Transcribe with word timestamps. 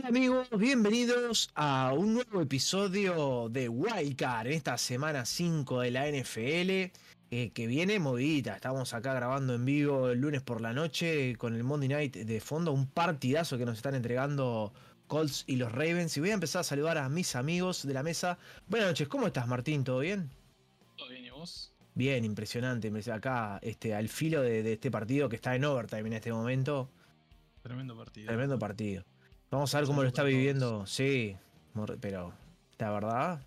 Hola 0.00 0.08
amigos, 0.08 0.48
bienvenidos 0.56 1.50
a 1.54 1.92
un 1.92 2.14
nuevo 2.14 2.40
episodio 2.40 3.50
de 3.50 3.68
Wildcard 3.68 4.46
en 4.46 4.54
esta 4.54 4.78
semana 4.78 5.26
5 5.26 5.80
de 5.80 5.90
la 5.90 6.08
NFL 6.08 6.70
eh, 7.30 7.50
que 7.52 7.66
viene 7.66 7.98
movidita. 7.98 8.54
Estamos 8.54 8.94
acá 8.94 9.12
grabando 9.12 9.52
en 9.52 9.66
vivo 9.66 10.08
el 10.08 10.18
lunes 10.18 10.40
por 10.40 10.62
la 10.62 10.72
noche 10.72 11.36
con 11.36 11.54
el 11.54 11.64
Monday 11.64 11.90
Night 11.90 12.16
de 12.16 12.40
fondo, 12.40 12.72
un 12.72 12.86
partidazo 12.86 13.58
que 13.58 13.66
nos 13.66 13.76
están 13.76 13.94
entregando 13.94 14.72
Colts 15.06 15.44
y 15.46 15.56
los 15.56 15.70
Ravens. 15.70 16.16
Y 16.16 16.20
voy 16.20 16.30
a 16.30 16.34
empezar 16.34 16.60
a 16.60 16.64
saludar 16.64 16.96
a 16.96 17.10
mis 17.10 17.36
amigos 17.36 17.86
de 17.86 17.92
la 17.92 18.02
mesa. 18.02 18.38
Buenas 18.68 18.88
noches, 18.88 19.06
¿cómo 19.06 19.26
estás 19.26 19.46
Martín? 19.48 19.84
¿Todo 19.84 19.98
bien? 19.98 20.30
Todo 20.96 21.10
bien, 21.10 21.26
¿y 21.26 21.30
vos? 21.30 21.74
Bien, 21.94 22.24
impresionante. 22.24 22.90
Acá 23.12 23.58
este, 23.60 23.94
al 23.94 24.08
filo 24.08 24.40
de, 24.40 24.62
de 24.62 24.72
este 24.72 24.90
partido 24.90 25.28
que 25.28 25.36
está 25.36 25.54
en 25.54 25.66
overtime 25.66 26.06
en 26.08 26.12
este 26.14 26.32
momento. 26.32 26.88
Tremendo 27.60 27.94
partido. 27.94 28.28
Tremendo 28.28 28.58
partido. 28.58 29.04
Vamos 29.50 29.74
a 29.74 29.78
ver 29.78 29.88
cómo 29.88 30.02
lo 30.02 30.08
está 30.08 30.22
viviendo. 30.22 30.86
Sí, 30.86 31.36
pero 32.00 32.32
la 32.78 32.90
verdad, 32.92 33.40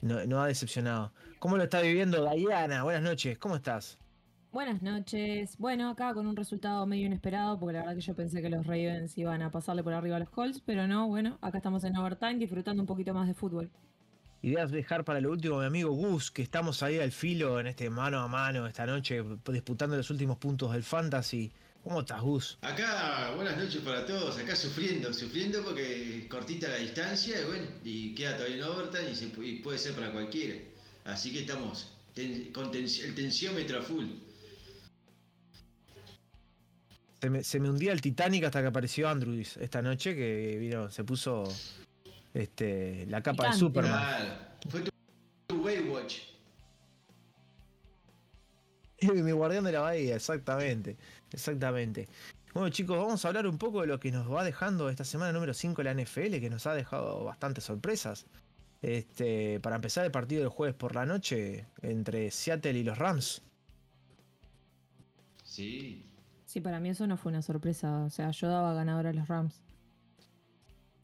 no, 0.00 0.40
ha 0.40 0.46
decepcionado. 0.46 1.12
¿Cómo 1.40 1.56
lo 1.56 1.64
está 1.64 1.80
viviendo 1.80 2.24
Diana? 2.30 2.84
Buenas 2.84 3.02
noches, 3.02 3.36
¿cómo 3.38 3.56
estás? 3.56 3.98
Buenas 4.52 4.80
noches. 4.80 5.58
Bueno, 5.58 5.90
acá 5.90 6.14
con 6.14 6.28
un 6.28 6.36
resultado 6.36 6.86
medio 6.86 7.06
inesperado, 7.06 7.58
porque 7.58 7.72
la 7.72 7.80
verdad 7.80 7.96
que 7.96 8.00
yo 8.02 8.14
pensé 8.14 8.42
que 8.42 8.48
los 8.48 8.64
Ravens 8.64 9.18
iban 9.18 9.42
a 9.42 9.50
pasarle 9.50 9.82
por 9.82 9.92
arriba 9.92 10.14
a 10.14 10.20
los 10.20 10.30
Colts, 10.30 10.62
pero 10.64 10.86
no, 10.86 11.08
bueno, 11.08 11.36
acá 11.40 11.58
estamos 11.58 11.82
en 11.82 11.96
overtime 11.96 12.36
disfrutando 12.36 12.80
un 12.80 12.86
poquito 12.86 13.12
más 13.12 13.26
de 13.26 13.34
fútbol. 13.34 13.68
Ideas 14.40 14.70
dejar 14.70 15.04
para 15.04 15.20
lo 15.20 15.32
último, 15.32 15.58
mi 15.58 15.64
amigo 15.64 15.90
Gus, 15.90 16.30
que 16.30 16.42
estamos 16.42 16.80
ahí 16.84 17.00
al 17.00 17.10
filo 17.10 17.58
en 17.58 17.66
este 17.66 17.90
mano 17.90 18.20
a 18.20 18.28
mano 18.28 18.68
esta 18.68 18.86
noche, 18.86 19.20
disputando 19.50 19.96
los 19.96 20.10
últimos 20.10 20.36
puntos 20.36 20.70
del 20.70 20.84
Fantasy. 20.84 21.52
¿Cómo 21.84 22.00
estás, 22.00 22.22
Gus? 22.22 22.56
Acá, 22.62 23.32
buenas 23.36 23.58
noches 23.58 23.82
para 23.82 24.06
todos. 24.06 24.38
Acá 24.38 24.56
sufriendo, 24.56 25.12
sufriendo 25.12 25.62
porque 25.62 26.26
cortita 26.30 26.66
la 26.66 26.76
distancia 26.76 27.38
y 27.38 27.44
bueno, 27.44 27.66
y 27.84 28.14
queda 28.14 28.38
todavía 28.38 28.56
en 28.56 28.62
overtime 28.62 29.46
y, 29.46 29.56
puede 29.56 29.76
ser 29.76 29.92
para 29.92 30.10
cualquiera. 30.10 30.58
Así 31.04 31.30
que 31.30 31.40
estamos 31.40 31.92
con 32.54 32.74
el 32.74 33.14
tensiómetro 33.14 33.80
a 33.80 33.82
full. 33.82 34.06
Se 37.42 37.60
me, 37.60 37.68
hundía 37.68 37.92
el 37.92 38.00
Titanic 38.00 38.44
hasta 38.44 38.62
que 38.62 38.68
apareció 38.68 39.06
Andrews 39.06 39.58
esta 39.58 39.82
noche, 39.82 40.16
que 40.16 40.56
vino, 40.58 40.90
se 40.90 41.04
puso 41.04 41.44
este, 42.32 43.04
la 43.10 43.22
capa 43.22 43.50
de 43.50 43.58
Superman. 43.58 44.56
fue 44.70 44.80
tu 45.48 45.62
Waywatch. 45.62 46.33
Mi 49.14 49.32
guardián 49.32 49.64
de 49.64 49.72
la 49.72 49.80
bahía, 49.80 50.16
exactamente. 50.16 50.96
Exactamente. 51.32 52.08
Bueno 52.52 52.68
chicos, 52.68 52.96
vamos 52.96 53.24
a 53.24 53.28
hablar 53.28 53.46
un 53.48 53.58
poco 53.58 53.80
de 53.80 53.88
lo 53.88 53.98
que 53.98 54.12
nos 54.12 54.32
va 54.32 54.44
dejando 54.44 54.88
esta 54.88 55.04
semana 55.04 55.32
número 55.32 55.54
5 55.54 55.82
de 55.82 55.94
la 55.94 56.02
NFL, 56.02 56.38
que 56.38 56.50
nos 56.50 56.66
ha 56.66 56.74
dejado 56.74 57.24
bastantes 57.24 57.64
sorpresas. 57.64 58.26
Este, 58.80 59.60
para 59.60 59.76
empezar 59.76 60.04
el 60.04 60.12
partido 60.12 60.42
del 60.42 60.50
jueves 60.50 60.76
por 60.76 60.94
la 60.94 61.06
noche 61.06 61.66
entre 61.82 62.30
Seattle 62.30 62.78
y 62.78 62.84
los 62.84 62.98
Rams. 62.98 63.42
Sí. 65.42 66.04
Sí, 66.44 66.60
para 66.60 66.78
mí 66.80 66.90
eso 66.90 67.06
no 67.06 67.16
fue 67.16 67.30
una 67.32 67.42
sorpresa. 67.42 68.04
O 68.04 68.10
sea, 68.10 68.30
yo 68.30 68.48
daba 68.48 68.74
ganador 68.74 69.06
a 69.06 69.12
los 69.12 69.26
Rams. 69.26 69.62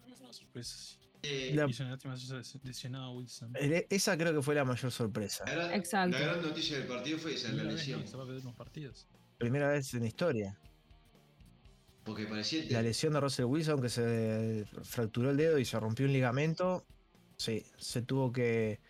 No 0.07 0.15
fue 0.15 0.27
una 0.27 0.33
sorpresa. 0.33 1.00
Eh, 1.23 1.53
la, 1.55 1.67
Wilson. 1.67 3.53
Esa 3.91 4.17
creo 4.17 4.33
que 4.35 4.43
fue 4.43 4.55
la 4.55 4.65
mayor 4.65 4.91
sorpresa. 4.91 5.45
Exacto. 5.75 6.19
La 6.19 6.25
gran 6.25 6.43
noticia 6.43 6.79
del 6.79 6.87
partido 6.87 7.19
fue 7.19 7.35
esa, 7.35 7.53
la 7.53 7.65
lesión. 7.65 8.07
Se 8.07 8.17
va 8.17 8.23
a 8.23 8.27
perder 8.27 8.43
unos 8.43 8.57
partidos. 8.57 9.07
Primera 9.39 9.69
vez 9.69 9.93
en 9.95 10.01
la 10.01 10.07
historia. 10.07 10.59
Porque 12.05 12.27
parecía. 12.27 12.65
La 12.71 12.83
lesión 12.83 13.13
de 13.13 13.21
Russell 13.21 13.45
Wilson, 13.45 13.83
que 13.83 13.89
se 13.89 14.65
fracturó 14.83 15.31
el 15.31 15.37
dedo 15.37 15.59
y 15.59 15.65
se 15.65 15.79
rompió 15.79 16.07
un 16.07 16.13
ligamento. 16.13 16.85
Sí, 17.37 17.65
se 17.77 18.03
tuvo 18.03 18.33
que. 18.33 18.81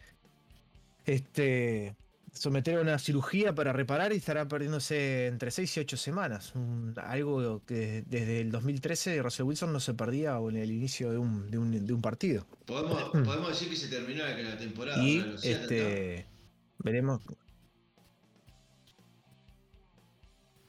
Este 1.06 1.96
someter 2.32 2.78
a 2.78 2.80
una 2.80 2.98
cirugía 2.98 3.54
para 3.54 3.72
reparar 3.72 4.12
y 4.12 4.16
estará 4.16 4.46
perdiéndose 4.48 5.26
entre 5.26 5.50
6 5.50 5.76
y 5.76 5.80
8 5.80 5.96
semanas. 5.96 6.52
algo 6.96 7.62
que 7.66 8.04
desde 8.06 8.40
el 8.40 8.50
2013 8.50 9.22
Russell 9.22 9.46
Wilson 9.46 9.72
no 9.72 9.80
se 9.80 9.94
perdía 9.94 10.36
en 10.36 10.56
el 10.56 10.70
inicio 10.70 11.10
de 11.10 11.18
un, 11.18 11.50
de 11.50 11.58
un, 11.58 12.02
partido. 12.02 12.46
¿Podemos, 12.66 13.48
decir 13.48 13.68
que 13.68 13.76
se 13.76 13.88
terminó 13.88 14.24
la 14.24 14.58
temporada. 14.58 15.02
Y 15.02 15.24
este, 15.42 16.26
veremos. 16.78 17.20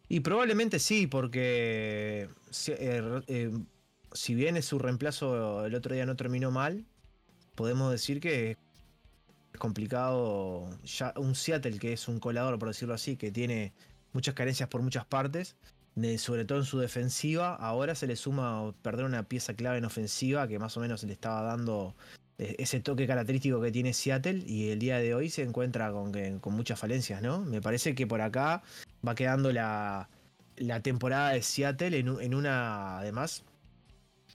Y 0.10 0.20
probablemente 0.20 0.80
sí, 0.80 1.08
porque 1.08 2.28
si, 2.50 2.74
eh, 2.74 3.22
eh, 3.28 3.52
si 4.12 4.36
bien 4.36 4.62
su 4.62 4.78
reemplazo 4.78 5.66
el 5.66 5.74
otro 5.74 5.96
día 5.96 6.06
no 6.06 6.18
terminó 6.18 6.52
mal, 6.52 6.86
podemos 7.56 7.92
decir 7.92 8.20
que 8.20 8.58
complicado. 9.58 10.70
Ya 10.84 11.14
un 11.18 11.36
Seattle 11.36 11.80
que 11.80 11.94
es 11.94 12.08
un 12.08 12.20
colador, 12.20 12.58
por 12.60 12.70
decirlo 12.70 12.94
así, 12.94 13.16
que 13.18 13.32
tiene 13.32 13.74
muchas 14.14 14.34
carencias 14.34 14.70
por 14.70 14.82
muchas 14.82 15.06
partes, 15.06 15.56
sobre 16.18 16.46
todo 16.46 16.60
en 16.60 16.66
su 16.66 16.80
defensiva. 16.80 17.56
Ahora 17.56 17.96
se 17.96 18.08
le 18.08 18.16
suma 18.16 18.74
perder 18.82 19.06
una 19.06 19.24
pieza 19.24 19.54
clave 19.54 19.78
en 19.78 19.86
ofensiva 19.86 20.48
que 20.48 20.60
más 20.60 20.78
o 20.78 20.80
menos 20.80 21.04
le 21.04 21.14
estaba 21.14 21.42
dando 21.42 21.96
eh, 22.42 22.56
ese 22.58 22.80
toque 22.80 23.06
característico 23.06 23.62
que 23.62 23.72
tiene 23.72 23.94
Seattle 23.94 24.44
y 24.48 24.70
el 24.70 24.80
día 24.80 24.98
de 24.98 25.14
hoy 25.14 25.30
se 25.30 25.44
encuentra 25.44 25.92
con, 25.92 26.12
con 26.40 26.54
muchas 26.54 26.80
falencias, 26.80 27.22
¿no? 27.22 27.42
Me 27.42 27.62
parece 27.62 27.94
que 27.94 28.08
por 28.08 28.22
acá 28.22 28.64
va 29.08 29.16
quedando 29.16 29.52
la, 29.52 30.10
temporada 30.82 31.32
de 31.32 31.44
Seattle 31.44 31.98
en, 32.00 32.34
una, 32.36 32.98
además, 32.98 33.44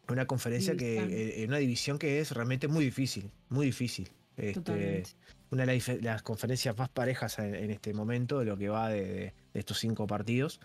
una 0.09 0.27
conferencia 0.27 0.77
que, 0.77 0.99
eh, 0.99 1.43
en 1.43 1.51
una 1.51 1.59
división 1.59 1.99
que 1.99 2.21
es 2.21 2.31
realmente 2.31 2.69
muy 2.69 2.85
difícil, 2.85 3.31
muy 3.49 3.67
difícil. 3.67 4.09
Este, 4.37 5.05
una 5.51 5.65
de 5.65 6.01
las, 6.03 6.23
conferencias 6.23 6.77
más 6.77 6.89
parejas 6.89 7.39
en, 7.39 7.71
este 7.71 7.95
momento, 7.95 8.41
de 8.41 8.45
lo 8.45 8.57
que 8.57 8.69
va 8.69 8.89
de, 8.89 9.35
estos 9.55 9.79
cinco 9.79 10.07
partidos. 10.07 10.61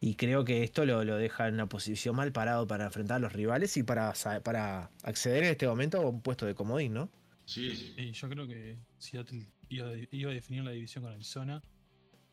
Y 0.00 0.16
creo 0.16 0.44
que 0.44 0.64
esto 0.64 0.84
lo, 0.84 1.04
deja 1.04 1.46
en 1.46 1.54
una 1.54 1.68
posición 1.68 2.16
mal 2.16 2.32
parado 2.32 2.66
para 2.66 2.86
enfrentar 2.86 3.16
a 3.16 3.20
los 3.20 3.32
rivales 3.32 3.76
y 3.76 3.82
para, 3.82 4.12
para 4.42 4.90
acceder 5.04 5.44
en 5.44 5.50
este 5.50 5.66
momento 5.66 5.98
a 5.98 6.08
un 6.08 6.22
puesto 6.22 6.46
de 6.46 6.54
comodín, 6.54 6.94
¿no? 6.94 7.10
Sí, 7.44 7.74
sí. 7.76 8.12
yo 8.12 8.28
creo 8.28 8.46
que 8.46 8.78
Seattle 8.98 9.46
iba, 9.68 9.88
a 9.88 10.34
definir 10.34 10.64
la 10.64 10.70
división 10.70 11.04
con 11.04 11.12
Arizona, 11.12 11.62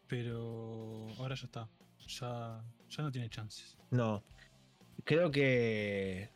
pero 0.08 1.08
ahora 1.18 1.36
ya 1.36 1.46
está. 1.46 1.70
Ya, 2.08 2.64
ya 2.90 3.04
no 3.04 3.12
tiene 3.12 3.30
chances. 3.30 3.78
No. 3.92 4.24
Creo 5.04 5.30
que 5.30 6.30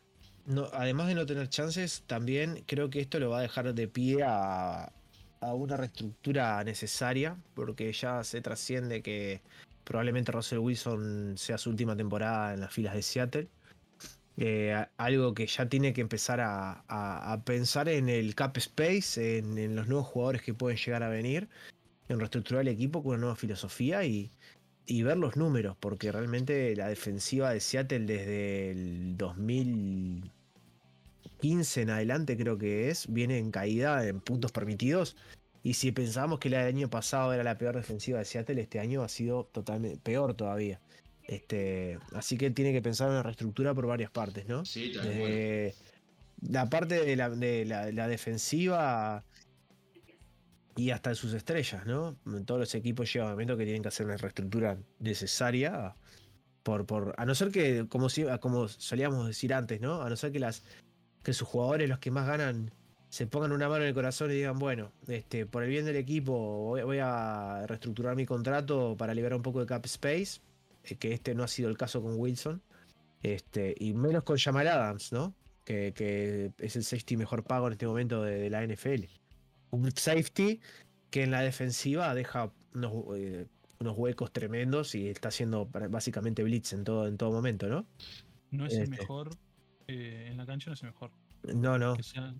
además 0.72 1.08
de 1.08 1.14
no 1.14 1.26
tener 1.26 1.48
chances, 1.48 2.02
también 2.06 2.64
creo 2.66 2.90
que 2.90 3.00
esto 3.00 3.18
lo 3.18 3.30
va 3.30 3.38
a 3.38 3.42
dejar 3.42 3.74
de 3.74 3.88
pie 3.88 4.22
a, 4.24 4.92
una 5.40 5.76
reestructura 5.76 6.64
necesaria, 6.64 7.36
porque 7.54 7.92
ya 7.92 8.24
se 8.24 8.40
trasciende 8.40 9.02
que 9.02 9.42
probablemente 9.84 10.32
Russell 10.32 10.58
Wilson 10.58 11.34
sea 11.36 11.58
su 11.58 11.68
última 11.70 11.94
temporada 11.94 12.54
en 12.54 12.60
las 12.60 12.72
filas 12.72 12.94
de 12.94 13.02
Seattle. 13.02 13.48
Eh, 14.36 14.74
algo 14.96 15.34
que 15.34 15.46
ya 15.46 15.68
tiene 15.68 15.92
que 15.92 16.00
empezar 16.00 16.40
a, 16.42 17.42
pensar 17.44 17.88
en 17.88 18.08
el 18.08 18.34
cap 18.34 18.56
space, 18.56 19.38
en, 19.38 19.76
los 19.76 19.86
nuevos 19.86 20.06
jugadores 20.08 20.42
que 20.42 20.54
pueden 20.54 20.78
llegar 20.78 21.02
a 21.02 21.08
venir, 21.08 21.48
en 22.08 22.18
reestructurar 22.18 22.62
el 22.62 22.68
equipo 22.68 23.02
con 23.02 23.12
una 23.12 23.20
nueva 23.20 23.36
filosofía 23.36 24.04
y, 24.04 24.30
y 24.86 25.02
ver 25.02 25.18
los 25.18 25.36
números, 25.36 25.76
porque 25.78 26.10
realmente 26.10 26.74
la 26.76 26.88
defensiva 26.88 27.50
de 27.52 27.60
Seattle 27.60 28.00
desde 28.00 28.70
el 28.70 29.16
2015 31.44 31.82
en 31.82 31.90
adelante 31.90 32.36
creo 32.36 32.56
que 32.56 32.90
es, 32.90 33.12
viene 33.12 33.38
en 33.38 33.50
caída 33.50 34.06
en 34.06 34.20
puntos 34.20 34.52
permitidos. 34.52 35.16
Y 35.62 35.74
si 35.74 35.92
pensábamos 35.92 36.40
que 36.40 36.48
el 36.48 36.54
año 36.54 36.90
pasado 36.90 37.32
era 37.32 37.42
la 37.42 37.56
peor 37.56 37.76
defensiva 37.76 38.18
de 38.18 38.24
Seattle, 38.24 38.60
este 38.60 38.80
año 38.80 39.02
ha 39.02 39.08
sido 39.08 39.44
totalmente 39.44 39.98
peor 39.98 40.34
todavía. 40.34 40.80
Este, 41.22 41.98
así 42.12 42.36
que 42.36 42.50
tiene 42.50 42.72
que 42.72 42.82
pensar 42.82 43.08
en 43.08 43.14
la 43.14 43.22
reestructura 43.22 43.74
por 43.74 43.86
varias 43.86 44.10
partes, 44.10 44.46
¿no? 44.46 44.64
Sí, 44.64 44.92
la 46.40 46.68
parte 46.68 47.02
de 47.02 47.16
la, 47.16 47.30
de 47.30 47.64
la 47.64 48.08
defensiva 48.08 49.24
y 50.76 50.90
hasta 50.90 51.14
sus 51.14 51.32
estrellas, 51.32 51.86
¿no? 51.86 52.16
Todos 52.44 52.60
los 52.60 52.74
equipos 52.74 53.10
llegan 53.10 53.28
un 53.28 53.32
momento 53.34 53.56
que 53.56 53.64
tienen 53.64 53.82
que 53.82 53.88
hacer 53.88 54.06
una 54.06 54.16
reestructura 54.16 54.76
necesaria. 54.98 55.94
Por, 56.62 56.86
por, 56.86 57.14
a 57.18 57.26
no 57.26 57.34
ser 57.34 57.50
que, 57.50 57.86
como, 57.88 58.08
como 58.40 58.68
solíamos 58.68 59.26
decir 59.26 59.52
antes, 59.52 59.80
¿no? 59.80 60.02
A 60.02 60.08
no 60.08 60.16
ser 60.16 60.32
que, 60.32 60.38
las, 60.38 60.64
que 61.24 61.32
sus 61.32 61.48
jugadores, 61.48 61.88
los 61.88 61.98
que 61.98 62.12
más 62.12 62.26
ganan, 62.26 62.70
se 63.08 63.26
pongan 63.26 63.50
una 63.50 63.68
mano 63.68 63.82
en 63.82 63.88
el 63.88 63.94
corazón 63.94 64.30
y 64.30 64.34
digan, 64.34 64.58
bueno, 64.58 64.92
este, 65.08 65.46
por 65.46 65.64
el 65.64 65.70
bien 65.70 65.84
del 65.84 65.96
equipo 65.96 66.32
voy, 66.84 66.98
a 67.02 67.64
reestructurar 67.66 68.14
mi 68.14 68.26
contrato 68.26 68.96
para 68.96 69.14
liberar 69.14 69.36
un 69.36 69.42
poco 69.42 69.60
de 69.60 69.66
cap 69.66 69.84
space, 69.86 70.40
eh, 70.84 70.96
que 70.96 71.12
este 71.12 71.34
no 71.34 71.42
ha 71.42 71.48
sido 71.48 71.68
el 71.68 71.76
caso 71.76 72.02
con 72.02 72.14
Wilson, 72.16 72.62
este, 73.22 73.74
y 73.78 73.94
menos 73.94 74.22
con 74.22 74.36
Jamal 74.38 74.68
Adams, 74.68 75.12
¿no? 75.12 75.34
Que, 75.64 75.92
que 75.94 76.52
es 76.58 76.76
el 76.76 76.84
safety 76.84 77.16
mejor 77.16 77.42
pago 77.42 77.66
en 77.66 77.72
este 77.72 77.86
momento 77.86 78.22
de 78.22 78.50
la 78.50 78.66
NFL 78.66 79.04
un 79.74 79.90
safety 79.90 80.60
que 81.10 81.22
en 81.22 81.30
la 81.30 81.42
defensiva 81.42 82.14
deja 82.14 82.50
eh, 82.74 83.46
unos, 83.80 83.98
huecos 83.98 84.32
tremendos 84.32 84.94
y 84.94 85.08
está 85.08 85.28
haciendo 85.28 85.66
básicamente 85.66 86.42
blitz 86.42 86.72
en 86.72 86.84
todo, 86.84 87.06
en 87.06 87.16
todo 87.16 87.32
momento, 87.32 87.68
¿no? 87.68 87.86
No 88.50 88.66
es 88.66 88.74
el 88.74 88.84
este. 88.84 88.96
mejor, 88.98 89.30
eh, 89.86 90.28
en 90.30 90.36
la 90.36 90.46
cancha 90.46 90.70
no 90.70 90.74
es 90.74 90.82
el 90.82 90.88
mejor. 90.90 91.10
No, 91.54 91.78
no. 91.78 91.94
Sea, 92.02 92.34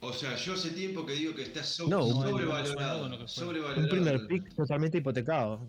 O 0.00 0.12
sea, 0.12 0.36
yo 0.36 0.52
hace 0.54 0.70
tiempo 0.70 1.04
que 1.06 1.12
digo 1.14 1.34
que 1.34 1.42
está 1.42 1.62
so- 1.64 1.88
No, 1.88 2.04
un- 2.06 2.12
sobrevalorado. 2.22 3.02
no, 3.08 3.08
no, 3.16 3.18
no, 3.20 3.28
sobrevalorado. 3.28 3.82
Un 3.82 3.88
primer 3.88 4.26
pick 4.26 4.54
totalmente 4.54 4.98
hipotecado. 4.98 5.66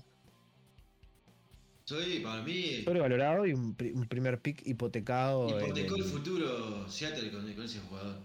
Soy, 1.86 2.20
para 2.20 2.42
mí, 2.44 2.84
Sobrevalorado 2.86 3.46
y 3.46 3.54
un, 3.54 3.76
pri- 3.76 3.92
un 3.92 4.06
primer 4.08 4.40
pick 4.42 4.66
hipotecado. 4.66 5.50
hipotecó 5.50 5.96
el 5.96 6.02
el- 6.04 6.08
futuro 6.08 6.90
Seattle 6.90 7.32
con, 7.32 7.54
con 7.54 7.64
ese 7.66 7.80
jugador. 7.82 8.16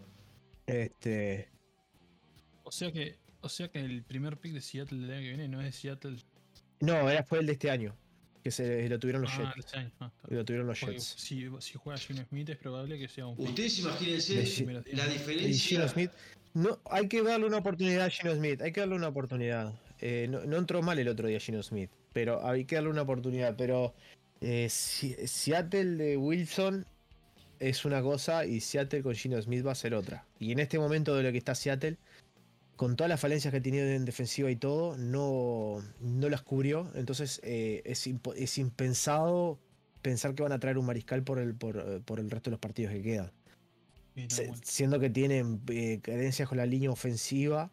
este, 0.66 1.48
o 2.62 2.70
sea 2.70 2.92
que, 2.92 3.18
o 3.40 3.48
sea 3.48 3.68
que 3.70 3.80
el 3.80 4.04
primer 4.04 4.36
pick 4.38 4.52
de 4.52 4.60
Seattle 4.60 4.98
del 4.98 5.10
año 5.10 5.20
que 5.22 5.28
viene 5.28 5.48
no 5.48 5.60
es 5.60 5.66
de 5.66 5.72
Seattle. 5.72 6.16
no, 6.80 7.08
era, 7.10 7.24
fue 7.24 7.38
el 7.40 7.46
de 7.46 7.52
este 7.52 7.70
año. 7.70 7.96
Que 8.46 8.52
se 8.52 8.88
lo 8.88 8.96
tuvieron 9.00 9.22
los 9.22 9.32
Ah, 9.32 9.52
Jets. 9.56 9.72
Ah, 9.74 9.82
está. 9.82 10.12
Lo 10.28 10.44
tuvieron 10.44 10.68
los 10.68 10.78
Porque 10.78 10.94
Jets. 11.00 11.14
si, 11.18 11.48
si 11.58 11.74
juega 11.74 11.98
Gino 11.98 12.24
Smith 12.28 12.48
es 12.50 12.56
probable 12.56 12.96
que 12.96 13.08
sea 13.08 13.26
un. 13.26 13.34
Ustedes 13.44 13.80
imagínense 13.80 14.46
Gi- 14.46 14.64
la 14.66 14.78
Y 14.78 14.84
Gino 14.84 15.08
diferencia. 15.08 15.88
Smith. 15.88 16.10
No, 16.54 16.78
hay 16.88 17.08
que 17.08 17.22
darle 17.24 17.44
una 17.46 17.56
oportunidad 17.56 18.04
a 18.04 18.10
Gino 18.10 18.32
Smith. 18.36 18.62
Hay 18.62 18.70
que 18.70 18.78
darle 18.78 18.94
una 18.94 19.08
oportunidad. 19.08 19.74
Eh, 20.00 20.28
no, 20.30 20.44
no 20.46 20.58
entró 20.58 20.80
mal 20.80 20.96
el 21.00 21.08
otro 21.08 21.26
día 21.26 21.40
Gino 21.40 21.60
Smith. 21.60 21.90
Pero 22.12 22.46
hay 22.46 22.66
que 22.66 22.76
darle 22.76 22.90
una 22.90 23.02
oportunidad. 23.02 23.56
Pero 23.56 23.94
eh, 24.40 24.68
Si- 24.70 25.16
Seattle 25.26 25.96
de 25.96 26.16
Wilson 26.16 26.86
es 27.58 27.84
una 27.84 28.00
cosa 28.00 28.46
y 28.46 28.60
Seattle 28.60 29.02
con 29.02 29.16
Gino 29.16 29.42
Smith 29.42 29.66
va 29.66 29.72
a 29.72 29.74
ser 29.74 29.92
otra. 29.92 30.24
Y 30.38 30.52
en 30.52 30.60
este 30.60 30.78
momento 30.78 31.16
de 31.16 31.24
lo 31.24 31.32
que 31.32 31.38
está 31.38 31.56
Seattle, 31.56 31.96
con 32.76 32.94
todas 32.96 33.08
las 33.08 33.20
falencias 33.20 33.50
que 33.50 33.58
ha 33.58 33.62
tenido 33.62 33.86
en 33.86 34.04
defensiva 34.04 34.50
y 34.50 34.56
todo, 34.56 34.96
no, 34.98 35.82
no 36.00 36.28
las 36.28 36.42
cubrió. 36.42 36.90
Entonces 36.94 37.40
eh, 37.42 37.82
es, 37.84 38.06
impensado 38.58 39.58
pensar 40.02 40.34
que 40.34 40.42
van 40.42 40.52
a 40.52 40.58
traer 40.60 40.78
un 40.78 40.86
mariscal 40.86 41.22
por 41.22 41.38
el, 41.38 41.54
por, 41.54 41.78
eh, 41.78 42.00
por 42.04 42.20
el 42.20 42.30
resto 42.30 42.50
de 42.50 42.52
los 42.52 42.60
partidos 42.60 42.92
que 42.92 43.02
quedan. 43.02 43.32
Bien, 44.14 44.30
Se- 44.30 44.46
bueno. 44.48 44.62
siendo 44.64 45.00
que 45.00 45.10
tienen 45.10 45.60
eh, 45.68 46.00
carencias 46.02 46.48
con 46.48 46.58
la 46.58 46.66
línea 46.66 46.90
ofensiva, 46.90 47.70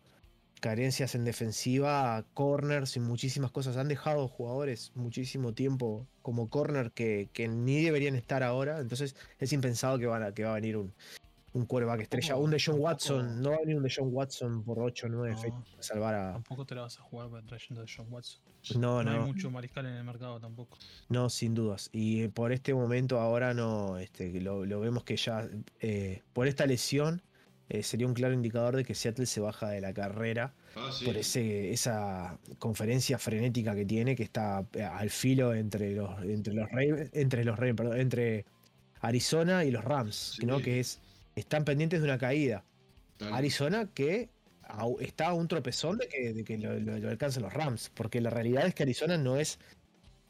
carencias 0.62 1.16
en 1.16 1.26
defensiva, 1.26 2.26
corners 2.34 2.96
y 2.96 3.02
muchísimas 3.02 3.52
cosas. 3.52 3.76
Han 3.76 3.90
dejado 3.90 4.30
jugadores 4.30 4.94
muchísimo 4.96 5.54
tiempo 5.54 6.08
como 6.22 6.50
corner 6.50 6.92
que, 6.92 7.30
que 7.34 7.50
ni 7.50 7.84
deberían 7.84 8.16
estar 8.16 8.42
ahora. 8.42 8.80
Entonces 8.80 9.18
es 9.40 9.52
impensado 9.52 10.00
que, 10.00 10.06
van 10.06 10.24
a- 10.24 10.34
que 10.34 10.46
va 10.46 10.52
a 10.52 10.56
venir 10.56 10.78
un, 10.78 10.94
un 11.54 11.66
quarterback 11.66 12.02
estrella. 12.02 12.36
Un 12.36 12.50
de 12.52 12.62
John 12.64 12.80
Watson. 12.80 13.42
No 13.42 13.52
va 13.52 13.56
a 13.58 13.60
venir 13.60 13.76
un 13.78 13.84
de 13.84 13.94
John 13.96 14.10
Watson 14.12 14.64
por 14.64 14.80
8 14.80 15.06
o 15.06 15.10
9 15.10 15.32
No. 15.36 15.38
fechas 15.42 15.76
a 15.80 15.84
salvar 15.84 16.16
a. 16.16 16.34
Tampoco 16.34 16.66
te 16.66 16.76
la 16.76 16.82
vas 16.82 16.98
a 17.00 17.02
jugar 17.04 17.30
trayendo 17.46 17.82
a 17.82 17.86
John 17.88 18.08
Watson. 18.10 18.42
No, 18.80 19.04
No, 19.04 19.12
hay 19.12 19.18
no. 19.20 19.28
mucho 19.28 19.52
mariscal 19.52 19.86
en 19.86 19.94
el 19.94 20.04
mercado 20.04 20.40
tampoco. 20.40 20.78
No, 21.10 21.30
sin 21.30 21.54
dudas. 21.54 21.90
Y 21.92 22.24
eh, 22.24 22.30
por 22.30 22.52
este 22.52 22.74
momento 22.74 23.20
ahora 23.20 23.54
no, 23.54 23.98
este, 24.00 24.40
lo, 24.42 24.66
lo 24.66 24.80
vemos 24.80 25.04
que 25.04 25.16
ya 25.18 25.48
eh, 25.82 26.22
por 26.34 26.48
esta 26.48 26.66
lesión 26.66 27.22
eh, 27.70 27.84
sería 27.84 28.08
un 28.08 28.14
claro 28.14 28.34
indicador 28.34 28.76
de 28.76 28.84
que 28.84 28.96
Seattle 28.96 29.26
se 29.26 29.40
baja 29.42 29.70
de 29.70 29.82
la 29.82 29.94
carrera 29.94 30.54
Ah, 30.76 30.90
sí. 30.92 31.06
por 31.06 31.16
ese, 31.18 31.72
esa 31.72 32.40
conferencia 32.58 33.20
frenética 33.20 33.76
que 33.76 33.86
tiene, 33.86 34.16
que 34.16 34.24
está 34.24 34.66
al 34.94 35.10
filo 35.12 35.54
entre 35.54 35.92
los, 35.94 36.20
entre 36.24 36.54
los 36.56 36.68
Ravens, 36.72 37.10
entre 37.14 37.44
los 37.46 37.58
Ravens, 37.60 37.78
perdón, 37.78 38.00
entre 38.00 38.46
Arizona 39.02 39.66
y 39.66 39.72
los 39.72 39.84
Rams, 39.84 40.38
Sí. 40.40 40.46
¿no? 40.46 40.60
Que 40.60 40.80
es, 40.80 41.00
están 41.36 41.66
pendientes 41.66 42.00
de 42.02 42.06
una 42.08 42.18
caída. 42.18 42.64
Tal- 43.18 43.34
Arizona 43.34 43.90
que 43.94 44.30
está 45.00 45.28
a 45.28 45.34
un 45.34 45.48
tropezón 45.48 45.98
de 45.98 46.08
que, 46.08 46.34
de 46.34 46.44
que 46.44 46.58
lo, 46.58 46.80
lo- 46.80 46.98
lo 46.98 47.10
alcancen 47.10 47.44
los 47.44 47.54
Rams, 47.54 47.92
porque 47.94 48.22
la 48.22 48.30
realidad 48.30 48.66
es 48.66 48.74
que 48.74 48.84
Arizona 48.84 49.18
no 49.18 49.38
es, 49.38 49.60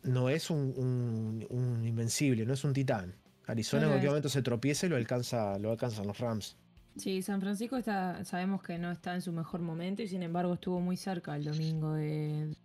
no 0.03 0.29
es 0.29 0.49
un, 0.49 0.73
un- 0.75 1.47
un 1.49 1.85
invencible, 1.85 2.45
no 2.45 2.53
es 2.53 2.63
un 2.63 2.73
titán. 2.73 3.15
Arizona 3.47 3.81
No 3.83 3.87
en 3.87 3.91
cualquier 3.93 4.09
momento 4.11 4.29
se 4.29 4.41
tropieza 4.41 4.85
y 4.85 4.89
lo, 4.89 4.95
alcanza, 4.95 5.57
lo 5.59 5.71
alcanzan 5.71 6.07
los 6.07 6.17
Rams. 6.19 6.57
Sí, 6.97 7.21
San 7.21 7.41
Francisco 7.41 7.75
está, 7.77 8.23
sabemos 8.23 8.61
que 8.61 8.77
no 8.77 8.91
está 8.91 9.15
en 9.15 9.21
su 9.21 9.31
mejor 9.31 9.61
momento 9.61 10.01
y 10.03 10.07
sin 10.07 10.23
embargo 10.23 10.53
estuvo 10.53 10.79
muy 10.79 10.95
cerca 10.95 11.35
el 11.35 11.43
domingo 11.43 11.93
de, 11.93 12.55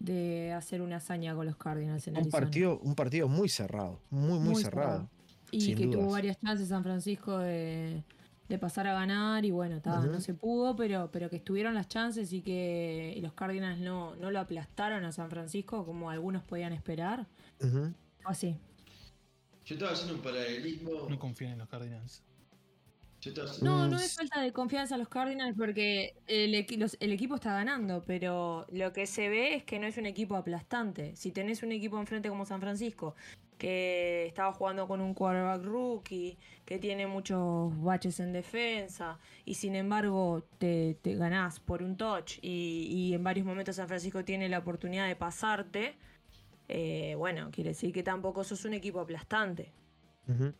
de 0.00 0.52
hacer 0.52 0.82
una 0.82 0.96
hazaña 0.96 1.34
con 1.34 1.46
los 1.46 1.56
Cardinals 1.56 2.06
en 2.08 2.14
Un 2.14 2.22
Arizona. 2.22 2.40
partido, 2.44 2.78
un 2.80 2.94
partido 2.94 3.28
muy 3.28 3.48
cerrado, 3.48 4.00
muy, 4.10 4.38
muy, 4.40 4.54
Muy 4.54 4.62
cerrado. 4.62 4.88
cerrado. 4.90 5.10
Y 5.50 5.60
sin 5.60 5.76
que 5.76 5.86
tuvo 5.86 6.10
varias 6.10 6.38
chances 6.40 6.68
San 6.68 6.82
Francisco 6.82 7.38
de, 7.38 8.02
de 8.48 8.58
pasar 8.58 8.86
a 8.86 8.94
ganar 8.94 9.44
y 9.44 9.50
bueno, 9.50 9.80
ta, 9.80 10.00
no 10.00 10.20
se 10.20 10.34
pudo, 10.34 10.74
pero, 10.76 11.10
pero 11.12 11.30
que 11.30 11.36
estuvieron 11.36 11.74
las 11.74 11.88
chances 11.88 12.32
y 12.32 12.42
que 12.42 13.14
y 13.16 13.20
los 13.20 13.32
Cardinals 13.32 13.78
no, 13.80 14.14
no 14.16 14.30
lo 14.30 14.40
aplastaron 14.40 15.04
a 15.04 15.12
San 15.12 15.30
Francisco 15.30 15.84
como 15.86 16.10
algunos 16.10 16.42
podían 16.44 16.72
esperar. 16.72 17.26
Ujú. 17.60 17.92
Así. 18.24 18.56
Yo 19.64 19.74
estaba 19.74 19.92
haciendo 19.92 20.14
un 20.14 20.20
paralelismo. 20.22 21.08
No 21.08 21.18
confían 21.18 21.52
en 21.52 21.58
los 21.58 21.68
Cardinals. 21.68 22.22
Yo 23.20 23.30
estaba 23.30 23.50
haciendo- 23.50 23.70
No, 23.78 23.86
Mm, 23.86 23.90
no 23.90 23.96
es 23.98 24.14
falta 24.14 24.40
de 24.40 24.52
confianza 24.52 24.94
a 24.94 24.98
los 24.98 25.08
Cardinals 25.08 25.56
porque 25.56 26.14
el, 26.28 26.54
equi- 26.54 26.76
los- 26.78 26.96
el 27.00 27.10
equipo 27.12 27.34
está 27.36 27.52
ganando, 27.54 28.02
pero 28.06 28.66
lo 28.70 28.92
que 28.92 29.06
se 29.06 29.28
ve 29.28 29.54
es 29.56 29.64
que 29.64 29.78
no 29.80 29.86
es 29.86 29.96
un 29.96 30.06
equipo 30.06 30.36
aplastante. 30.36 31.16
Si 31.16 31.32
tenés 31.32 31.62
un 31.64 31.72
equipo 31.72 31.98
enfrente 31.98 32.28
como 32.28 32.44
San 32.46 32.60
Francisco, 32.60 33.16
que 33.58 34.26
estaba 34.26 34.52
jugando 34.52 34.86
con 34.86 35.00
un 35.00 35.14
quarterback 35.14 35.64
rookie, 35.64 36.36
que 36.64 36.78
tiene 36.78 37.06
muchos 37.06 37.72
baches 37.82 38.20
en 38.20 38.32
defensa, 38.32 39.18
y 39.44 39.54
sin 39.54 39.74
embargo 39.76 40.44
te, 40.58 40.96
te 41.02 41.14
ganás 41.14 41.58
por 41.60 41.82
un 41.82 41.96
touch, 41.96 42.38
y, 42.42 42.88
y 42.90 43.14
en 43.14 43.24
varios 43.24 43.46
momentos 43.46 43.76
San 43.76 43.88
Francisco 43.88 44.24
tiene 44.24 44.48
la 44.48 44.58
oportunidad 44.58 45.06
de 45.08 45.16
pasarte, 45.16 45.94
eh, 46.68 47.14
bueno, 47.16 47.50
quiere 47.50 47.70
decir 47.70 47.92
que 47.92 48.02
tampoco 48.02 48.44
sos 48.44 48.64
un 48.64 48.74
equipo 48.74 49.00
aplastante. 49.00 49.70
Ujú. 50.28 50.52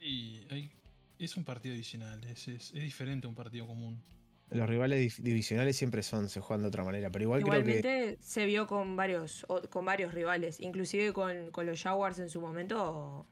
Y 0.00 0.40
hay- 0.50 0.70
es 1.18 1.36
un 1.36 1.44
partido 1.44 1.74
adicional, 1.74 2.22
es, 2.24 2.48
es- 2.48 2.72
es 2.74 2.82
diferente 2.82 3.26
a 3.26 3.30
un 3.30 3.36
partido 3.36 3.66
común. 3.66 4.02
Los 4.50 4.68
rivales 4.68 5.22
divisionales 5.22 5.76
siempre 5.76 6.02
son, 6.02 6.28
se 6.28 6.40
juegan 6.40 6.62
de 6.62 6.68
otra 6.68 6.84
manera, 6.84 7.10
pero 7.10 7.24
igual 7.24 7.42
creo 7.42 7.64
que 7.64 7.78
Igualmente 7.78 8.18
se 8.22 8.46
vio 8.46 8.66
con 8.66 8.94
varios, 8.94 9.44
o- 9.48 9.62
con 9.68 9.84
varios 9.84 10.14
rivales, 10.14 10.60
inclusive 10.60 11.12
con, 11.12 11.50
con 11.50 11.66
los 11.66 11.82
Jaguars 11.82 12.18
en 12.20 12.28
su 12.28 12.40
momento, 12.40 13.26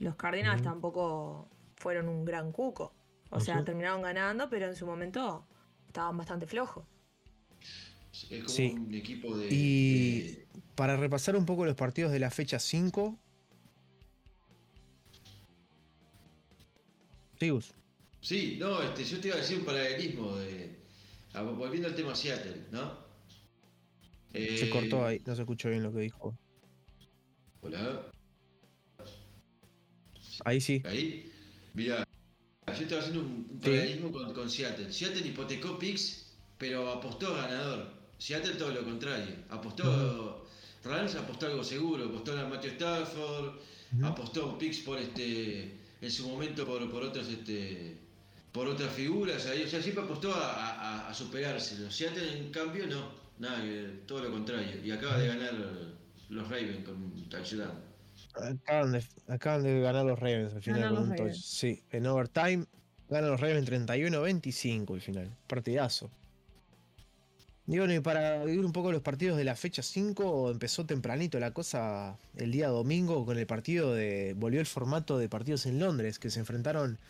los 0.00 0.16
Cardinals 0.16 0.60
tampoco 0.62 1.48
fueron 1.76 2.08
un 2.08 2.24
gran 2.24 2.52
cuco. 2.52 2.92
O 3.30 3.40
sea, 3.40 3.64
terminaron 3.64 4.02
ganando, 4.02 4.48
pero 4.50 4.66
en 4.66 4.76
su 4.76 4.86
momento 4.86 5.46
estaban 5.86 6.16
bastante 6.18 6.46
flojos. 6.46 6.84
Es 8.12 8.28
como 8.30 8.48
Sí. 8.48 8.74
un 8.76 8.94
equipo 8.94 9.36
de. 9.36 9.48
Y- 9.50 10.20
de- 10.32 10.46
para 10.74 10.96
repasar 10.96 11.36
un 11.36 11.46
poco 11.46 11.64
los 11.64 11.74
partidos 11.74 12.12
de 12.12 12.18
la 12.20 12.30
fecha 12.30 12.58
5. 12.58 13.18
Sigus. 17.38 17.74
Sí, 18.24 18.56
no, 18.58 18.80
este, 18.82 19.04
yo 19.04 19.20
te 19.20 19.28
iba 19.28 19.36
a 19.36 19.40
decir 19.40 19.58
un 19.58 19.66
paralelismo 19.66 20.34
de. 20.36 20.70
a- 21.34 21.42
volviendo 21.42 21.88
al 21.88 21.94
tema 21.94 22.14
Seattle, 22.14 22.56
¿no? 22.72 22.96
Se 24.32 24.64
Eh, 24.66 24.70
cortó 24.70 25.04
ahí, 25.04 25.20
no 25.26 25.34
se 25.36 25.42
escuchó 25.42 25.68
bien 25.68 25.82
lo 25.82 25.92
que 25.92 26.00
dijo. 26.00 26.34
Hola, 27.60 28.10
Ahí 30.44 30.58
sí. 30.60 30.82
ahí. 30.86 31.30
Mira, 31.74 32.06
yo 32.66 32.72
estaba 32.72 33.02
haciendo 33.02 33.20
un 33.20 33.46
un 33.50 33.60
Sí. 33.62 33.68
paralelismo 33.70 34.10
con, 34.10 34.32
con 34.32 34.48
Seattle. 34.50 34.90
Seattle 34.90 35.26
hipotecó 35.26 35.78
picks, 35.78 36.34
pero 36.56 36.88
apostó 36.90 37.34
ganador. 37.34 37.92
Seattle 38.18 38.54
todo 38.54 38.70
lo 38.72 38.84
contrario. 38.84 39.36
Apostó. 39.50 40.46
Rams 40.82 41.14
apostó 41.14 41.46
algo 41.46 41.62
seguro, 41.64 42.06
apostó 42.06 42.38
a 42.38 42.46
Matthew 42.48 42.72
Stafford, 42.72 43.56
Ujú. 43.96 44.06
apostó 44.06 44.56
picks 44.58 44.78
por 44.78 44.98
este. 44.98 45.78
en 46.00 46.10
su 46.10 46.28
momento 46.28 46.66
por, 46.66 46.90
por 46.90 47.02
otros 47.02 47.28
este. 47.28 47.96
Por 48.54 48.68
otras 48.68 48.92
figuras, 48.92 49.46
ahí, 49.46 49.64
o 49.64 49.68
sea, 49.68 49.82
siempre 49.82 50.04
apostó 50.04 50.32
a, 50.32 51.08
a, 51.08 51.08
a 51.08 51.14
superárselo. 51.14 51.90
Seattle 51.90 52.38
en 52.38 52.52
cambio 52.52 52.86
no, 52.86 53.10
nada, 53.40 53.60
todo 54.06 54.22
lo 54.22 54.30
contrario. 54.30 54.80
Y 54.80 54.92
acaba 54.92 55.18
de 55.18 55.26
ganar 55.26 55.54
los 56.28 56.48
Ravens 56.48 56.84
con 56.84 56.94
un 56.94 57.28
touchdown. 57.28 57.72
Acaban 58.36 58.92
de, 58.92 59.04
acaban 59.26 59.64
de 59.64 59.80
ganar 59.80 60.04
los 60.04 60.20
Ravens 60.20 60.54
al 60.54 60.62
final 60.62 60.94
con 60.94 61.10
un 61.10 61.16
touch. 61.16 61.34
Sí, 61.34 61.82
en 61.90 62.06
overtime 62.06 62.64
ganan 63.08 63.32
los 63.32 63.40
Ravens 63.40 63.68
31-25 63.68 64.94
al 64.94 65.00
final. 65.00 65.36
Partidazo. 65.48 66.08
Y 67.66 67.78
bueno, 67.78 67.92
y 67.92 67.98
para 67.98 68.44
vivir 68.44 68.64
un 68.64 68.72
poco 68.72 68.92
los 68.92 69.02
partidos 69.02 69.36
de 69.36 69.42
la 69.42 69.56
fecha 69.56 69.82
5, 69.82 70.52
empezó 70.52 70.86
tempranito 70.86 71.40
la 71.40 71.52
cosa 71.52 72.18
el 72.36 72.52
día 72.52 72.68
domingo 72.68 73.26
con 73.26 73.36
el 73.36 73.48
partido 73.48 73.92
de. 73.94 74.34
Volvió 74.36 74.60
el 74.60 74.66
formato 74.66 75.18
de 75.18 75.28
partidos 75.28 75.66
en 75.66 75.80
Londres, 75.80 76.20
que 76.20 76.30
se 76.30 76.38
enfrentaron 76.38 77.00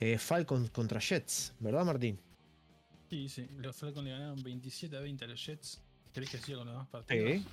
eh, 0.00 0.18
Falcons 0.18 0.70
contra 0.70 0.98
Jets, 1.00 1.52
¿verdad, 1.60 1.84
Martín? 1.84 2.18
Sí, 3.08 3.28
sí, 3.28 3.46
los 3.58 3.76
Falcons 3.76 4.04
le 4.04 4.12
ganaron 4.12 4.42
27 4.42 4.96
a 4.96 5.00
20 5.00 5.24
a 5.24 5.28
los 5.28 5.44
Jets. 5.46 5.80
¿Querés 6.12 6.30
que 6.30 6.38
siga 6.38 6.58
con 6.58 6.66
los 6.66 6.74
demás 6.74 6.88
partidos? 6.88 7.32
Sí. 7.32 7.44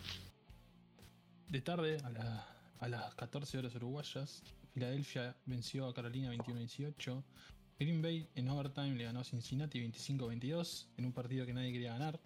De 1.49 1.61
tarde, 1.61 1.97
a, 2.03 2.09
la- 2.09 2.47
a 2.79 2.87
las 2.87 3.15
14 3.15 3.57
horas 3.57 3.73
uruguayas, 3.75 4.43
Filadelfia 4.73 5.35
venció 5.45 5.87
a 5.87 5.93
Carolina 5.93 6.33
21-18. 6.33 7.23
Green 7.79 8.01
Bay 8.01 8.27
en 8.35 8.49
overtime 8.49 8.95
le 8.95 9.03
ganó 9.05 9.19
a 9.19 9.23
Cincinnati 9.23 9.79
25-22 9.79 10.85
en 10.97 11.05
un 11.05 11.11
partido 11.13 11.45
que 11.45 11.53
nadie 11.53 11.71
quería 11.71 11.93
ganar. 11.93 12.19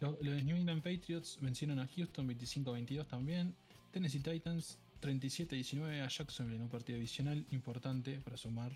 Los, 0.00 0.16
los 0.22 0.44
New 0.44 0.56
England 0.56 0.82
Patriots 0.82 1.38
vencieron 1.40 1.78
a 1.78 1.86
Houston 1.88 2.28
25-22 2.28 3.06
también. 3.06 3.54
Tennessee 3.92 4.20
Titans 4.20 4.78
37-19 5.02 6.02
a 6.04 6.08
Jacksonville 6.08 6.56
en 6.56 6.62
un 6.62 6.68
partido 6.68 6.98
adicional 6.98 7.44
importante 7.50 8.20
para 8.20 8.36
sumar. 8.36 8.72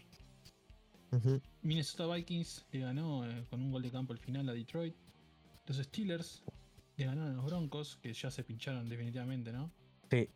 Minnesota 1.62 2.06
Vikings 2.06 2.64
le 2.72 2.80
ganó 2.80 3.26
eh, 3.26 3.44
con 3.50 3.60
un 3.60 3.70
gol 3.70 3.82
de 3.82 3.90
campo 3.90 4.12
al 4.12 4.18
final 4.18 4.48
a 4.48 4.52
Detroit. 4.52 4.94
Los 5.66 5.76
Steelers 5.76 6.42
le 6.96 7.04
ganaron 7.04 7.32
a 7.32 7.34
los 7.34 7.44
Broncos, 7.44 7.98
que 8.02 8.12
ya 8.12 8.30
se 8.30 8.42
pincharon 8.44 8.88
definitivamente, 8.88 9.52
¿no? 9.52 9.70
Sí. 10.10 10.28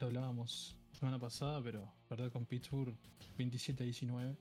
Lo 0.00 0.06
hablábamos 0.06 0.76
semana 0.92 1.18
pasada, 1.18 1.62
pero 1.62 1.92
perder 2.08 2.30
con 2.30 2.44
Pittsburgh 2.44 2.94
27-19. 3.38 4.36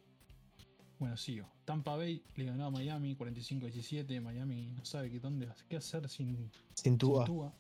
Bueno, 1.00 1.15
sigo. 1.15 1.48
Tampa 1.65 1.96
Bay 1.96 2.24
le 2.36 2.46
ganó 2.46 2.65
a 2.65 2.72
Miami 2.72 3.15
45-17. 3.15 4.22
Miami 4.22 4.67
no 4.67 4.84
sabe 4.84 5.12
qué, 5.12 5.20
dónde, 5.20 5.48
qué 5.70 5.77
hacer 5.77 6.10
sin, 6.10 6.36
Sin 6.36 6.51
sin 6.74 6.98
Tua. 6.98 7.25
Tua. 7.25 7.53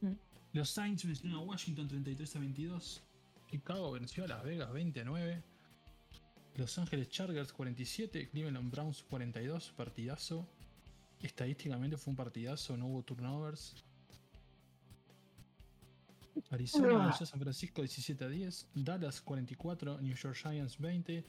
Mm. 0.00 0.12
Los 0.52 0.70
Saints 0.70 1.04
vencieron 1.04 1.38
a 1.38 1.40
Washington 1.40 1.88
33 1.88 2.36
a 2.36 2.38
22. 2.38 3.02
Chicago 3.50 3.92
venció 3.92 4.24
a 4.24 4.28
Las 4.28 4.44
Vegas 4.44 4.72
20 4.72 5.00
a 5.00 5.04
9. 5.04 5.42
Los 6.56 6.78
Ángeles 6.78 7.08
Chargers 7.08 7.52
47. 7.52 8.28
Cleveland 8.30 8.70
Browns 8.70 9.02
42. 9.02 9.72
Partidazo. 9.76 10.46
Estadísticamente 11.20 11.96
fue 11.96 12.10
un 12.10 12.16
partidazo, 12.16 12.76
no 12.76 12.86
hubo 12.86 13.02
turnovers. 13.02 13.74
Arizona 16.50 17.04
venció 17.04 17.24
a 17.24 17.26
San 17.26 17.40
Francisco 17.40 17.82
17 17.82 18.24
a 18.24 18.28
10. 18.28 18.68
Dallas 18.74 19.20
44. 19.22 20.00
New 20.00 20.14
York 20.14 20.36
Giants 20.36 20.78
20. 20.78 21.24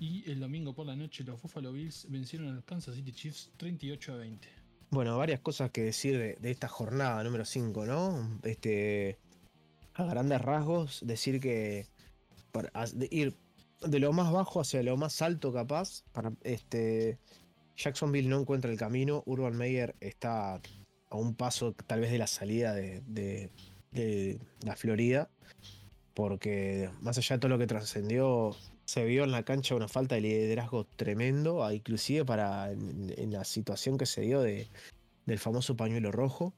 Y 0.00 0.30
el 0.30 0.40
domingo 0.40 0.74
por 0.74 0.86
la 0.86 0.96
noche 0.96 1.24
los 1.24 1.40
Buffalo 1.40 1.72
Bills 1.72 2.06
vencieron 2.10 2.48
a 2.48 2.52
los 2.52 2.64
Kansas 2.64 2.94
City 2.96 3.12
Chiefs 3.12 3.50
38 3.56 4.12
a 4.12 4.16
20. 4.16 4.48
Bueno, 4.90 5.16
varias 5.16 5.40
cosas 5.40 5.70
que 5.70 5.82
decir 5.82 6.18
de, 6.18 6.34
de 6.34 6.50
esta 6.50 6.68
jornada 6.68 7.22
número 7.24 7.44
5, 7.44 7.86
¿no? 7.86 8.40
Este, 8.42 9.18
a 9.94 10.04
grandes 10.04 10.40
rasgos, 10.40 11.00
decir 11.04 11.40
que 11.40 11.86
para 12.52 12.70
ir 13.10 13.36
de 13.82 13.98
lo 13.98 14.12
más 14.12 14.32
bajo 14.32 14.60
hacia 14.60 14.82
lo 14.82 14.96
más 14.96 15.20
alto 15.22 15.52
capaz, 15.52 16.02
para 16.12 16.32
este 16.42 17.18
Jacksonville 17.76 18.28
no 18.28 18.40
encuentra 18.40 18.70
el 18.70 18.78
camino, 18.78 19.22
Urban 19.26 19.56
Meyer 19.56 19.94
está 20.00 20.54
a 21.10 21.16
un 21.16 21.34
paso 21.34 21.72
tal 21.72 22.00
vez 22.00 22.10
de 22.10 22.18
la 22.18 22.26
salida 22.26 22.72
de, 22.74 23.02
de- 23.06 23.50
la 24.62 24.76
Florida, 24.76 25.30
porque 26.14 26.90
más 27.00 27.16
allá 27.18 27.36
de 27.36 27.40
todo 27.40 27.48
lo 27.48 27.58
que 27.58 27.66
trascendió, 27.66 28.54
se 28.84 29.04
vio 29.04 29.24
en 29.24 29.30
la 29.32 29.42
cancha 29.42 29.74
una 29.74 29.88
falta 29.88 30.16
de 30.16 30.20
liderazgo 30.22 30.84
tremendo, 30.84 31.70
inclusive 31.72 32.24
para 32.24 32.72
en, 32.72 33.14
en 33.16 33.32
la 33.32 33.44
situación 33.44 33.96
que 33.96 34.04
se 34.06 34.20
dio 34.22 34.40
de, 34.42 34.68
del 35.24 35.38
famoso 35.38 35.76
pañuelo 35.76 36.12
rojo, 36.12 36.54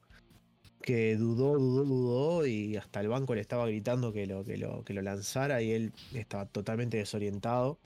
que 0.89 1.15
dudó, 1.17 1.53
dudó, 1.59 1.83
dudó 1.85 2.47
y 2.47 2.75
hasta 2.77 3.01
el 3.01 3.09
banco 3.09 3.35
le 3.35 3.41
estaba 3.41 3.67
gritando 3.67 4.11
que 4.11 4.25
lo, 4.25 4.43
que 4.43 4.57
lo, 4.57 4.83
que 4.83 4.93
lo 4.93 5.01
lanzara 5.03 5.61
y 5.61 5.71
él 5.71 5.93
estaba 6.13 6.45
totalmente 6.47 6.97
desorientado. 6.97 7.77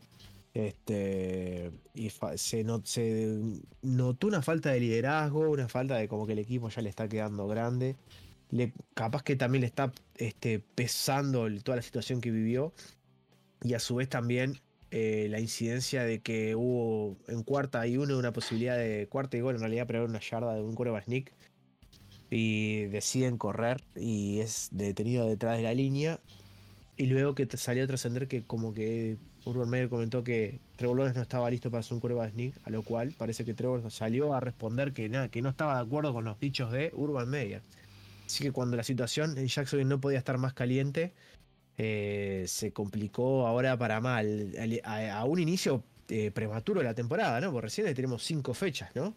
Este, 0.53 1.71
y 1.95 2.09
se, 2.35 2.63
not- 2.63 2.85
se 2.85 3.39
notó 3.81 4.27
una 4.27 4.41
falta 4.41 4.71
de 4.71 4.79
liderazgo, 4.79 5.49
una 5.49 5.67
falta 5.67 5.95
de 5.97 6.07
como 6.07 6.25
que 6.27 6.33
el 6.33 6.39
equipo 6.39 6.69
ya 6.69 6.81
le 6.81 6.89
está 6.89 7.07
quedando 7.09 7.47
grande. 7.47 7.95
Capaz 8.93 9.23
que 9.23 9.35
también 9.35 9.61
le 9.61 9.67
está 9.67 9.91
este, 10.17 10.59
pesando 10.59 11.47
toda 11.63 11.77
la 11.77 11.81
situación 11.81 12.21
que 12.21 12.31
vivió. 12.31 12.73
Y 13.63 13.73
a 13.73 13.79
su 13.79 13.95
vez 13.95 14.09
también 14.09 14.59
eh, 14.91 15.27
la 15.29 15.39
incidencia 15.39 16.03
de 16.03 16.21
que 16.21 16.55
hubo 16.55 17.17
en 17.27 17.43
cuarta 17.43 17.85
y 17.87 17.97
uno 17.97 18.17
una 18.17 18.33
posibilidad 18.33 18.77
de 18.77 19.07
cuarta 19.09 19.37
y 19.37 19.41
gol 19.41 19.55
en 19.55 19.61
realidad, 19.61 19.85
pero 19.87 19.99
era 20.01 20.09
una 20.09 20.19
yarda 20.19 20.53
de 20.55 20.61
un 20.61 20.75
quarterback 20.75 21.05
sneak. 21.05 21.33
Y 22.35 22.85
deciden 22.85 23.37
correr 23.37 23.83
y 23.95 24.39
es 24.39 24.69
detenido 24.71 25.27
detrás 25.27 25.57
de 25.57 25.63
la 25.63 25.73
línea. 25.73 26.19
Y 26.97 27.05
luego 27.07 27.35
que 27.35 27.47
salió 27.57 27.83
a 27.83 27.87
trascender 27.87 28.27
que 28.27 28.43
como 28.43 28.73
que 28.73 29.17
Urban 29.45 29.69
Meyer 29.69 29.89
comentó 29.89 30.23
que 30.23 30.59
Trevor 30.77 31.13
no 31.15 31.21
estaba 31.21 31.49
listo 31.51 31.69
para 31.69 31.81
hacer 31.81 31.93
un 31.93 31.99
quarterback 31.99 32.31
sneak, 32.31 32.53
a 32.63 32.69
lo 32.69 32.81
cual 32.81 33.13
parece 33.17 33.45
que 33.45 33.53
Trevor 33.53 33.89
salió 33.91 34.33
a 34.33 34.39
responder 34.39 34.93
que 34.93 35.09
nada, 35.09 35.27
que 35.29 35.41
no 35.41 35.49
estaba 35.49 35.75
de 35.75 35.81
acuerdo 35.81 36.13
con 36.13 36.23
los 36.25 36.39
dichos 36.39 36.71
de 36.71 36.91
Urban 36.95 37.29
Meyer. 37.29 37.61
Así 38.25 38.43
que 38.43 38.51
cuando 38.51 38.77
la 38.77 38.83
situación 38.83 39.37
en 39.37 39.47
Jacksonville 39.47 39.89
no 39.89 39.99
podía 39.99 40.17
estar 40.17 40.37
más 40.37 40.53
caliente, 40.53 41.13
eh, 41.77 42.45
se 42.47 42.71
complicó 42.71 43.45
ahora 43.47 43.77
para 43.77 43.99
mal. 44.01 44.53
al- 44.59 44.81
A, 44.83 45.19
a 45.19 45.25
un 45.25 45.39
inicio 45.39 45.83
eh, 46.09 46.31
prematuro 46.31 46.79
de 46.81 46.85
la 46.85 46.93
temporada, 46.93 47.39
¿no? 47.41 47.51
Porque 47.51 47.65
recién 47.65 47.93
tenemos 47.93 48.23
cinco 48.23 48.53
fechas, 48.53 48.89
¿no? 48.95 49.13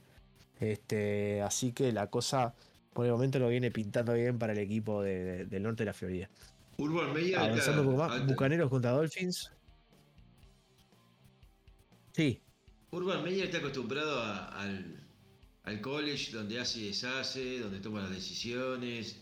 Este, 0.61 1.43
así 1.43 1.73
que 1.73 1.93
la 1.93 2.09
cosa 2.09 2.55
por 2.97 3.05
el 3.05 3.13
momento 3.13 3.39
lo 3.39 3.49
viene 3.51 3.71
pintando 3.71 4.15
bien 4.15 4.39
para 4.39 4.55
el 4.55 4.59
equipo 4.59 5.03
de- 5.03 5.23
de- 5.23 5.45
del 5.45 5.63
norte 5.63 5.83
de 5.83 5.87
la 5.87 5.93
Florida. 5.93 6.31
Urban 6.79 7.13
Meyer. 7.13 7.39
Avanzando 7.39 7.83
un 7.83 7.89
poco 7.89 7.99
más, 7.99 8.27
Bucaneros 8.27 8.71
contra 8.71 8.91
Dolphins. 8.93 9.53
Sí, 12.13 12.41
Urban 12.91 13.23
Meyer 13.23 13.45
está 13.45 13.59
acostumbrado 13.59 14.19
a- 14.19 14.47
al, 14.63 14.97
al 15.65 15.81
college 15.83 16.33
donde 16.33 16.59
hace 16.59 16.81
y 16.81 16.87
deshace, 16.87 17.61
donde 17.61 17.81
toma 17.81 18.01
las 18.01 18.11
decisiones, 18.11 19.21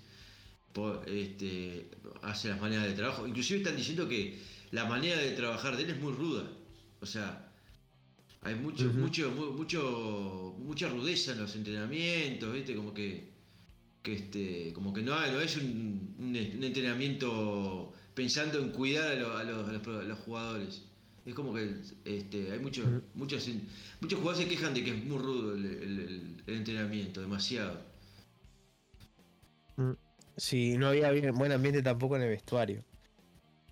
este, 1.07 1.89
hace 2.23 2.49
las 2.51 2.61
maneras 2.61 2.87
de 2.87 2.93
trabajo. 2.93 3.27
Inclusive 3.27 3.59
están 3.59 3.77
diciendo 3.77 4.09
que 4.09 4.39
la 4.71 4.85
manera 4.85 5.17
de 5.19 5.33
trabajar 5.33 5.77
de 5.77 5.83
él 5.83 5.91
es 5.91 5.99
muy 5.99 6.13
ruda. 6.13 6.45
O 7.01 7.07
sea, 7.07 7.51
hay 8.43 8.55
mucho, 8.55 8.85
mucho, 8.93 9.31
mu- 9.33 9.51
mucho, 9.53 10.55
mucha 10.59 10.89
rudeza 10.89 11.33
en 11.33 11.41
los 11.41 11.57
entrenamientos, 11.57 12.53
¿viste? 12.53 12.77
Como 12.77 12.95
que, 12.95 13.34
que 14.05 14.15
este, 14.15 14.73
como 14.75 14.93
que 14.95 15.03
no, 15.03 15.15
no 15.33 15.41
es 15.41 15.57
un, 15.57 16.15
un- 16.21 16.37
un 16.59 16.65
entrenamiento 16.65 17.93
pensando 18.15 18.61
en 18.61 18.71
cuidar 18.71 19.13
a, 19.13 19.17
lo- 19.17 19.37
a 19.39 19.45
los, 19.45 19.69
a 19.69 19.73
los 19.73 19.83
pro- 19.83 20.01
a 20.01 20.05
los 20.05 20.19
jugadores. 20.21 20.85
Es 21.27 21.35
como 21.35 21.55
que 21.55 21.65
este, 22.05 22.53
hay 22.53 22.59
muchos, 22.61 22.87
muchos, 23.15 23.49
muchos 24.01 24.19
jugadores 24.21 24.47
se 24.47 24.51
quejan 24.55 24.75
de 24.75 24.85
que 24.85 24.91
es 24.93 25.05
muy 25.05 25.19
rudo 25.19 25.55
el, 25.57 25.65
el- 25.67 26.01
el- 26.01 26.43
el 26.47 26.55
entrenamiento, 26.57 27.21
demasiado. 27.23 27.81
sí, 30.37 30.77
no 30.79 30.89
había 30.89 31.11
bien- 31.11 31.35
buen 31.35 31.53
ambiente 31.53 31.83
tampoco 31.83 32.17
en 32.17 32.23
el 32.23 32.29
vestuario. 32.31 32.85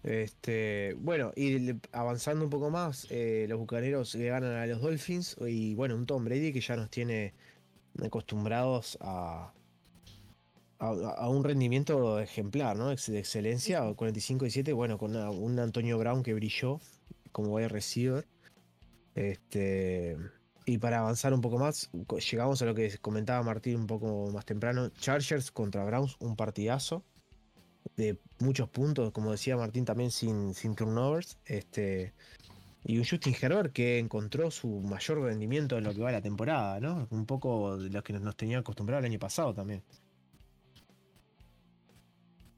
Este, 0.03 0.95
bueno, 0.99 1.33
y 1.37 1.73
avanzando 1.93 2.45
un 2.45 2.51
poco 2.51 2.71
más, 2.71 3.07
eh, 3.11 3.47
los 3.49 3.59
bucaneros 3.59 4.15
le 4.17 4.27
ganan 4.29 4.53
a 4.55 4.67
los 4.67 4.81
Dolphins 4.83 5.37
y 5.47 5.75
bueno, 5.77 5.97
un 5.97 6.07
Tom 6.07 6.25
Brady 6.25 6.53
que 6.53 6.61
ya 6.61 6.77
nos 6.77 6.91
tiene 6.91 7.35
acostumbrados 8.05 8.99
a, 9.01 9.53
a, 10.83 10.89
a 11.25 11.29
un 11.29 11.45
rendimiento 11.45 12.19
ejemplar, 12.19 12.77
¿no? 12.77 12.89
De 12.89 12.95
excelencia, 13.19 13.83
45 13.95 14.47
y 14.47 14.51
7, 14.51 14.73
bueno, 14.73 14.99
con 14.99 15.11
una- 15.13 15.31
un 15.31 15.59
Antonio 15.59 15.99
Brown 15.99 16.23
que 16.23 16.35
brilló 16.35 16.81
como 17.33 17.55
wide 17.55 17.69
receiver. 17.69 18.27
Este, 19.15 20.17
y 20.67 20.79
para 20.79 20.99
avanzar 21.01 21.35
un 21.35 21.41
poco 21.41 21.59
más, 21.59 21.91
llegamos 22.31 22.63
a 22.63 22.65
lo 22.67 22.75
que 22.75 22.97
comentaba 22.99 23.43
Martín 23.43 23.77
un 23.77 23.87
poco 23.87 24.31
más 24.33 24.45
temprano, 24.45 24.89
Chargers 24.91 25.51
contra 25.51 25.85
Browns, 25.85 26.17
un 26.21 26.37
partidazo 26.37 27.05
de 27.97 28.19
muchos 28.39 28.69
puntos, 28.69 29.13
como 29.13 29.33
decía 29.33 29.57
Martín, 29.57 29.85
también 29.85 30.11
sin, 30.11 30.55
sin 30.55 30.75
turnovers. 30.75 31.37
Este, 31.45 32.15
y 32.85 32.99
un 32.99 33.05
Justin 33.05 33.35
Herbert 33.41 33.73
que 33.73 33.99
encontró 33.99 34.51
su 34.51 34.69
mayor 34.81 35.21
rendimiento 35.21 35.79
en 35.79 35.85
lo 35.85 35.95
que 35.95 36.01
va 36.01 36.09
de 36.09 36.17
la 36.17 36.23
temporada, 36.23 36.81
¿no? 36.81 37.07
Un 37.11 37.27
poco 37.27 37.77
de 37.79 37.91
lo 37.91 38.03
que 38.03 38.13
nos 38.15 38.37
tenía 38.37 38.59
acostumbrado 38.59 39.01
el 39.01 39.07
año 39.07 39.19
pasado 39.19 39.55
también. 39.55 39.83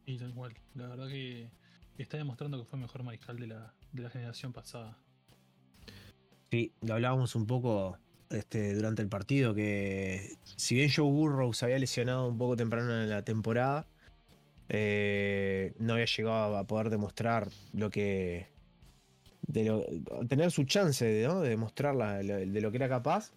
Y 0.06 0.18
tal 0.18 0.34
cual. 0.34 0.54
La 0.74 0.88
verdad 0.88 1.08
que 1.08 1.48
está 1.98 2.16
demostrando 2.16 2.58
que 2.58 2.64
fue 2.64 2.78
mejor 2.78 3.02
mariscal 3.02 3.38
de 3.38 3.46
la, 3.46 3.74
de 3.92 4.02
la 4.02 4.10
generación 4.10 4.52
pasada. 4.52 4.98
Sí, 6.50 6.72
lo 6.82 6.94
hablábamos 6.94 7.34
un 7.34 7.46
poco 7.46 7.98
este, 8.30 8.74
durante 8.74 9.02
el 9.02 9.08
partido, 9.08 9.54
que 9.54 10.36
si 10.56 10.74
bien 10.74 10.90
Joe 10.94 11.10
Burrow 11.10 11.52
había 11.62 11.78
lesionado 11.78 12.28
un 12.28 12.38
poco 12.38 12.56
temprano 12.56 13.02
en 13.02 13.10
la 13.10 13.22
temporada, 13.22 13.86
eh, 14.68 15.74
no 15.78 15.94
había 15.94 16.06
llegado 16.06 16.56
a 16.56 16.66
poder 16.66 16.90
demostrar 16.90 17.48
lo 17.72 17.90
que... 17.90 18.46
Tener 20.28 20.50
su 20.50 20.64
chance 20.64 21.04
de, 21.04 21.28
demostrar 21.48 21.94
la- 21.94 22.18
de 22.18 22.60
lo 22.60 22.70
que 22.70 22.76
era 22.78 22.88
capaz. 22.88 23.32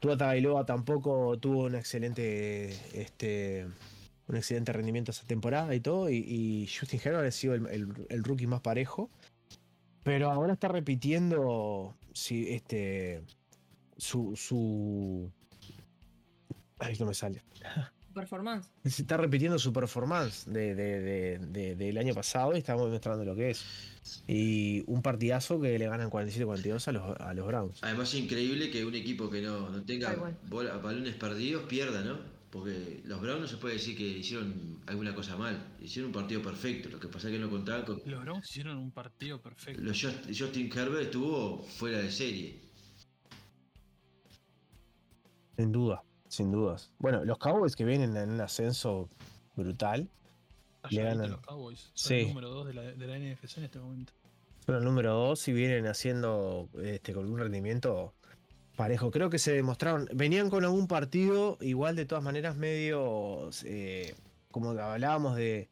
Tua 0.00 0.16
Tagovailoa 0.16 0.66
tampoco 0.66 1.38
tuvo 1.38 1.64
un 1.64 1.74
excelente, 1.76 2.70
este, 2.92 3.66
un 4.26 4.36
excelente 4.36 4.72
rendimiento 4.72 5.10
esa 5.10 5.26
temporada 5.26 5.74
y 5.74 5.80
todo, 5.80 6.08
y, 6.10 6.16
y 6.16 6.66
Justin 6.68 7.00
Herbert 7.04 7.26
ha 7.28 7.30
sido 7.30 7.54
el- 7.54 7.66
el- 7.66 8.06
el 8.08 8.24
rookie 8.24 8.46
más 8.46 8.60
parejo. 8.60 9.10
Pero 10.02 10.30
ahora 10.30 10.52
está 10.54 10.68
repitiendo 10.68 11.96
sí, 12.12 12.46
este, 12.50 13.22
su, 13.96 14.36
su. 14.36 15.30
Ay, 16.78 16.96
no 16.98 17.06
me 17.06 17.14
sale. 17.14 17.42
Performance. 18.14 18.68
Se 18.84 19.02
está 19.02 19.16
repitiendo 19.16 19.58
su 19.58 19.72
performance 19.72 20.44
de, 20.46 20.74
de- 20.74 21.00
de- 21.00 21.38
de- 21.38 21.74
del 21.76 21.98
año 21.98 22.14
pasado 22.14 22.54
y 22.54 22.58
estamos 22.58 22.84
demostrando 22.86 23.24
lo 23.24 23.34
que 23.34 23.50
es. 23.50 23.64
Y 24.28 24.84
un 24.86 25.02
partidazo 25.02 25.60
que 25.60 25.76
le 25.78 25.86
ganan 25.88 26.10
47-42 26.10 26.86
a 26.88 26.92
los, 26.92 27.20
a 27.20 27.34
los 27.34 27.46
Browns. 27.46 27.78
Además 27.82 28.12
es 28.14 28.20
increíble 28.20 28.70
que 28.70 28.84
un 28.84 28.94
equipo 28.94 29.30
que 29.30 29.40
no, 29.42 29.68
no 29.70 29.82
tenga 29.84 30.14
bola- 30.48 30.76
balones 30.76 31.14
perdidos 31.16 31.64
pierda, 31.64 32.02
¿no? 32.02 32.18
Porque 32.54 33.00
los 33.04 33.20
Browns 33.20 33.40
no 33.40 33.46
se 33.48 33.56
puede 33.56 33.74
decir 33.74 33.96
que 33.96 34.04
hicieron 34.06 34.80
alguna 34.86 35.12
cosa 35.12 35.36
mal. 35.36 35.74
Hicieron 35.80 36.10
un 36.10 36.12
partido 36.14 36.40
perfecto. 36.40 36.88
Lo 36.88 37.00
que 37.00 37.08
pasa 37.08 37.26
es 37.26 37.32
que 37.34 37.40
no 37.40 37.50
contaban 37.50 37.84
con. 37.84 38.00
Los 38.06 38.22
Browns 38.22 38.48
hicieron 38.48 38.78
un 38.78 38.92
partido 38.92 39.42
perfecto. 39.42 39.82
Los 39.82 40.00
Just- 40.00 40.26
Justin 40.28 40.70
Herbert 40.72 41.02
estuvo 41.06 41.64
fuera 41.64 41.98
de 41.98 42.12
serie. 42.12 42.60
Sin 45.56 45.72
duda, 45.72 46.02
sin 46.28 46.50
dudas. 46.52 46.92
Bueno, 46.98 47.24
los 47.24 47.38
Cowboys 47.38 47.76
que 47.76 47.84
vienen 47.84 48.16
en 48.16 48.30
un 48.30 48.40
ascenso 48.40 49.08
brutal, 49.56 50.08
Talladito 50.82 51.02
ganan. 51.18 51.30
los 51.32 51.40
Cowboys. 51.40 51.90
Son 51.94 52.08
Sí. 52.08 52.14
el 52.22 52.28
número 52.28 52.50
2 52.50 52.66
de 52.68 52.74
la, 52.74 52.82
de 52.82 53.06
la 53.06 53.16
NFC 53.18 53.58
en 53.58 53.64
este 53.64 53.78
momento. 53.80 54.12
son 54.66 54.76
el 54.76 54.84
número 54.84 55.12
2 55.14 55.48
y 55.48 55.52
vienen 55.52 55.86
haciendo 55.86 56.68
este, 56.82 57.12
con 57.14 57.30
un 57.30 57.38
rendimiento 57.38 58.14
parejo. 58.76 59.10
Creo 59.10 59.30
que 59.30 59.38
se 59.38 59.52
demostraron, 59.52 60.08
venían 60.12 60.50
con 60.50 60.64
algún 60.64 60.86
partido, 60.86 61.58
igual 61.60 61.96
de 61.96 62.06
todas 62.06 62.22
maneras 62.24 62.56
medio, 62.56 63.50
eh, 63.64 64.14
como 64.50 64.70
hablábamos 64.70 65.36
de, 65.36 65.68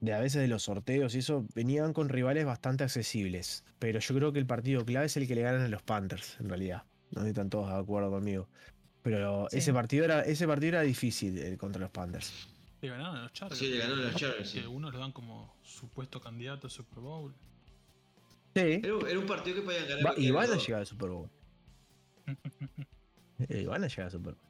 de 0.00 0.12
a 0.12 0.20
veces 0.20 0.40
de 0.42 0.48
los 0.48 0.64
sorteos 0.64 1.14
y 1.14 1.18
eso, 1.18 1.44
venían 1.54 1.92
con 1.92 2.08
rivales 2.08 2.44
bastante 2.44 2.84
accesibles. 2.84 3.64
Pero 3.78 3.98
yo 4.00 4.14
creo 4.14 4.32
que 4.32 4.38
el 4.38 4.46
partido 4.46 4.84
clave 4.84 5.06
es 5.06 5.16
el 5.16 5.26
que 5.26 5.34
le 5.34 5.42
ganan 5.42 5.62
a 5.62 5.68
los 5.68 5.82
Panthers, 5.82 6.36
en 6.40 6.48
realidad. 6.48 6.84
No 7.12 7.24
están 7.24 7.50
todos 7.50 7.68
de 7.70 7.76
acuerdo 7.76 8.10
conmigo. 8.10 8.48
Pero 9.02 9.46
Sí. 9.50 9.58
ese 9.58 9.72
partido 9.72 10.04
era, 10.04 10.22
ese 10.22 10.46
partido 10.46 10.70
era 10.70 10.82
difícil 10.82 11.38
eh, 11.38 11.56
contra 11.56 11.80
los 11.80 11.90
Panthers. 11.90 12.48
Le 12.82 12.88
ganaron 12.88 13.16
a 13.16 13.22
los 13.22 13.32
Chargers. 13.32 13.58
Sí, 13.58 13.68
le 13.68 13.78
ganaron 13.78 14.00
a 14.00 14.02
los. 14.10 14.16
Chargers, 14.16 14.52
Que 14.52 14.58
sí. 14.58 14.64
algunos 14.64 14.92
lo 14.92 14.98
dan 14.98 15.12
como 15.12 15.54
supuesto 15.62 16.20
candidato 16.20 16.66
a 16.66 16.70
Super 16.70 16.98
Bowl. 17.00 17.32
Sí. 18.54 18.60
Era, 18.82 19.10
era 19.10 19.18
un 19.18 19.26
partido 19.26 19.56
que 19.56 19.62
podían 19.62 19.86
ganar. 19.88 20.06
Va- 20.06 20.14
y 20.16 20.30
van 20.30 20.50
a 20.50 20.56
llegar 20.56 20.80
al 20.80 20.86
Super 20.86 21.10
Bowl. 21.10 21.30
Eh, 23.38 23.66
van 23.66 23.84
a 23.84 23.88
llegar 23.88 24.06
al 24.06 24.10
Super 24.12 24.32
Bowl. 24.34 24.42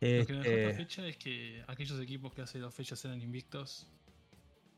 Lo 0.00 0.26
que 0.26 0.32
me 0.32 0.38
dejó 0.40 0.50
Este, 0.50 0.64
esta 0.70 0.76
fecha 0.78 1.06
es 1.06 1.16
que 1.16 1.62
aquellos 1.68 2.00
equipos 2.00 2.34
que 2.34 2.42
hace 2.42 2.58
dos 2.58 2.74
fechas 2.74 3.04
eran 3.04 3.22
invictos, 3.22 3.86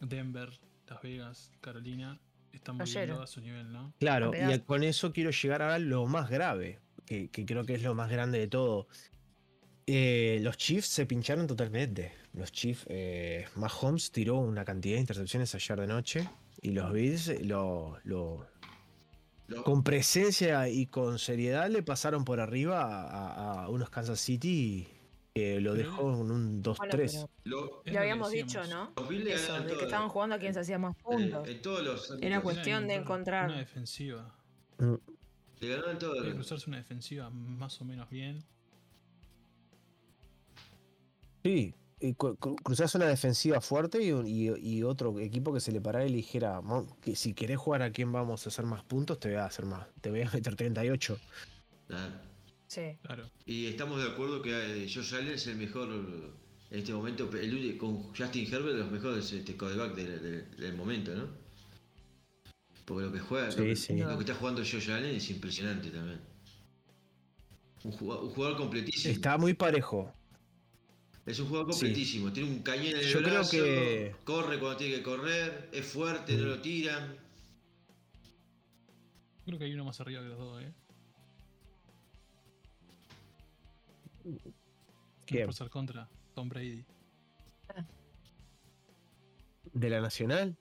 Denver, 0.00 0.50
Las 0.86 1.00
Vegas, 1.02 1.50
Carolina, 1.62 2.20
están 2.52 2.76
volviendo 2.76 3.00
Cayeron. 3.00 3.22
a 3.22 3.26
su 3.26 3.40
nivel, 3.40 3.72
¿no? 3.72 3.94
claro, 3.98 4.32
a 4.34 4.54
y 4.54 4.60
con 4.60 4.82
eso 4.84 5.12
quiero 5.14 5.30
llegar 5.30 5.62
a 5.62 5.78
lo 5.78 6.06
más 6.06 6.28
grave, 6.28 6.78
que, 7.06 7.30
que 7.30 7.46
creo 7.46 7.64
que 7.64 7.74
es 7.74 7.82
lo 7.82 7.94
más 7.94 8.10
grande 8.10 8.38
de 8.38 8.48
todo. 8.48 8.86
Eh, 9.86 10.38
los 10.42 10.58
Chiefs 10.58 10.88
se 10.88 11.06
pincharon 11.06 11.46
totalmente. 11.46 12.12
Los 12.34 12.52
Chiefs, 12.52 12.84
eh, 12.90 13.46
Mahomes 13.56 14.12
tiró 14.12 14.36
una 14.36 14.64
cantidad 14.64 14.96
de 14.96 15.00
intercepciones 15.00 15.54
ayer 15.54 15.80
de 15.80 15.86
noche 15.86 16.28
y 16.60 16.72
los 16.72 16.92
Bills 16.92 17.28
eh, 17.28 17.42
lo, 17.44 17.98
lo- 18.04 18.40
Los- 18.40 18.57
con 19.64 19.82
presencia 19.82 20.68
y 20.68 20.86
con 20.86 21.18
seriedad 21.18 21.68
le 21.70 21.82
pasaron 21.82 22.24
por 22.24 22.40
arriba 22.40 22.82
a, 23.08 23.64
a 23.64 23.68
unos 23.68 23.88
Kansas 23.90 24.20
City 24.20 24.86
que 25.34 25.60
lo 25.60 25.74
dejó 25.74 26.12
en 26.14 26.30
un 26.30 26.62
2-3. 26.62 27.28
Bueno, 27.44 27.82
ya 27.86 28.00
habíamos 28.00 28.30
dicho. 28.32 28.60
¿no? 28.66 28.92
los 28.96 29.08
Bills 29.08 29.24
le 29.24 29.34
Eso, 29.34 29.54
de 29.54 29.66
que 29.66 29.72
todo. 29.74 29.84
estaban 29.84 30.08
jugando 30.08 30.34
a 30.34 30.38
quien 30.38 30.52
se 30.52 30.60
hacía 30.60 30.78
más 30.78 30.94
Eh, 30.96 31.00
puntos. 31.02 31.48
en 31.48 31.62
todos 31.62 31.82
los 31.84 32.18
Era 32.20 32.40
cuestión 32.40 32.88
de 32.88 32.94
encontrar- 32.96 33.48
Una 33.48 33.58
defensiva. 33.58 34.34
Le 35.60 35.68
ganaron 35.68 35.98
todo. 35.98 36.14
Hay 36.20 36.28
que 36.28 36.34
cruzarse 36.34 36.68
una 36.68 36.78
defensiva 36.78 37.30
más 37.30 37.80
o 37.80 37.84
menos 37.84 38.08
bien. 38.10 38.42
Sí, 41.44 41.74
cruzás 42.62 42.94
una 42.94 43.06
defensiva 43.06 43.60
fuerte 43.60 44.02
y, 44.02 44.12
un- 44.12 44.26
y- 44.26 44.48
y 44.58 44.82
otro 44.82 45.18
equipo 45.18 45.52
que 45.52 45.60
se 45.60 45.72
le 45.72 45.80
parara 45.80 46.06
y 46.06 46.10
le 46.10 46.16
dijera, 46.16 46.60
"Mo, 46.60 46.96
que 47.00 47.16
si 47.16 47.34
querés 47.34 47.58
jugar 47.58 47.82
a 47.82 47.90
quién 47.90 48.12
vamos 48.12 48.46
a 48.46 48.48
hacer 48.50 48.64
más 48.64 48.82
puntos, 48.84 49.18
te 49.18 49.28
voy 49.28 49.36
a 49.38 49.46
hacer 49.46 49.64
más, 49.66 49.86
te 50.00 50.10
voy 50.10 50.22
a 50.22 50.30
meter 50.32 50.54
38. 50.54 51.18
Nada. 51.88 52.22
Sí. 52.66 52.98
Claro. 53.02 53.28
Y 53.46 53.66
estamos 53.66 54.02
de 54.02 54.10
acuerdo 54.10 54.42
que 54.42 54.50
eh, 54.84 54.90
Josh 54.92 55.14
Allen 55.14 55.34
es 55.34 55.46
el 55.46 55.56
mejor 55.56 55.88
en 56.70 56.78
este 56.78 56.92
momento, 56.92 57.30
el 57.32 57.78
con 57.78 58.02
Justin 58.14 58.44
Herbert 58.46 58.74
de 58.74 58.78
los 58.80 58.90
mejores 58.90 59.32
este, 59.32 59.56
quarterback 59.56 59.94
del, 59.94 60.22
del- 60.22 60.50
del 60.56 60.74
momento, 60.76 61.14
¿no? 61.14 61.26
Porque 62.84 63.06
lo 63.06 63.12
que 63.12 63.20
juega, 63.20 63.50
Sí, 63.50 63.58
lo, 63.58 63.64
que, 63.64 63.76
sí. 63.76 63.96
lo 63.96 64.08
que 64.18 64.24
está 64.24 64.34
jugando 64.34 64.60
Josh 64.62 64.90
Allen 64.90 65.16
es 65.16 65.30
impresionante 65.30 65.90
también. 65.90 66.20
Un 67.84 67.92
jugador, 67.92 68.24
un 68.24 68.30
jugador 68.30 68.56
completísimo. 68.58 69.14
Está 69.14 69.38
muy 69.38 69.54
parejo. 69.54 70.12
Es 71.28 71.38
un 71.40 71.48
jugador 71.48 71.72
Sí. 71.74 71.80
completísimo. 71.80 72.32
Tiene 72.32 72.48
un 72.50 72.62
cañón 72.62 72.86
en 72.86 72.96
el 72.98 73.04
Yo 73.06 73.22
creo 73.22 73.42
que- 73.50 74.14
corre 74.24 74.58
cuando 74.58 74.78
tiene 74.78 74.96
que 74.96 75.02
correr, 75.02 75.68
es 75.72 75.86
fuerte, 75.86 76.34
no 76.36 76.44
Mm. 76.44 76.48
lo 76.48 76.60
tiran. 76.62 77.16
Creo 79.44 79.58
que 79.58 79.64
hay 79.66 79.74
uno 79.74 79.84
más 79.84 80.00
arriba 80.00 80.22
que 80.22 80.28
los 80.28 80.38
dos, 80.38 80.62
¿eh? 80.62 80.72
¿Quién? 85.26 85.44
Por 85.46 85.54
ser 85.54 85.70
contra 85.70 86.08
Tom 86.34 86.48
Brady. 86.48 86.84
¿De 89.72 89.90
la 89.90 90.00
Nacional? 90.00 90.56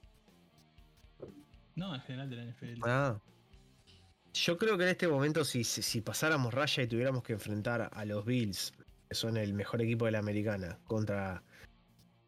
No, 1.75 1.95
en 1.95 2.01
general 2.01 2.29
de 2.29 2.35
la 2.35 2.43
NFL. 2.43 2.81
Ah. 2.83 3.19
Yo 4.33 4.57
creo 4.57 4.77
que 4.77 4.83
en 4.83 4.89
este 4.89 5.07
momento, 5.07 5.43
si, 5.45 5.63
si, 5.63 5.81
si 5.81 6.01
pasáramos 6.01 6.53
raya 6.53 6.83
y 6.83 6.87
tuviéramos 6.87 7.23
que 7.23 7.33
enfrentar 7.33 7.89
a 7.91 8.05
los 8.05 8.25
Bills, 8.25 8.73
que 9.09 9.15
son 9.15 9.37
el 9.37 9.53
mejor 9.53 9.81
equipo 9.81 10.05
de 10.05 10.11
la 10.11 10.19
americana, 10.19 10.79
contra 10.85 11.43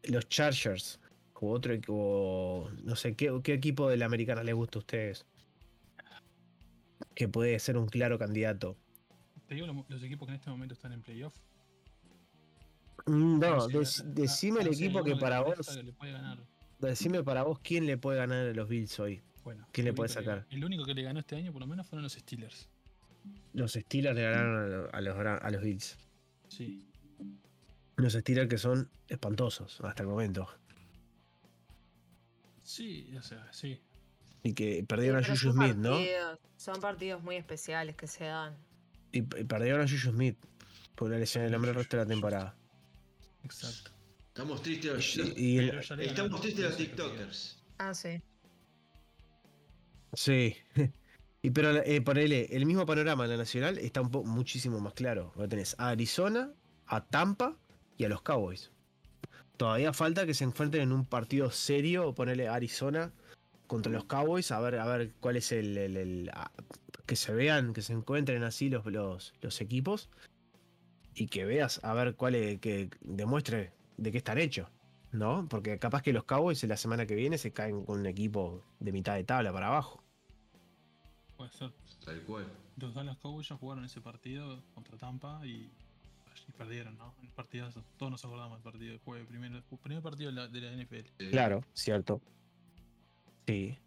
los 0.04 0.28
Chargers, 0.28 0.98
o 1.34 1.50
otro 1.50 1.72
equipo, 1.72 2.70
no 2.84 2.96
sé, 2.96 3.14
¿qué, 3.14 3.40
qué 3.42 3.54
equipo 3.54 3.88
de 3.88 3.96
la 3.96 4.06
americana 4.06 4.42
les 4.42 4.54
gusta 4.54 4.78
a 4.78 4.80
ustedes? 4.80 5.26
Que 7.14 7.28
puede 7.28 7.58
ser 7.58 7.76
un 7.78 7.86
claro 7.88 8.18
candidato. 8.18 8.76
Te 9.46 9.54
digo 9.54 9.66
lo- 9.66 9.84
los 9.88 10.02
equipos 10.02 10.26
que 10.26 10.32
en 10.34 10.36
este 10.38 10.50
momento 10.50 10.74
están 10.74 10.92
en 10.92 11.02
playoff. 11.02 11.34
Mm, 13.06 13.38
No, 13.40 13.68
dec- 13.68 14.02
decime 14.04 14.60
el 14.60 14.68
equipo 14.68 15.02
que 15.02 15.16
para 15.16 15.40
vos, 15.40 15.54
decime 16.78 17.22
para 17.24 17.42
vos 17.42 17.58
quién 17.60 17.86
le 17.86 17.96
puede 17.96 18.18
ganar 18.18 18.46
a 18.48 18.52
los 18.52 18.68
Bills 18.68 18.98
hoy. 19.00 19.22
Bueno, 19.42 19.66
¿Quién 19.72 19.86
le 19.86 19.92
puede 19.94 20.08
que- 20.08 20.14
sacar? 20.14 20.46
el 20.50 20.62
único 20.64 20.84
que 20.84 20.92
le 20.94 21.02
ganó 21.02 21.20
este 21.20 21.36
año 21.36 21.52
por 21.52 21.60
lo 21.62 21.66
menos 21.66 21.86
fueron 21.86 22.02
los 22.02 22.12
Steelers. 22.12 22.68
Los 23.54 23.72
Steelers 23.72 24.14
le 24.14 24.22
ganaron 24.22 24.88
a 24.92 25.00
los, 25.00 25.16
a 25.16 25.50
los 25.50 25.62
Bills. 25.62 25.98
Sí. 26.50 26.86
Los 27.96 28.12
Steelers 28.14 28.48
que 28.48 28.58
son 28.58 28.90
espantosos 29.08 29.80
hasta 29.82 30.02
el 30.02 30.08
momento. 30.08 30.48
Sí, 32.62 33.14
o 33.16 33.22
sea, 33.22 33.46
sí. 33.52 33.80
Y 34.42 34.52
que 34.54 34.84
perdieron 34.86 35.22
Sí, 35.24 35.30
a 35.30 35.34
Juju 35.36 35.52
Smith, 35.52 35.76
¿no? 35.76 35.98
Son 36.56 36.80
partidos 36.80 37.22
muy 37.22 37.36
especiales 37.36 37.96
que 37.96 38.06
se 38.06 38.24
dan. 38.24 38.56
Y, 39.12 39.18
y 39.18 39.44
perdieron 39.44 39.80
a 39.80 39.84
Juju 39.84 40.10
Smith 40.12 40.36
por 40.94 41.10
la 41.10 41.18
lesión 41.18 41.44
del 41.44 41.54
hombre 41.54 41.70
el 41.70 41.76
resto 41.76 41.96
de 41.96 42.02
la 42.04 42.08
temporada. 42.08 42.56
Exacto. 43.44 43.90
Estamos 44.28 44.62
tristes 44.62 45.16
los, 45.16 45.38
y 45.38 45.58
el- 45.58 45.78
estamos 46.00 46.40
tristes 46.40 46.64
los 46.64 46.76
TikTokers. 46.76 47.62
Ah, 47.78 47.94
sí. 47.94 48.22
sí. 50.14 50.56
Y 51.42 51.50
pero 51.50 51.70
eh, 51.82 52.00
ponele, 52.02 52.54
el 52.54 52.66
mismo 52.66 52.84
panorama 52.84 53.24
en 53.24 53.30
la 53.30 53.36
nacional 53.38 53.78
está 53.78 54.02
un 54.02 54.10
muchísimo 54.26 54.78
más 54.80 54.92
claro. 54.92 55.32
Ahora 55.36 55.48
tenés 55.48 55.74
a 55.78 55.88
Arizona, 55.88 56.52
a 56.86 57.04
Tampa 57.06 57.56
y 57.96 58.04
a 58.04 58.08
los 58.08 58.22
Cowboys. 58.22 58.70
Todavía 59.56 59.92
falta 59.92 60.26
que 60.26 60.34
se 60.34 60.44
enfrenten 60.44 60.82
en 60.82 60.92
un 60.92 61.04
partido 61.06 61.50
serio, 61.50 62.14
ponerle 62.14 62.48
Arizona 62.48 63.12
contra 63.66 63.92
los 63.92 64.04
Cowboys, 64.04 64.50
a 64.52 64.60
ver, 64.60 64.78
a 64.78 64.86
ver 64.86 65.12
cuál 65.20 65.36
es 65.36 65.52
el, 65.52 65.76
el- 65.78 66.30
que 67.06 67.16
se 67.16 67.32
vean, 67.32 67.72
que 67.72 67.82
se 67.82 67.92
encuentren 67.92 68.42
así 68.42 68.68
los, 68.70 68.86
los, 68.86 69.34
los 69.40 69.60
equipos 69.60 70.10
y 71.14 71.26
que 71.26 71.44
veas 71.44 71.80
a 71.82 71.92
ver 71.94 72.14
cuál 72.14 72.34
es, 72.36 72.60
que 72.60 72.88
demuestre 73.00 73.72
de 73.96 74.12
qué 74.12 74.18
están 74.18 74.38
hechos, 74.38 74.68
¿no? 75.12 75.46
Porque 75.48 75.78
capaz 75.78 76.02
que 76.02 76.12
los 76.12 76.24
Cowboys 76.24 76.62
la 76.64 76.76
semana 76.76 77.06
que 77.06 77.14
viene 77.14 77.36
se 77.38 77.52
caen 77.52 77.84
con 77.84 78.00
un 78.00 78.06
equipo 78.06 78.62
de 78.78 78.92
mitad 78.92 79.14
de 79.16 79.24
tabla 79.24 79.52
para 79.52 79.68
abajo. 79.68 79.99
Puede 81.40 81.52
ser. 81.52 81.70
Tal 82.04 82.20
cual. 82.24 82.46
Los 82.76 82.92
Dallas 82.92 83.16
Cowboys 83.16 83.48
ya 83.48 83.56
jugaron 83.56 83.82
ese 83.86 84.02
partido 84.02 84.62
contra 84.74 84.98
Tampa 84.98 85.40
y, 85.46 85.70
y 86.48 86.52
perdieron, 86.58 86.98
¿no? 86.98 87.14
El 87.22 87.30
partidazo. 87.30 87.82
Todos 87.96 88.12
nos 88.12 88.22
acordamos 88.26 88.58
del 88.58 88.62
partido 88.62 88.90
del 88.90 89.00
jueves. 89.00 89.26
Primer, 89.26 89.62
primer 89.82 90.02
partido 90.02 90.28
de 90.28 90.36
la, 90.36 90.48
de 90.48 90.60
la 90.60 90.70
NFL. 90.72 90.96
Eh, 91.18 91.30
Claro, 91.30 91.64
cierto. 91.72 92.20
Sí. 93.46 93.78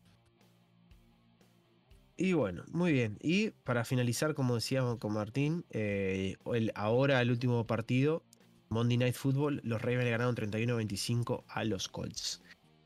Y 2.18 2.34
bueno, 2.34 2.64
muy 2.72 2.92
bien. 2.92 3.20
Y 3.22 3.52
para 3.52 3.86
finalizar, 3.86 4.34
como 4.34 4.56
decíamos 4.56 4.98
con 4.98 5.14
Martín, 5.14 5.64
eh, 5.70 6.38
el, 6.56 6.72
ahora 6.74 7.22
el 7.22 7.30
último 7.30 7.68
partido, 7.68 8.24
Monday 8.70 8.98
Night 8.98 9.14
Football, 9.14 9.62
los 9.64 9.80
Ravens 9.80 10.06
le 10.06 10.10
ganaron 10.10 10.36
31-25 10.36 11.44
a 11.48 11.64
los 11.66 11.88
Colts. 11.88 12.42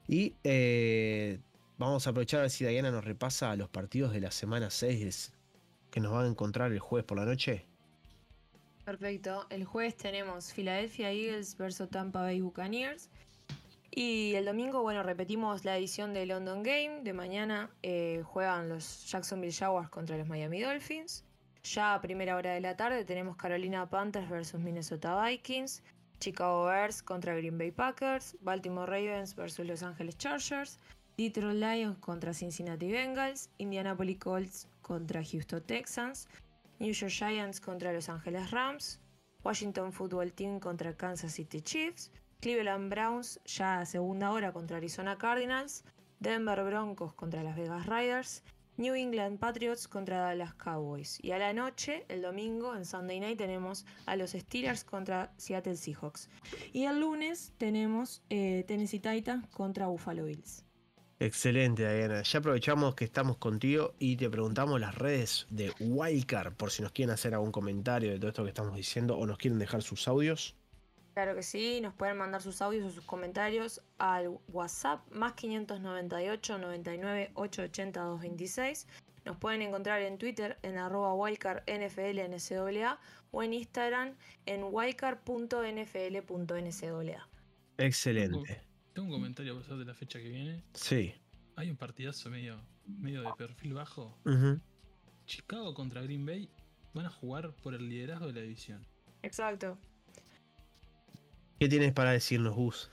Y 0.09 0.35
eh, 0.43 1.39
vamos 1.77 2.07
a 2.07 2.09
aprovechar 2.09 2.39
a 2.39 2.43
ver 2.43 2.51
si 2.51 2.65
Diana 2.65 2.91
nos 2.91 3.05
repasa 3.05 3.55
los 3.55 3.69
partidos 3.69 4.13
de 4.13 4.21
la 4.21 4.31
semana 4.31 4.69
6 4.69 5.33
que 5.91 5.99
nos 5.99 6.11
van 6.11 6.25
a 6.25 6.29
encontrar 6.29 6.71
el 6.71 6.79
jueves 6.79 7.05
por 7.05 7.17
la 7.17 7.25
noche. 7.25 7.65
Perfecto. 8.85 9.45
El 9.49 9.65
jueves 9.65 9.97
tenemos 9.97 10.53
Philadelphia 10.53 11.11
Eagles 11.11 11.57
versus 11.57 11.89
Tampa 11.89 12.21
Bay 12.21 12.39
Buccaneers. 12.41 13.09
Y 13.91 14.33
el 14.35 14.45
domingo, 14.45 14.81
bueno, 14.81 15.03
repetimos 15.03 15.65
la 15.65 15.77
edición 15.77 16.13
de 16.13 16.25
London 16.25 16.63
Game. 16.63 17.01
De 17.03 17.13
mañana 17.13 17.69
eh, 17.83 18.21
juegan 18.25 18.69
los 18.69 19.05
Jacksonville 19.09 19.51
Jaguars 19.53 19.89
contra 19.89 20.17
los 20.17 20.27
Miami 20.27 20.61
Dolphins. 20.61 21.25
Ya 21.63 21.95
a 21.95 22.01
primera 22.01 22.35
hora 22.35 22.53
de 22.53 22.61
la 22.61 22.77
tarde 22.77 23.03
tenemos 23.03 23.35
Carolina 23.35 23.89
Panthers 23.89 24.29
versus 24.29 24.61
Minnesota 24.61 25.21
Vikings, 25.25 25.83
Chicago 26.19 26.65
Bears 26.65 27.03
contra 27.03 27.35
Green 27.35 27.57
Bay 27.57 27.71
Packers, 27.71 28.37
Baltimore 28.39 28.89
Ravens 28.89 29.35
versus 29.35 29.67
Los 29.67 29.83
Angeles 29.83 30.17
Chargers, 30.17 30.79
Detroit 31.17 31.55
Lions 31.55 31.97
contra 31.97 32.31
Cincinnati 32.31 32.91
Bengals, 32.91 33.49
Indianapolis 33.57 34.19
Colts 34.19 34.67
contra 34.83 35.23
Houston 35.23 35.63
Texans, 35.63 36.27
New 36.77 36.93
York 36.93 37.11
Giants 37.11 37.59
contra 37.59 37.91
Los 37.91 38.07
Angeles 38.07 38.51
Rams, 38.51 38.99
Washington 39.43 39.91
Football 39.91 40.31
Team 40.33 40.59
contra 40.59 40.95
Kansas 40.95 41.33
City 41.33 41.61
Chiefs, 41.61 42.11
Cleveland 42.39 42.91
Browns 42.91 43.39
ya 43.45 43.79
a 43.79 43.85
segunda 43.87 44.31
hora 44.31 44.51
contra 44.51 44.77
Arizona 44.77 45.17
Cardinals, 45.17 45.83
Denver 46.19 46.63
Broncos 46.63 47.15
contra 47.15 47.41
Las 47.41 47.55
Vegas 47.55 47.87
Riders, 47.87 48.43
New 48.77 48.93
England 48.93 49.39
Patriots 49.39 49.87
contra 49.87 50.19
Dallas 50.19 50.53
Cowboys. 50.53 51.17
Y 51.23 51.31
a 51.31 51.39
la 51.39 51.51
noche, 51.51 52.05
el 52.09 52.21
domingo, 52.21 52.75
en 52.75 52.85
Sunday 52.85 53.19
Night, 53.19 53.39
tenemos 53.39 53.87
a 54.05 54.15
los 54.15 54.33
Steelers 54.33 54.83
contra 54.83 55.33
Seattle 55.37 55.77
Seahawks. 55.77 56.29
Y 56.73 56.83
el 56.83 56.99
lunes 56.99 57.53
tenemos 57.57 58.21
eh, 58.29 58.63
Tennessee 58.67 58.99
Titans 58.99 59.47
contra 59.47 59.87
Buffalo 59.87 60.25
Bills. 60.25 60.66
Excelente, 61.19 61.91
Diana. 61.91 62.21
Ya 62.21 62.39
aprovechamos 62.39 62.93
que 62.93 63.03
estamos 63.03 63.37
contigo 63.37 63.95
y 63.97 64.17
te 64.17 64.29
preguntamos 64.29 64.79
las 64.79 64.93
redes 64.93 65.47
de 65.49 65.73
Wildcard 65.79 66.53
por 66.53 66.69
si 66.69 66.83
nos 66.83 66.91
quieren 66.91 67.11
hacer 67.11 67.33
algún 67.33 67.51
comentario 67.51 68.11
de 68.11 68.19
todo 68.19 68.27
esto 68.27 68.43
que 68.43 68.49
estamos 68.49 68.75
diciendo 68.75 69.17
o 69.17 69.25
nos 69.25 69.39
quieren 69.39 69.57
dejar 69.57 69.81
sus 69.81 70.07
audios. 70.07 70.55
Claro 71.15 71.33
que 71.33 71.41
sí, 71.41 71.81
nos 71.81 71.95
pueden 71.95 72.17
mandar 72.17 72.43
sus 72.43 72.61
audios 72.61 72.85
o 72.85 72.91
sus 72.91 73.03
comentarios 73.03 73.81
al 73.97 74.37
WhatsApp 74.49 75.01
más 75.11 75.33
598 75.33 76.59
99 76.59 77.31
880 77.33 77.99
226. 77.99 78.85
Nos 79.25 79.37
pueden 79.37 79.63
encontrar 79.63 80.03
en 80.03 80.19
Twitter 80.19 80.59
en 80.61 80.77
arroba 80.77 81.15
o 81.15 81.27
en 83.43 83.53
Instagram 83.53 84.15
en 84.45 84.63
wildcard.nfl.ncaa. 84.71 87.27
Excelente. 87.79 88.66
Tengo 88.97 89.09
un 89.09 89.13
comentario 89.13 89.53
a 89.55 89.59
pesar 89.59 89.77
de 89.77 89.85
la 89.85 89.93
fecha 89.93 90.17
que 90.17 90.27
viene. 90.27 90.63
Sí. 90.73 91.13
Hay 91.55 91.69
un 91.69 91.77
partidazo 91.77 92.31
medio, 92.31 92.59
medio 92.87 93.21
de 93.21 93.29
perfil 93.37 93.75
bajo. 93.75 94.17
Chicago 95.27 95.75
contra 95.75 96.01
Green 96.01 96.25
Bay 96.25 96.49
van 96.95 97.05
a 97.05 97.09
jugar 97.11 97.53
por 97.57 97.75
el 97.75 97.87
liderazgo 97.87 98.25
de 98.25 98.33
la 98.33 98.41
división. 98.41 98.83
Exacto. 99.21 99.77
¿Qué 101.59 101.69
tienes 101.69 101.93
para 101.93 102.11
decirnos, 102.13 102.55
Gus? 102.55 102.89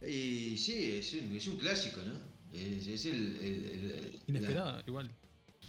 Y 0.00 0.56
sí, 0.56 0.92
es 0.96 1.12
un, 1.12 1.36
es 1.36 1.46
un 1.46 1.58
clásico, 1.58 2.00
¿no? 2.00 2.14
Es, 2.58 2.86
es 2.86 3.04
el, 3.04 3.36
el- 3.36 3.90
el- 3.90 4.20
Inesperada, 4.28 4.82
igual. 4.86 5.10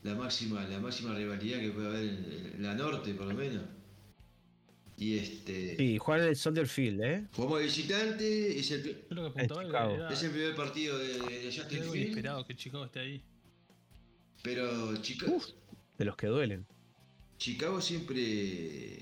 La, 0.03 0.13
la 0.13 0.19
máxima, 0.19 0.63
la 0.69 0.79
máxima 0.79 1.13
rivalidad 1.15 1.59
que 1.59 1.71
puede 1.71 1.87
haber 1.87 2.03
en, 2.07 2.51
en 2.55 2.63
la 2.63 2.75
norte, 2.75 3.13
por 3.13 3.25
lo 3.25 3.33
menos. 3.33 3.63
Y 5.03 5.17
este. 5.17 5.75
Sí, 5.75 5.97
jugar 5.97 6.21
en 6.21 6.27
el 6.29 6.35
Soldier 6.37 6.65
Field, 6.67 7.01
¿eh? 7.03 7.25
Jugamos 7.33 7.59
de 7.59 7.65
visitante, 7.65 8.57
es 8.59 8.71
el, 8.71 8.83
que 8.83 8.89
era, 9.09 10.09
es 10.09 10.23
el 10.23 10.31
primer 10.31 10.55
partido 10.55 10.97
de, 10.97 11.07
de 11.19 11.45
Justin 11.53 11.83
Field. 11.83 11.95
inesperado 11.95 12.45
que 12.47 12.55
Chicago 12.55 12.85
esté 12.85 12.99
ahí. 13.01 13.21
Pero 14.43 14.95
Chicago, 15.01 15.41
De 15.97 16.05
los 16.05 16.15
que 16.15 16.27
duelen. 16.27 16.65
Chicago 17.37 17.81
siempre. 17.81 18.99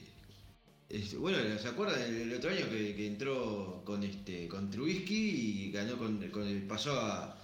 bueno, 1.19 1.37
¿se 1.59 1.67
acuerdan 1.67 2.01
el 2.01 2.33
otro 2.33 2.49
año 2.49 2.67
que, 2.67 2.95
que 2.95 3.05
entró 3.07 3.83
con 3.85 4.01
este 4.01 4.47
con 4.47 4.71
Trubisky 4.71 5.67
y 5.67 5.71
ganó 5.71 5.97
con, 5.97 6.17
con- 6.29 6.61
pasó 6.67 6.99
a, 6.99 7.37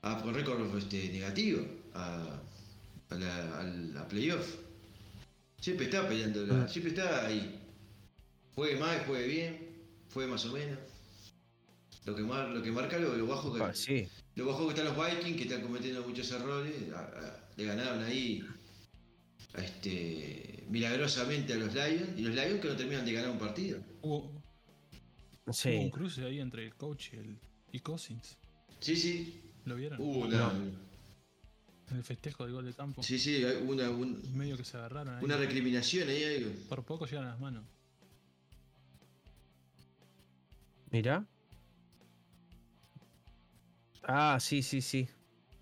a 0.00 0.22
con 0.22 0.32
récord 0.34 0.76
este, 0.78 1.10
negativo 1.10 1.62
a, 1.92 2.40
a 3.10 3.14
la, 3.16 3.60
a 3.60 3.64
la 3.64 4.08
playoff? 4.08 4.56
Siempre 5.60 5.86
está 5.86 6.08
peleando, 6.08 6.46
la- 6.46 6.54
Mm. 6.64 6.68
siempre 6.70 6.92
está 6.92 7.26
ahí. 7.26 7.58
Juegue 8.54 8.76
mal, 8.78 9.04
juegue 9.06 9.26
bien, 9.26 9.68
fue 10.08 10.26
más 10.26 10.44
o 10.46 10.52
menos. 10.52 10.78
Lo 12.04 12.14
que, 12.16 12.22
mar- 12.22 12.48
lo 12.48 12.62
que 12.62 12.70
marca 12.70 12.98
lo, 12.98 13.16
lo 13.16 13.26
bajo 13.26 13.52
que, 13.54 13.62
Ah, 13.62 13.72
sí. 13.74 14.08
lo 14.34 14.46
bajo 14.46 14.64
que 14.68 14.74
están 14.74 14.86
los 14.86 14.96
Vikings, 14.96 15.36
que 15.36 15.44
están 15.44 15.62
cometiendo 15.62 16.02
muchos 16.06 16.30
errores, 16.32 16.74
a- 16.92 16.98
a- 17.00 17.48
le 17.56 17.64
ganaron 17.64 18.02
ahí 18.02 18.44
a 19.54 19.62
este, 19.62 20.64
milagrosamente 20.68 21.52
a 21.52 21.56
los 21.56 21.72
Lions, 21.72 22.18
y 22.18 22.22
los 22.22 22.34
Lions 22.34 22.60
que 22.60 22.68
no 22.68 22.76
terminan 22.76 23.04
de 23.04 23.12
ganar 23.12 23.30
un 23.30 23.38
partido. 23.38 23.80
Hubo, 24.02 24.16
hubo 24.18 24.32
un 25.46 25.54
Sí. 25.54 25.90
cruce 25.92 26.24
ahí 26.24 26.40
entre 26.40 26.64
el 26.66 26.74
coach 26.74 27.12
y, 27.12 27.16
el, 27.16 27.38
y 27.72 27.78
Cousins. 27.80 28.36
Sí, 28.80 28.96
sí, 28.96 29.40
¿Lo 29.64 29.76
vieron? 29.76 30.00
hubo 30.00 30.26
una, 30.26 30.52
En 31.90 31.96
el 31.98 32.04
festejo 32.04 32.44
del 32.44 32.54
gol 32.54 32.64
de 32.64 32.72
campo. 32.72 33.02
sí, 33.02 33.18
sí, 33.18 33.44
hubo 33.62 33.72
una, 33.72 33.90
un- 33.90 34.20
Medio 34.36 34.56
que 34.56 34.64
se 34.64 34.76
agarraron 34.76 35.14
ahí. 35.16 35.24
una 35.24 35.36
recriminación 35.36 36.08
ahí. 36.08 36.24
algo. 36.24 36.50
Por 36.68 36.84
poco 36.84 37.06
llegan 37.06 37.24
a 37.26 37.28
las 37.30 37.40
manos. 37.40 37.64
Mira. 40.92 41.24
Ah, 44.04 44.38
sí, 44.40 44.62
sí, 44.62 44.80
sí. 44.82 45.08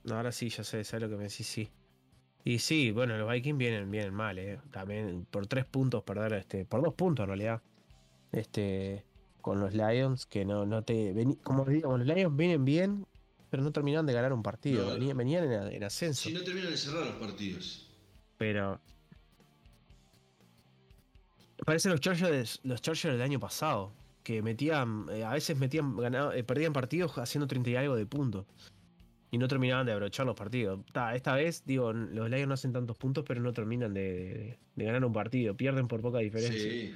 No, 0.05 0.16
ahora 0.16 0.33
sí, 0.33 0.49
ya 0.49 0.64
sé, 0.64 0.83
sabes 0.85 1.03
lo 1.03 1.09
que 1.09 1.16
me 1.16 1.25
decís, 1.29 1.47
sí. 1.47 1.71
Y 2.45 2.59
sí, 2.59 2.90
bueno, 2.90 3.16
los 3.19 3.31
Vikings 3.31 3.59
vienen, 3.59 3.90
vienen 3.90 4.14
mal, 4.14 4.38
eh. 4.38 4.59
También 4.71 5.27
por 5.31 5.47
tres 5.47 5.66
puntos 5.66 6.03
perder, 6.03 6.33
este, 6.35 6.64
por 6.64 6.83
dos 6.83 6.95
puntos 6.95 7.25
en 7.25 7.29
realidad. 7.29 7.62
Este, 8.33 9.05
con 9.40 9.61
los 9.61 9.75
Lions, 9.75 10.27
que 10.27 10.45
no, 10.45 10.64
no 10.66 10.83
te. 10.83 11.14
vení- 11.14 11.38
como 11.43 11.64
digamos, 11.64 12.01
los 12.01 12.09
Lions 12.16 12.35
vienen 12.37 12.64
bien, 12.64 13.07
pero 13.51 13.62
no 13.62 13.73
terminaron 13.73 14.07
de 14.07 14.14
ganar 14.14 14.33
un 14.33 14.43
partido. 14.43 14.87
No. 14.87 14.95
venían, 14.95 15.16
venían 15.16 15.45
en, 15.53 15.73
en 15.73 15.85
ascenso. 15.85 16.29
Si 16.29 16.35
no 16.35 16.43
terminan 16.43 16.71
de 16.71 16.77
cerrar 16.77 17.05
los 17.07 17.16
partidos. 17.16 17.88
Pero. 18.38 18.81
Parecen 21.66 21.93
los 21.93 22.01
Chargers, 22.01 22.59
los 22.62 22.81
Chargers 22.81 23.12
del 23.12 23.23
año 23.23 23.38
pasado. 23.38 23.93
Que 24.31 24.43
metían. 24.43 25.07
eh, 25.11 25.25
a 25.25 25.33
veces 25.33 25.59
metían. 25.59 25.97
ganaba- 25.97 26.37
eh, 26.37 26.45
perdían 26.45 26.73
partidos 26.73 27.19
haciendo 27.19 27.49
30 27.49 27.71
y 27.71 27.75
algo 27.75 27.97
de 27.97 28.07
puntos. 28.07 28.47
Y 29.33 29.38
no 29.38 29.49
terminaban 29.49 29.87
de 29.87 29.93
abrochar 29.93 30.25
los 30.25 30.37
partidos. 30.37 30.79
Ta, 30.93 31.16
esta 31.16 31.35
vez, 31.35 31.64
digo, 31.66 31.93
los 31.93 32.31
Lions 32.31 32.47
no 32.47 32.55
hacen 32.55 32.73
tantos 32.73 32.97
puntos, 32.97 33.25
pero 33.27 33.40
no 33.40 33.53
terminan 33.53 33.93
de, 33.93 34.03
de- 34.03 34.59
de 34.77 34.85
ganar 34.85 35.05
un 35.05 35.12
partido. 35.12 35.57
Pierden 35.57 35.88
por 35.88 36.01
poca 36.01 36.19
diferencia. 36.19 36.61
Sí. 36.61 36.95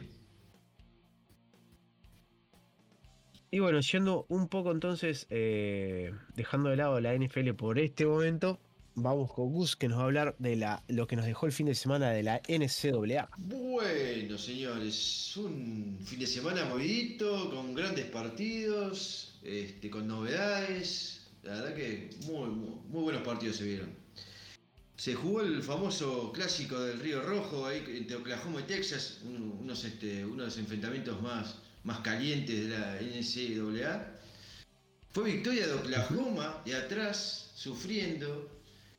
Y 3.50 3.58
bueno, 3.58 3.80
yendo 3.80 4.26
un 4.28 4.46
poco 4.48 4.70
entonces, 4.70 5.26
eh, 5.30 6.12
dejando 6.36 6.70
de 6.70 6.76
lado 6.76 7.00
la 7.00 7.14
NFL 7.14 7.54
por 7.54 7.80
este 7.80 8.06
momento, 8.06 8.60
vamos 8.94 9.32
con 9.32 9.50
Gus 9.52 9.76
que 9.76 9.88
nos 9.88 9.98
va 9.98 10.02
a 10.02 10.06
hablar 10.06 10.36
de 10.38 10.56
la, 10.56 10.82
lo 10.88 11.06
que 11.06 11.16
nos 11.16 11.26
dejó 11.26 11.46
el 11.46 11.52
fin 11.52 11.66
de 11.66 11.74
semana 11.74 12.10
de 12.10 12.22
la 12.22 12.40
NCAA. 12.48 13.28
Bueno, 13.38 14.38
señores, 14.38 15.36
un 15.36 15.98
fin 16.04 16.18
de 16.18 16.26
semana 16.26 16.64
movidito, 16.64 17.50
con 17.50 17.74
grandes 17.74 18.06
partidos, 18.06 19.38
este, 19.42 19.90
con 19.90 20.06
novedades. 20.06 21.26
La 21.42 21.54
verdad 21.60 21.74
que 21.74 22.10
muy, 22.26 22.48
muy, 22.50 23.02
buenos 23.02 23.22
partidos 23.22 23.56
se 23.56 23.64
vieron. 23.64 23.90
Se 24.96 25.14
jugó 25.14 25.42
el 25.42 25.62
famoso 25.62 26.30
clásico 26.32 26.80
del 26.80 27.00
Río 27.00 27.20
Rojo 27.20 27.66
ahí 27.66 27.84
entre 27.96 28.16
Oklahoma 28.16 28.60
y 28.60 28.62
Texas, 28.64 29.18
un- 29.24 29.58
unos, 29.60 29.84
este, 29.84 30.24
uno 30.24 30.42
de 30.44 30.48
los 30.48 30.58
enfrentamientos 30.58 31.20
más, 31.20 31.56
más 31.82 31.98
calientes 32.00 32.68
de 32.68 32.78
la 32.78 32.96
NCAA. 33.00 34.10
Fue 35.10 35.24
victoria 35.32 35.66
de 35.66 35.74
Oklahoma, 35.74 36.62
de 36.64 36.76
atrás, 36.76 37.50
sufriendo. 37.54 38.50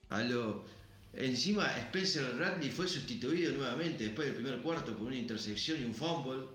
A 0.09 0.21
lo, 0.23 0.65
encima 1.13 1.65
Spencer 1.77 2.37
Radley 2.37 2.69
fue 2.69 2.87
sustituido 2.87 3.53
nuevamente 3.53 4.05
después 4.05 4.27
del 4.27 4.35
primer 4.35 4.61
cuarto 4.61 4.95
por 4.95 5.07
una 5.07 5.15
intersección 5.15 5.81
y 5.81 5.85
un 5.85 5.93
fumble. 5.93 6.47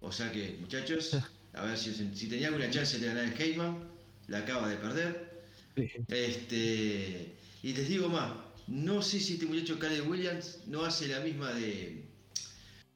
O 0.00 0.12
sea 0.12 0.30
que, 0.30 0.56
muchachos, 0.60 1.16
a 1.54 1.64
ver 1.64 1.78
si, 1.78 1.92
si 1.94 2.26
tenía 2.28 2.48
alguna 2.48 2.70
chance 2.70 2.98
de 2.98 3.06
ganar 3.06 3.24
el 3.24 3.40
Heyman, 3.40 3.88
la 4.28 4.38
acaba 4.38 4.68
de 4.68 4.76
perder. 4.76 5.28
Este, 6.08 7.34
y 7.62 7.72
les 7.72 7.88
digo 7.88 8.08
más, 8.08 8.32
no 8.66 9.02
sé 9.02 9.20
si 9.20 9.34
este 9.34 9.46
muchacho 9.46 9.78
Caleb 9.78 10.08
Williams 10.08 10.58
no 10.66 10.84
hace 10.84 11.08
la 11.08 11.20
misma 11.20 11.52
de, 11.52 12.07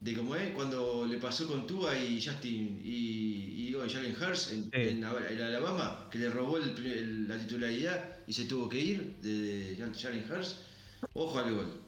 de 0.03 0.13
como 0.15 0.35
es, 0.35 0.51
cuando 0.51 1.05
le 1.05 1.17
pasó 1.17 1.47
con 1.47 1.65
Tua 1.65 1.97
y 1.97 2.21
Justin 2.21 2.81
y, 2.83 3.61
y 3.61 3.65
digo, 3.67 3.83
Jalen 3.87 4.15
Hurst 4.21 4.51
en, 4.51 4.63
Sí. 4.65 4.69
en 4.73 5.03
Al- 5.05 5.25
en 5.31 5.41
Alabama, 5.41 6.09
que 6.11 6.19
le 6.19 6.29
robó 6.29 6.57
el 6.57 6.71
pri- 6.73 6.91
el- 6.91 7.27
la 7.27 7.37
titularidad 7.37 8.17
y 8.27 8.33
se 8.33 8.45
tuvo 8.45 8.67
que 8.67 8.79
ir 8.79 9.15
de, 9.21 9.75
de 9.75 9.93
Jalen 9.95 10.25
Hurst. 10.29 10.57
Ojo 11.13 11.39
al 11.39 11.53
gol. 11.55 11.81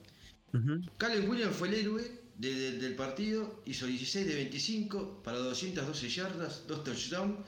Ujú. 0.53 0.81
Caleb 0.97 1.29
Williams 1.29 1.55
fue 1.57 1.67
el 1.67 1.73
héroe 1.73 2.21
de- 2.37 2.53
de- 2.53 2.77
del 2.79 2.95
partido, 2.95 3.61
hizo 3.65 3.85
16 3.85 4.25
de 4.27 4.35
25 4.35 5.21
para 5.23 5.37
212 5.39 6.07
yardas, 6.09 6.63
2 6.67 6.83
touchdowns. 6.85 7.39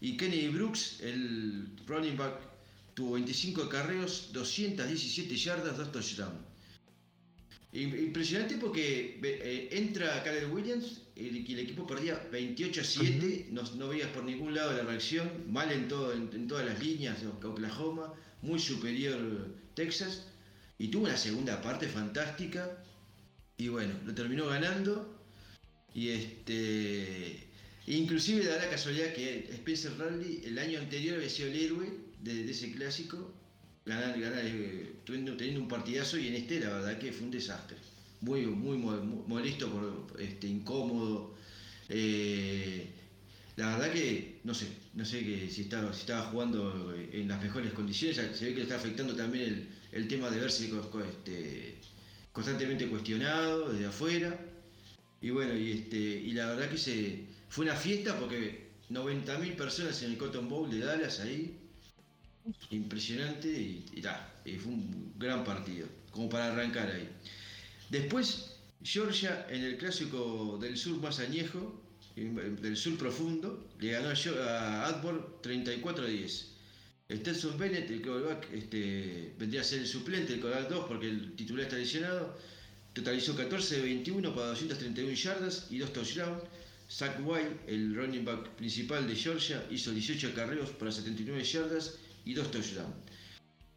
Y 0.00 0.16
Kenny 0.16 0.48
Brooks, 0.48 1.00
el 1.00 1.66
running 1.86 2.16
back, 2.16 2.34
tuvo 2.94 3.14
25 3.14 3.68
carreos, 3.68 4.30
217 4.32 5.36
yardas, 5.36 5.76
2 5.76 5.90
touchdowns. 5.92 6.38
Im- 7.72 7.96
Impresionante 8.08 8.56
porque 8.58 9.18
eh, 9.22 9.68
entra 9.72 10.22
Caleb 10.22 10.52
Williams 10.52 11.02
y 11.16 11.52
el 11.52 11.58
equipo 11.60 11.86
perdía 11.86 12.18
28 12.30 12.80
a 12.80 12.84
7, 12.84 13.46
no, 13.50 13.62
no 13.76 13.88
veías 13.88 14.08
por 14.10 14.24
ningún 14.24 14.54
lado 14.54 14.72
la 14.72 14.82
reacción, 14.82 15.30
mal 15.50 15.70
en, 15.72 15.88
todo, 15.88 16.12
en, 16.12 16.30
en 16.32 16.46
todas 16.48 16.66
las 16.66 16.82
líneas, 16.82 17.18
Oklahoma, 17.42 18.12
muy 18.42 18.58
superior 18.58 19.18
Texas, 19.74 20.26
y 20.78 20.88
tuvo 20.88 21.04
una 21.04 21.16
segunda 21.16 21.62
parte 21.62 21.86
fantástica, 21.88 22.82
y 23.56 23.68
bueno, 23.68 23.94
lo 24.04 24.14
terminó 24.14 24.46
ganando. 24.46 25.18
Y 25.94 26.08
este. 26.08 27.46
Inclusive 27.86 28.44
da 28.46 28.56
la 28.56 28.70
casualidad 28.70 29.12
que 29.12 29.48
Spencer 29.52 29.92
Rally 29.98 30.42
el 30.44 30.58
año 30.58 30.78
anterior 30.78 31.16
había 31.16 31.28
sido 31.28 31.48
el 31.48 31.56
héroe 31.56 31.92
de, 32.20 32.50
ese 32.50 32.72
clásico, 32.72 33.32
ganar, 33.84 34.18
ganar, 34.18 34.44
eh, 34.44 34.92
teniendo, 35.04 35.60
un 35.60 35.68
partidazo 35.68 36.18
y 36.18 36.28
en 36.28 36.34
este 36.34 36.60
la 36.60 36.70
verdad 36.70 36.98
que 36.98 37.12
fue 37.12 37.24
un 37.24 37.30
desastre. 37.30 37.76
Muy, 38.20 38.46
muy 38.46 38.76
molesto, 38.78 39.68
por, 39.68 40.20
este, 40.20 40.46
incómodo. 40.46 41.34
Eh, 41.88 42.86
la 43.56 43.76
verdad 43.76 43.92
que 43.92 44.40
no 44.44 44.54
sé, 44.54 44.68
no 44.94 45.04
sé 45.04 45.24
que 45.24 45.50
si 45.50 45.62
estaba, 45.62 45.92
si 45.92 46.00
estaba 46.00 46.22
jugando 46.26 46.94
en 47.12 47.28
las 47.28 47.42
mejores 47.42 47.72
condiciones, 47.72 48.16
se 48.16 48.44
ve 48.44 48.52
que 48.52 48.58
le 48.58 48.62
está 48.62 48.76
afectando 48.76 49.14
también 49.14 49.68
el, 49.90 50.08
tema 50.08 50.30
de 50.30 50.40
verse 50.40 50.70
este, 51.08 51.74
constantemente 52.32 52.86
cuestionado 52.88 53.72
desde 53.72 53.86
afuera. 53.86 54.38
Y 55.20 55.30
bueno, 55.30 55.56
y 55.56 55.72
este, 55.72 55.96
y 55.96 56.32
la 56.32 56.46
verdad 56.46 56.70
que 56.70 56.78
se, 56.78 57.24
fue 57.48 57.64
una 57.64 57.76
fiesta 57.76 58.18
porque 58.18 58.70
90.000 58.90 59.56
personas 59.56 60.02
en 60.02 60.12
el 60.12 60.18
Cotton 60.18 60.48
Bowl 60.48 60.70
de 60.70 60.80
Dallas 60.80 61.20
ahí. 61.20 61.58
Impresionante 62.70 63.48
y, 63.48 63.84
y, 63.94 64.56
fue 64.56 64.72
un 64.72 65.12
gran 65.16 65.44
partido, 65.44 65.86
como 66.10 66.28
para 66.28 66.52
arrancar 66.52 66.90
ahí. 66.90 67.08
Después, 67.90 68.56
Georgia 68.82 69.46
en 69.48 69.62
el 69.62 69.76
clásico 69.76 70.58
del 70.60 70.76
sur 70.76 71.00
más 71.00 71.20
añejo, 71.20 71.80
del 72.16 72.76
sur 72.76 72.98
profundo, 72.98 73.68
le 73.78 73.92
ganó 73.92 74.08
a 74.08 74.86
Adbor 74.86 75.40
34 75.42 76.04
a 76.04 76.08
10. 76.08 76.48
Stetson 77.10 77.58
Bennett, 77.58 77.90
el 77.90 78.02
quarterback, 78.02 78.50
este, 78.52 79.34
vendría 79.38 79.60
a 79.60 79.64
ser 79.64 79.80
el 79.80 79.86
suplente, 79.86 80.34
el 80.34 80.40
quarterback 80.40 80.70
2, 80.70 80.84
porque 80.88 81.08
el 81.08 81.32
titular 81.36 81.64
está 81.64 81.76
lesionado. 81.76 82.36
Totalizó 82.92 83.36
14 83.36 83.76
de 83.76 83.82
21 83.82 84.34
para 84.34 84.48
231 84.48 85.12
yardas 85.14 85.66
y 85.70 85.78
2 85.78 85.92
touchdowns. 85.92 86.42
Zach 86.90 87.18
White, 87.24 87.60
el 87.68 87.94
running 87.94 88.24
back 88.24 88.50
principal 88.56 89.06
de 89.06 89.14
Georgia, 89.14 89.64
hizo 89.70 89.92
18 89.92 90.28
acarreos 90.28 90.70
para 90.70 90.92
79 90.92 91.42
yardas 91.44 91.98
y 92.24 92.34
2 92.34 92.50
touchdowns. 92.50 92.94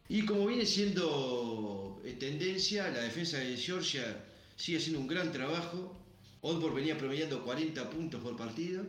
Y 0.08 0.24
como 0.24 0.46
viene 0.46 0.66
siendo 0.66 2.00
eh, 2.04 2.12
tendencia, 2.12 2.88
la 2.90 3.00
defensa 3.00 3.38
de 3.38 3.56
Georgia 3.56 4.24
sigue 4.56 4.78
haciendo 4.78 5.00
un 5.00 5.08
gran 5.08 5.32
trabajo. 5.32 6.00
Oldborg 6.42 6.74
venía 6.74 6.96
promediando 6.96 7.42
40 7.42 7.90
puntos 7.90 8.22
por 8.22 8.36
partido. 8.36 8.84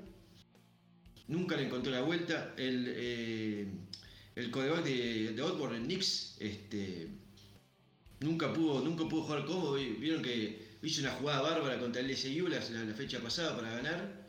Nunca 1.27 1.57
le 1.57 1.65
encontró 1.65 1.91
la 1.91 2.01
vuelta. 2.01 2.53
El, 2.57 2.85
eh, 2.87 3.67
el 4.35 4.51
coreback 4.51 4.83
de, 4.83 5.33
de 5.33 5.41
Oldborg, 5.41 5.73
el 5.73 5.83
Knicks, 5.83 6.37
este, 6.39 7.07
nunca, 8.19 8.53
pudo, 8.53 8.81
nunca 8.81 9.09
pudo 9.09 9.23
jugar 9.23 9.45
cómodo. 9.45 9.73
Vieron 9.73 10.21
que 10.21 10.67
hizo 10.83 11.01
una 11.01 11.11
jugada 11.11 11.41
bárbara 11.41 11.79
contra 11.79 12.01
el 12.01 12.11
LSU 12.11 12.47
la, 12.47 12.59
la, 12.59 12.93
fecha 12.93 13.19
pasada 13.19 13.55
para 13.55 13.71
ganar. 13.71 14.27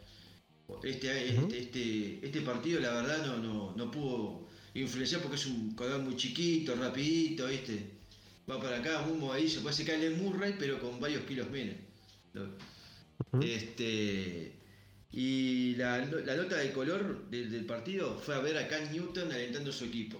Este, 0.82 1.28
este, 1.28 1.58
este, 1.58 2.26
este, 2.26 2.40
partido, 2.40 2.80
la 2.80 2.92
verdad, 2.92 3.26
no, 3.26 3.36
no, 3.38 3.74
no 3.76 3.90
pudo 3.90 4.47
influenciar 4.74 5.20
porque 5.20 5.36
es 5.36 5.46
un 5.46 5.74
coreback 5.74 6.02
muy 6.02 6.16
chiquito, 6.16 6.74
rapidito, 6.76 7.46
¿viste? 7.46 7.98
Va 8.50 8.60
para 8.60 8.78
acá, 8.78 9.02
muy 9.02 9.18
movedizo. 9.18 9.60
Puede 9.60 9.76
ser 9.76 9.86
Kyle 9.86 10.16
Murray, 10.16 10.54
pero 10.58 10.80
con 10.80 10.98
varios 11.00 11.22
kilos 11.24 11.50
menos. 11.50 11.76
Este, 13.42 14.52
y 15.12 15.74
la, 15.76 16.04
nota 16.04 16.56
de 16.56 16.72
color 16.72 17.28
del, 17.30 17.64
partido 17.66 18.18
fue 18.18 18.34
a 18.34 18.40
ver 18.40 18.56
a 18.56 18.68
Cam 18.68 18.90
Newton 18.92 19.30
alentando 19.32 19.70
a 19.70 19.72
su 19.72 19.84
equipo. 19.84 20.18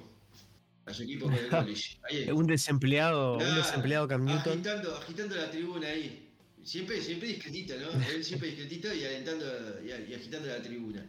A 0.86 0.92
su 0.94 1.02
equipo 1.02 1.26
con 1.26 1.34
el 1.34 1.48
college. 1.50 1.98
un 2.32 2.46
desempleado, 2.46 3.34
un 3.34 3.54
desempleado 3.54 4.08
Cam 4.08 4.24
Newton. 4.24 4.52
Agitando, 4.52 4.96
agitando 4.96 5.36
la 5.36 5.50
tribuna 5.50 5.88
ahí. 5.88 6.28
Siempre, 6.64 7.00
siempre 7.00 7.28
discretito, 7.28 7.74
¿no? 7.78 8.04
Él 8.14 8.24
siempre 8.24 8.48
discretito 8.48 8.92
y 8.92 9.04
alentando 9.04 9.46
y, 9.84 10.12
agitando 10.14 10.48
la 10.48 10.62
tribuna. 10.62 11.06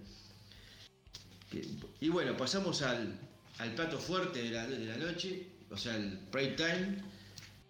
Y 2.00 2.10
bueno, 2.10 2.38
pasamos 2.38 2.82
al, 2.82 3.20
al 3.60 3.76
plato 3.76 3.98
fuerte 3.98 4.44
de 4.44 4.50
la, 4.52 4.68
de 4.68 4.86
la 4.86 4.98
noche, 4.98 5.48
o 5.70 5.78
sea, 5.78 5.96
el 5.96 6.18
prime 6.32 6.56
time, 6.56 6.98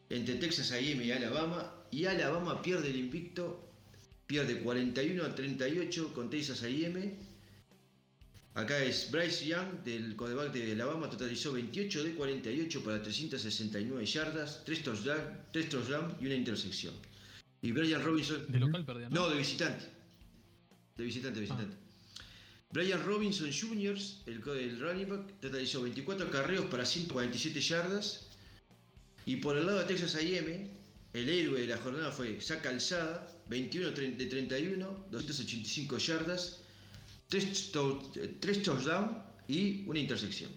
entre 0.10 0.36
Texas 0.36 0.72
AM 0.72 1.02
y 1.02 1.12
Alabama. 1.12 1.76
Y 1.92 2.06
Alabama 2.06 2.62
pierde 2.62 2.90
el 2.90 2.96
invicto 2.96 3.70
pierde 4.30 4.60
41 4.60 5.26
a 5.26 5.34
38 5.34 6.14
con 6.14 6.30
Texas 6.30 6.62
A&M. 6.62 7.16
Acá 8.54 8.78
es 8.84 9.10
Bryce 9.10 9.48
Young 9.48 9.84
del 9.84 10.16
codeback 10.16 10.54
de 10.54 10.74
Alabama, 10.74 11.10
totalizó 11.10 11.52
28 11.54 12.04
de 12.04 12.14
48 12.14 12.84
para 12.84 13.02
369 13.02 14.06
yardas, 14.06 14.62
3 14.66 14.84
touchdowns 14.84 16.14
y 16.22 16.28
una 16.28 16.36
intersección. 16.36 16.94
Y 17.64 17.72
Brian 17.72 18.04
Robinson. 18.04 18.46
¿De 18.50 18.60
local 18.60 18.86
perdía? 18.86 19.10
No, 19.10 19.30
de 19.30 19.38
visitante. 19.38 19.86
De 20.96 21.04
visitante, 21.04 21.40
de 21.40 21.42
visitante. 21.42 21.76
Ah. 21.76 21.89
Brian 22.72 23.04
Robinson 23.04 23.52
Jr., 23.52 23.98
el, 24.28 24.44
el 24.48 24.80
running 24.80 25.10
back, 25.10 25.40
totalizó 25.42 25.82
24 25.82 26.30
carreos 26.30 26.66
para 26.66 26.86
147 26.86 27.60
yardas. 27.62 28.28
Y 29.26 29.38
por 29.38 29.58
el 29.58 29.66
lado 29.66 29.80
de 29.80 29.86
Texas 29.86 30.16
AM, 30.16 30.70
el 31.14 31.30
héroe 31.30 31.62
de 31.62 31.68
la 31.68 31.78
jornada 31.78 32.12
fue 32.12 32.40
Zach 32.40 32.62
Calzada, 32.62 33.28
21 33.48 33.90
de 33.90 34.26
31, 34.28 35.08
285 35.10 35.98
yardas, 35.98 36.60
3, 37.30 37.72
touchdowns 37.72 39.18
y 39.48 39.84
una 39.88 40.00
intersección. 40.00 40.52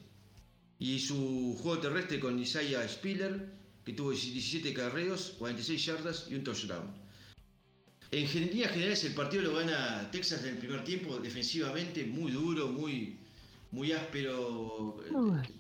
Y 0.79 0.99
su 0.99 1.57
juego 1.63 1.81
terrestre 1.81 2.21
con 2.21 2.39
Isaiah 2.39 2.87
Spiller, 2.87 3.49
que 3.87 3.95
tuvo 3.95 4.11
17 4.11 4.75
carreos, 4.75 5.35
46 5.39 5.85
yardas 5.87 6.27
y 6.29 6.35
un 6.35 6.45
touchdown. 6.45 7.02
En 8.13 8.27
general 8.29 8.69
generales 8.69 9.05
el 9.05 9.15
partido 9.15 9.43
lo 9.43 9.55
gana 9.55 10.11
Texas 10.13 10.45
en 10.45 10.51
el 10.51 10.59
primer 10.59 10.85
tiempo, 10.85 11.19
defensivamente, 11.19 12.05
muy 12.05 12.31
duro, 12.31 12.69
muy, 12.69 13.17
muy 13.71 13.93
áspero, 13.93 15.03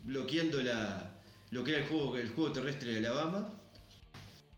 bloqueando 0.04 0.62
la, 0.62 1.14
lo 1.50 1.64
que 1.64 1.70
era 1.70 1.80
el 1.80 1.88
juego, 1.88 2.18
el 2.18 2.28
juego 2.28 2.52
terrestre 2.52 2.92
de 2.92 2.98
Alabama 2.98 3.50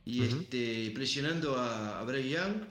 y 0.04 0.22
este, 0.22 0.90
presionando 0.92 1.56
a, 1.56 2.00
a 2.00 2.02
Bray 2.02 2.30
Young. 2.30 2.64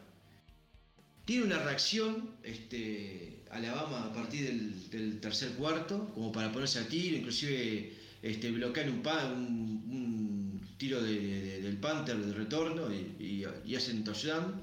Tiene 1.23 1.45
una 1.45 1.59
reacción 1.59 2.31
este, 2.43 3.43
Alabama 3.49 4.05
a 4.05 4.13
partir 4.13 4.45
del, 4.91 5.21
tercer 5.21 5.51
cuarto, 5.51 6.11
como 6.13 6.33
para 6.33 6.51
ponerse 6.51 6.79
a 6.79 6.87
tiro, 6.87 7.15
inclusive 7.15 7.93
este, 8.21 8.51
bloquean 8.51 8.89
un, 8.89 9.83
un, 9.89 10.61
tiro 10.77 11.01
del 11.01 11.77
Panther 11.77 12.17
de 12.17 12.33
retorno 12.33 12.93
y, 12.93 13.45
y, 13.65 13.75
hacen 13.75 14.03
touchdown. 14.03 14.61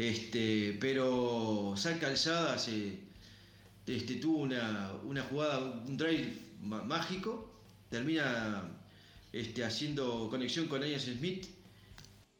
Este, 0.00 0.78
pero 0.80 1.74
San 1.76 1.98
Calzada 1.98 2.58
se, 2.58 3.00
este, 3.86 4.14
tuvo 4.14 4.38
una, 4.38 4.94
una, 5.04 5.20
jugada, 5.24 5.58
un 5.86 5.94
drive 5.98 6.32
mágico, 6.62 7.52
termina 7.90 8.62
este, 9.30 9.62
haciendo 9.62 10.30
conexión 10.30 10.68
con 10.68 10.82
Ian 10.82 10.98
Smith 10.98 11.48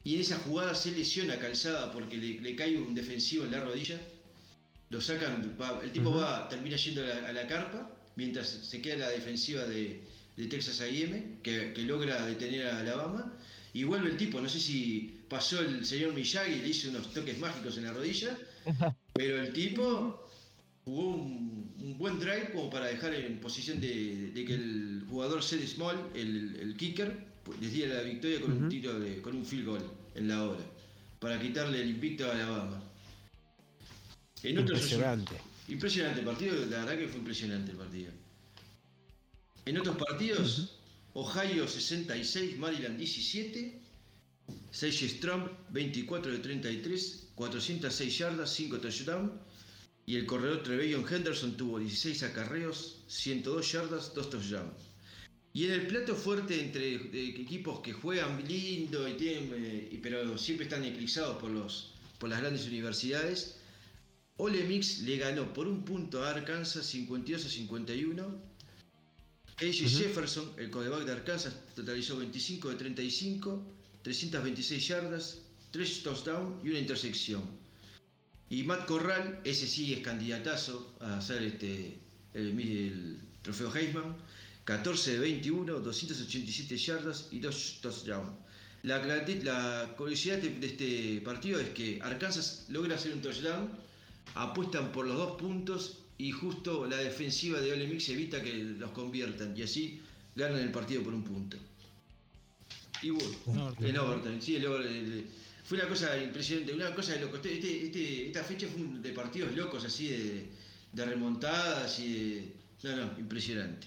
y 0.05 0.14
en 0.14 0.23
esa 0.23 0.38
jugada 0.38 0.75
se 0.75 0.92
lesiona 0.92 1.38
Calzada 1.38 1.92
porque 1.92 2.16
le, 2.16 2.57
cae 2.57 2.79
un 2.79 2.94
defensivo 2.94 3.44
en 3.44 3.51
la 3.51 3.61
rodilla. 3.61 4.01
Lo 4.88 5.03
sacan, 5.03 5.55
el 5.83 5.92
tipo 5.92 6.14
va, 6.14 6.49
termina 6.49 6.77
yendo 6.77 7.03
a 7.03 7.31
la, 7.31 7.46
carpa, 7.46 7.90
mientras 8.16 8.49
se 8.49 8.81
queda 8.81 8.96
la 8.96 9.11
defensiva 9.11 9.64
de, 9.64 10.01
Texas 10.49 10.81
AM, 10.81 11.42
que, 11.42 11.75
logra 11.87 12.25
detener 12.25 12.68
a 12.68 12.79
Alabama. 12.79 13.35
Y 13.72 13.85
vuelve 13.85 14.11
el 14.11 14.16
tipo, 14.16 14.40
no 14.40 14.48
sé 14.48 14.59
si 14.59 15.20
pasó 15.28 15.61
el 15.61 15.85
señor 15.85 16.12
Miyagi 16.12 16.52
y 16.52 16.61
le 16.61 16.68
hizo 16.68 16.90
unos 16.90 17.12
toques 17.12 17.38
mágicos 17.38 17.78
en 17.78 17.85
la 17.85 17.92
rodilla, 17.92 18.37
pero 19.14 19.40
el 19.40 19.52
tipo 19.52 20.28
jugó 20.85 21.14
un, 21.14 21.96
buen 21.98 22.18
drive 22.18 22.50
como 22.52 22.70
para 22.70 22.87
dejar 22.87 23.14
en 23.14 23.38
posición 23.40 23.80
de, 23.80 24.33
que 24.35 24.54
el 24.54 25.04
jugador 25.09 25.42
Seth 25.42 25.66
Small, 25.66 25.96
el, 26.14 26.56
el 26.56 26.76
kicker, 26.76 27.30
decía 27.61 27.88
la 27.88 28.02
victoria 28.02 28.40
con 28.40 28.52
un 28.52 28.68
tiro 28.68 28.98
de, 28.98 29.20
con 29.20 29.37
un 29.37 29.44
field 29.44 29.66
goal 29.66 29.90
en 30.14 30.28
la 30.28 30.44
hora, 30.44 30.64
para 31.18 31.40
quitarle 31.40 31.80
el 31.83 31.90
invicto 31.90 32.26
a 32.26 32.33
Alabama. 32.33 32.83
impresionante. 34.42 35.35
impresionante 35.68 36.20
el 36.20 36.26
partido, 36.26 36.54
la 36.66 36.85
verdad 36.85 36.98
que 36.98 37.09
fue 37.09 37.18
impresionante 37.18 37.72
el 37.72 37.76
partido. 37.76 38.12
En 39.66 39.78
otros 39.78 39.96
partidos, 39.96 40.80
Ohio 41.14 41.66
66, 41.66 42.59
Maryland 42.59 42.99
17, 42.99 43.81
Sage 44.70 45.09
Strong 45.09 45.51
24 45.70 46.33
de 46.33 46.38
33, 46.38 47.29
406 47.35 48.18
yardas, 48.18 48.51
5 48.53 48.81
touchdowns. 48.81 49.33
Y 50.07 50.16
el 50.16 50.27
corredor 50.27 50.62
Trevelyan 50.62 51.05
Henderson 51.09 51.57
tuvo 51.57 51.79
16 51.79 52.23
acarreos, 52.25 53.03
102 53.09 53.73
yardas, 53.73 54.14
2 54.14 54.31
touchdowns. 54.31 54.90
Y 55.53 55.66
en 55.66 55.73
el 55.73 55.87
plato 55.87 56.14
fuerte 56.14 56.61
entre 56.61 56.94
equipos 56.94 57.81
que 57.81 57.92
juegan 57.92 58.46
lindo 58.46 59.09
y 59.09 59.14
tienen, 59.14 59.53
eh, 59.55 60.01
pero 60.03 60.38
siempre 60.38 60.64
están 60.64 60.85
eclipsados 60.85 61.38
por, 61.38 61.51
los, 61.51 61.94
por 62.18 62.29
las 62.29 62.40
grandes 62.40 62.66
universidades, 62.66 63.57
Ole 64.37 64.64
Mix 64.64 65.01
le 65.01 65.18
ganó 65.18 65.53
por 65.53 65.66
un 65.68 65.85
punto 65.85 66.25
a 66.25 66.31
Arkansas 66.31 66.87
52 66.87 67.44
a 67.44 67.49
51. 67.51 68.50
AJ 69.61 69.88
Jefferson, 69.88 70.53
el 70.57 70.70
codeback 70.70 71.05
de 71.05 71.12
Arkansas, 71.12 71.55
totalizó 71.75 72.16
25 72.16 72.70
de 72.70 72.77
35, 72.77 73.62
326 74.03 74.88
yardas, 74.88 75.38
tres 75.70 76.03
touchdowns 76.03 76.64
y 76.64 76.70
una 76.70 76.79
intersección. 76.79 77.42
Y 78.49 78.62
Matt 78.62 78.87
Corral, 78.87 79.40
ese 79.44 79.66
sí 79.66 79.92
es 79.92 80.01
candidatazo 80.01 80.96
a 81.01 81.18
hacer 81.18 81.42
este, 81.42 81.99
el, 82.35 82.59
el 82.59 83.20
trofeo 83.42 83.73
Heisman. 83.75 84.16
14 84.64 85.14
de 85.14 85.18
21, 85.18 85.81
287 85.81 86.77
yardas 86.77 87.29
y 87.31 87.40
2 87.40 87.79
touchdowns. 87.83 88.31
La, 88.83 88.99
la 89.05 89.94
curiosidad 89.96 90.38
de, 90.38 90.51
de 90.51 90.66
este 90.66 91.20
partido 91.23 91.61
es 91.61 91.68
que 91.70 91.99
Arkansas 92.03 92.66
logra 92.68 92.94
hacer 92.94 93.12
un 93.12 93.20
touchdown, 93.20 93.70
apuestan 94.35 94.90
por 94.92 95.07
los 95.07 95.16
dos 95.16 95.37
puntos 95.40 96.00
y 96.26 96.33
justo 96.33 96.87
la 96.87 96.96
defensiva 96.98 97.61
de 97.61 97.72
Ole 97.72 97.87
Mix 97.87 98.09
evita 98.11 98.42
que 98.42 98.52
los 98.54 98.90
conviertan 98.90 99.56
y 99.56 99.62
así 99.62 100.00
ganan 100.37 100.59
el 100.61 100.70
partido 100.70 101.02
por 101.02 101.14
un 101.14 101.24
punto. 101.24 101.56
Y 103.02 103.11
bueno, 103.11 103.74
en 103.80 103.98
overtime, 103.98 104.40
sí, 104.40 104.56
el 104.56 104.64
el- 104.64 105.26
fue 105.64 105.78
una 105.78 105.88
cosa 105.88 106.20
impresionante, 106.22 106.74
una 106.74 106.94
cosa 106.94 107.12
de 107.14 107.20
loco. 107.20 107.37
Este- 107.37 107.54
este- 107.54 107.87
este- 107.87 108.26
esta 108.26 108.44
fecha 108.44 108.66
fue 108.68 108.83
un- 108.83 109.00
de 109.00 109.12
partidos 109.12 109.54
locos 109.56 109.85
así 109.85 110.09
de, 110.09 110.48
de 110.92 111.04
remontadas 111.04 111.98
y 112.00 112.12
de. 112.12 112.52
No, 112.83 112.96
no, 112.96 113.18
impresionante. 113.18 113.87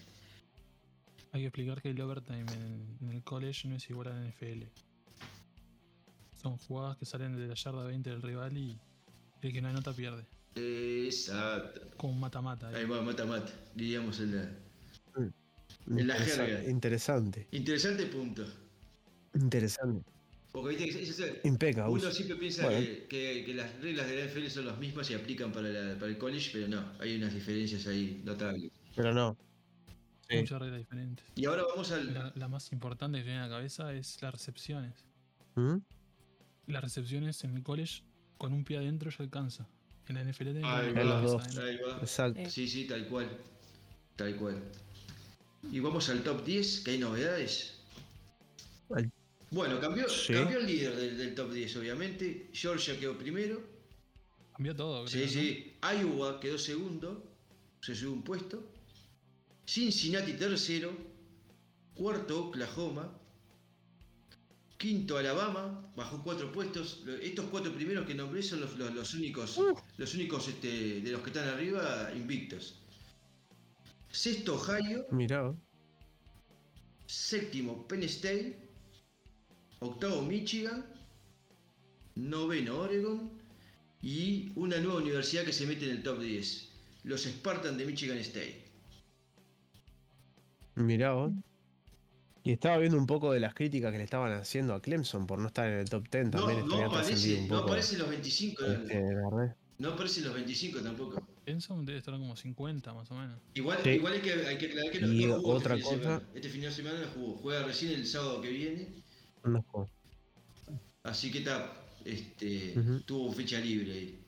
Hay 1.33 1.41
que 1.41 1.47
explicar 1.47 1.81
que 1.81 1.89
el 1.89 1.99
overtime 2.01 2.45
en, 2.53 2.97
en 3.01 3.09
el 3.11 3.23
college 3.23 3.67
no 3.67 3.75
es 3.75 3.89
igual 3.89 4.07
a 4.07 4.11
la 4.15 4.25
NFL. 4.25 4.63
Son 6.41 6.57
jugadas 6.57 6.97
que 6.97 7.05
salen 7.05 7.35
de 7.35 7.47
la 7.47 7.53
yarda 7.55 7.83
20 7.85 8.09
del 8.09 8.21
rival 8.21 8.57
y 8.57 8.77
el 9.41 9.51
que 9.53 9.61
no 9.61 9.69
anota 9.69 9.93
pierde. 9.93 10.25
Exacto. 10.55 11.81
Como 11.97 12.13
mata-mata. 12.13 12.69
ahí. 12.69 12.75
Ahí 12.75 12.85
va, 12.85 13.01
mata 13.01 13.25
mata, 13.25 13.51
diríamos 13.75 14.19
en 14.19 14.35
la. 14.35 14.43
En 15.85 16.07
la 16.07 16.17
Interesa- 16.17 16.45
jerga. 16.45 16.69
Interesante. 16.69 17.47
Interesante 17.51 18.05
punto. 18.05 18.45
Interesante. 19.35 20.09
Porque 20.51 20.75
viste 20.75 20.85
que 20.97 21.03
es- 21.03 21.19
es- 21.19 21.45
Impeca, 21.45 21.89
uno 21.89 22.11
siempre 22.11 22.37
piensa 22.37 22.63
Bueno. 22.65 22.79
que, 22.79 23.07
que- 23.09 23.43
que 23.45 23.53
las 23.55 23.79
reglas 23.81 24.07
de 24.07 24.15
la 24.17 24.21
NFL 24.25 24.49
son 24.49 24.65
las 24.67 24.77
mismas 24.77 25.09
y 25.09 25.15
aplican 25.15 25.51
para, 25.51 25.69
la- 25.69 25.95
para 25.99 26.07
el 26.11 26.17
college, 26.17 26.51
pero 26.53 26.67
no, 26.67 26.83
hay 26.99 27.15
unas 27.17 27.33
diferencias 27.33 27.85
ahí 27.87 28.21
notables. 28.23 28.71
Pero 28.95 29.13
no. 29.13 29.35
Sí. 30.29 30.37
Muchas 30.37 30.59
reglas 30.61 30.79
diferentes. 30.79 31.25
Y 31.35 31.45
ahora 31.45 31.63
vamos 31.63 31.91
al. 31.91 32.13
La, 32.13 32.31
la 32.35 32.47
más 32.47 32.71
importante 32.71 33.17
que 33.17 33.23
tiene 33.23 33.37
en 33.39 33.43
la 33.43 33.49
cabeza 33.49 33.93
es 33.93 34.21
las 34.21 34.31
recepciones. 34.31 34.93
¿Mm? 35.55 35.77
Las 36.67 36.81
recepciones 36.83 37.43
en 37.43 37.55
el 37.57 37.63
college 37.63 38.03
con 38.37 38.53
un 38.53 38.63
pie 38.63 38.77
adentro 38.77 39.09
ya 39.11 39.17
alcanza. 39.23 39.67
En 40.07 40.15
la 40.15 40.23
NFL 40.23 40.59
la 40.61 41.03
Los 41.03 41.31
dos. 41.31 41.57
Exacto. 42.01 42.49
Sí, 42.49 42.67
sí, 42.67 42.85
tal 42.85 43.07
cual. 43.07 43.29
Tal 44.15 44.35
cual. 44.35 44.61
Y 45.71 45.79
vamos 45.79 46.09
al 46.09 46.23
top 46.23 46.43
10, 46.43 46.81
que 46.81 46.91
hay 46.91 46.97
novedades. 46.99 47.79
Bueno, 49.51 49.79
cambió, 49.79 50.09
Sí. 50.09 50.33
cambió 50.33 50.59
el 50.59 50.65
líder 50.65 50.95
del, 50.95 51.17
del 51.17 51.35
top 51.35 51.51
10, 51.53 51.77
obviamente. 51.77 52.49
Georgia 52.53 52.99
quedó 52.99 53.17
primero. 53.17 53.61
Cambió 54.53 54.75
todo. 54.75 55.07
Sí, 55.07 55.13
creo, 55.19 55.25
¿no? 55.25 55.31
sí. 55.31 55.73
Iowa 56.01 56.39
quedó 56.39 56.57
segundo. 56.57 57.23
Se 57.81 57.95
subió 57.95 58.13
un 58.13 58.23
puesto. 58.23 58.63
Cincinnati 59.65 60.33
tercero. 60.33 60.91
Cuarto 61.93 62.47
Oklahoma. 62.47 63.15
Quinto 64.83 65.17
Alabama. 65.17 65.63
Bajó 65.95 66.21
cuatro 66.21 66.51
puestos. 66.51 67.03
Estos 67.21 67.45
cuatro 67.45 67.71
primeros 67.73 68.05
que 68.05 68.13
nombré 68.13 68.43
son 68.43 68.59
los, 68.59 68.77
los- 68.77 68.93
los 68.93 69.13
únicos, 69.13 69.57
los 69.97 70.13
únicos 70.13 70.45
este, 70.49 70.99
de 70.99 71.09
los 71.09 71.21
que 71.21 71.29
están 71.29 71.47
arriba 71.47 72.11
invictos. 72.13 72.81
Sexto 74.11 74.55
Ohio. 74.55 75.05
Mirá. 75.11 75.55
Séptimo 77.05 77.87
Penn 77.87 78.03
State. 78.03 78.57
Octavo 79.79 80.21
Michigan. 80.21 80.85
Noveno 82.15 82.79
Oregon. 82.79 83.31
Y 84.01 84.51
una 84.55 84.77
nueva 84.81 84.99
universidad 84.99 85.45
que 85.45 85.53
se 85.53 85.65
mete 85.65 85.85
en 85.85 85.91
el 85.91 86.03
top 86.03 86.19
10. 86.19 86.69
Los 87.05 87.21
Spartans 87.23 87.77
de 87.77 87.85
Michigan 87.85 88.17
State. 88.17 88.65
Mirá 90.75 91.13
vos. 91.13 91.31
Y 92.45 92.51
estaba 92.51 92.77
viendo 92.77 92.97
un 92.97 93.07
poco 93.07 93.31
de 93.31 93.39
las 93.39 93.53
críticas 93.53 93.91
que 93.91 93.97
le 93.97 94.03
estaban 94.03 94.33
haciendo 94.33 94.73
a 94.73 94.81
Clemson 94.81 95.25
por 95.25 95.39
no 95.39 95.47
estar 95.47 95.67
en 95.69 95.79
el 95.79 95.89
top 95.89 96.07
10. 96.11 96.25
No, 96.25 96.31
También 96.31 96.67
no 96.67 96.89
trascendido 96.89 96.89
aparece, 96.89 97.35
un 97.41 97.47
no 97.47 97.55
poco. 97.55 97.67
aparecen 97.67 97.99
los 97.99 98.09
25. 98.09 98.65
este, 98.65 99.01
la. 99.01 99.55
No 99.79 99.89
aparecen 99.89 100.23
los 100.25 100.33
25 100.33 100.79
tampoco. 100.81 101.27
Benson 101.45 101.85
debe 101.85 101.99
estar 101.99 102.13
como 102.13 102.35
50 102.35 102.93
más 102.93 103.09
o 103.11 103.15
menos. 103.15 103.39
Igual, 103.53 103.79
Sí. 103.83 103.89
igual 103.91 104.13
hay, 104.13 104.21
que, 104.21 104.31
hay 104.33 104.57
que 104.57 104.65
aclarar 104.67 104.91
que 104.91 105.01
no, 105.01 105.13
Y 105.13 105.25
no 105.25 105.35
jugó 105.37 105.53
otra 105.53 105.75
este 105.75 105.89
fin 105.89 105.97
de 105.99 106.03
cosa- 106.03 106.17
semana. 106.19 106.35
Este 106.35 106.49
fin 106.49 106.61
de 106.61 106.71
semana 106.71 106.99
no 106.99 107.07
jugó. 107.07 107.37
Juega 107.37 107.63
recién 107.65 107.91
el 107.93 108.05
sábado 108.05 108.41
que 108.41 108.49
viene. 108.49 108.87
No 109.45 109.61
juego. 109.63 109.89
Así 111.03 111.31
que 111.31 111.39
está. 111.39 111.73
Este, 112.05 112.73
Ujú. 112.77 112.99
Tuvo 113.01 113.31
fecha 113.31 113.59
libre 113.59 113.91
ahí. 113.93 114.19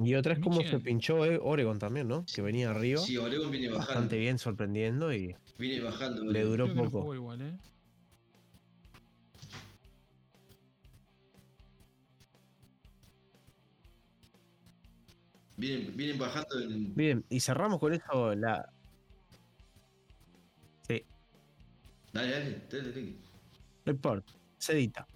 Y 0.00 0.14
otra 0.14 0.34
es 0.34 0.38
cómo 0.38 0.62
se 0.62 0.78
pinchó 0.78 1.24
eh, 1.24 1.40
Oregon 1.42 1.78
también, 1.80 2.06
¿no? 2.06 2.24
Que 2.32 2.40
venía 2.40 2.70
arriba. 2.70 3.00
Sí, 3.00 3.16
Oregon 3.16 3.50
viene 3.50 3.66
bajando. 3.68 3.86
bastante 3.88 4.16
bien, 4.18 4.38
sorprendiendo 4.38 5.12
y 5.12 5.34
Viene 5.58 5.80
bajando. 5.84 6.24
le 6.24 6.42
duró 6.42 6.64
Creo 6.64 6.76
no 6.84 6.90
poco. 6.90 7.14
igual, 7.14 7.42
¿eh? 7.42 7.58
Vienen, 15.56 15.96
vienen 15.96 16.18
bajando 16.18 16.60
en. 16.60 16.94
Bien, 16.94 17.24
y 17.28 17.40
cerramos 17.40 17.80
con 17.80 17.92
eso 17.92 18.34
la. 18.36 18.70
Sí, 20.86 21.04
Dale, 22.12 22.30
dale, 22.30 22.62
dale, 22.70 22.92
dale. 22.92 23.16
no 23.84 23.92
importa. 23.92 24.32
Sedita. 24.58 25.06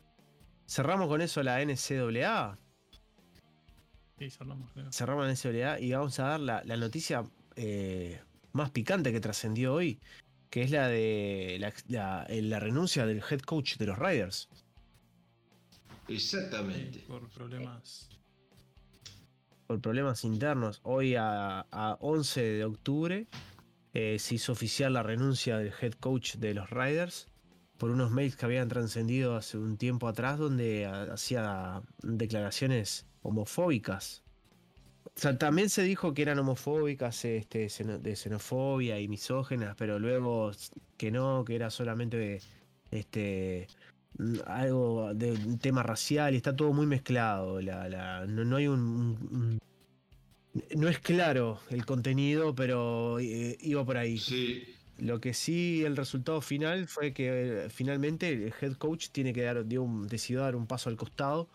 Cerramos 0.67 1.07
con 1.09 1.21
eso 1.21 1.43
la 1.43 1.61
NCAA. 1.65 2.59
Sí, 4.19 4.31
cerramos, 4.31 4.71
creo. 4.73 4.93
Cerramos 4.93 5.27
la 5.27 5.33
NCAA 5.33 5.81
y 5.81 5.93
vamos 5.93 6.19
a 6.19 6.25
dar 6.25 6.41
la, 6.41 6.63
la 6.65 6.77
noticia 6.77 7.23
eh, 7.57 8.21
más 8.53 8.71
picante 8.71 9.13
que 9.13 9.21
trascendió 9.21 9.75
hoy, 9.75 10.01
que 10.53 10.61
es 10.63 10.71
la 10.71 10.87
de 10.87 11.57
la, 11.59 11.73
la- 11.89 12.27
eh, 12.29 12.43
la 12.43 12.61
renuncia 12.61 13.07
del 13.07 13.23
head 13.31 13.41
coach 13.41 13.77
de 13.79 13.87
los 13.87 13.99
Riders. 13.99 14.51
Sí, 16.07 16.15
Exactamente. 16.15 16.99
por 17.09 17.27
problemas. 17.31 18.11
por 19.67 19.81
problemas 19.81 20.25
internos. 20.25 20.81
Hoy 20.83 21.15
a, 21.17 21.61
a 21.71 21.97
11 22.01 22.43
de 22.43 22.65
octubre 22.67 23.27
eh, 23.95 24.19
se 24.19 24.35
hizo 24.35 24.53
oficial 24.53 24.93
la 24.93 25.03
renuncia 25.03 25.57
del 25.57 25.73
head 25.81 25.93
coach 25.95 26.35
de 26.37 26.53
los 26.53 26.69
Riders 26.69 27.29
por 27.79 27.91
unos 27.91 28.11
mails 28.11 28.37
que 28.37 28.45
habían 28.45 28.69
trascendido 28.69 29.35
hace 29.37 29.57
un 29.57 29.79
tiempo 29.79 30.07
atrás 30.07 30.39
donde 30.39 30.85
ha- 30.85 31.15
hacía 31.15 31.83
declaraciones 32.03 33.07
homofóbicas. 33.23 34.23
O 35.15 35.21
sea, 35.21 35.37
también 35.39 35.69
se 35.69 35.83
dijo 35.83 36.15
que 36.15 36.23
eran 36.23 36.39
homofóbicas, 36.39 37.25
este, 37.25 37.69
de 37.69 38.17
xenofobia 38.17 38.99
y 38.99 39.09
misógenas, 39.09 39.75
pero 39.77 39.99
luego 39.99 40.53
que 40.97 41.11
no, 41.11 41.45
que 41.45 41.55
era 41.55 41.71
solamente 41.71 42.41
este, 42.91 43.67
mm, 44.19 44.37
algo 44.47 45.13
de 45.15 45.33
un 45.33 45.59
tema 45.59 45.83
racial 45.83 46.33
y 46.35 46.39
está 46.39 46.57
todo 46.57 46.73
muy 46.73 46.87
mezclado. 46.87 47.61
La, 47.61 47.89
la- 47.89 48.27
no, 48.27 48.45
no 48.45 48.57
hay 48.57 48.69
un- 48.69 49.59
No 50.77 50.89
es 50.89 50.99
claro 50.99 51.61
el 51.71 51.85
contenido, 51.87 52.55
pero 52.55 53.19
eh, 53.21 53.57
iba 53.61 53.85
por 53.85 53.97
ahí. 53.97 54.19
Sí. 54.19 54.65
Lo 54.99 55.19
que 55.21 55.33
sí, 55.35 55.83
el 55.85 55.97
resultado 55.97 56.41
final 56.43 56.87
fue 56.89 57.13
que 57.15 57.65
eh, 57.65 57.71
finalmente 57.71 58.29
el 58.29 58.53
head 58.61 58.75
coach 58.75 59.09
tiene 59.11 59.33
que 59.33 59.43
dar, 59.43 59.67
dio 59.67 59.83
un- 59.83 60.07
decidió 60.09 60.41
dar 60.43 60.55
un 60.57 60.67
paso 60.67 60.89
al 60.91 60.97
costado. 60.97 61.49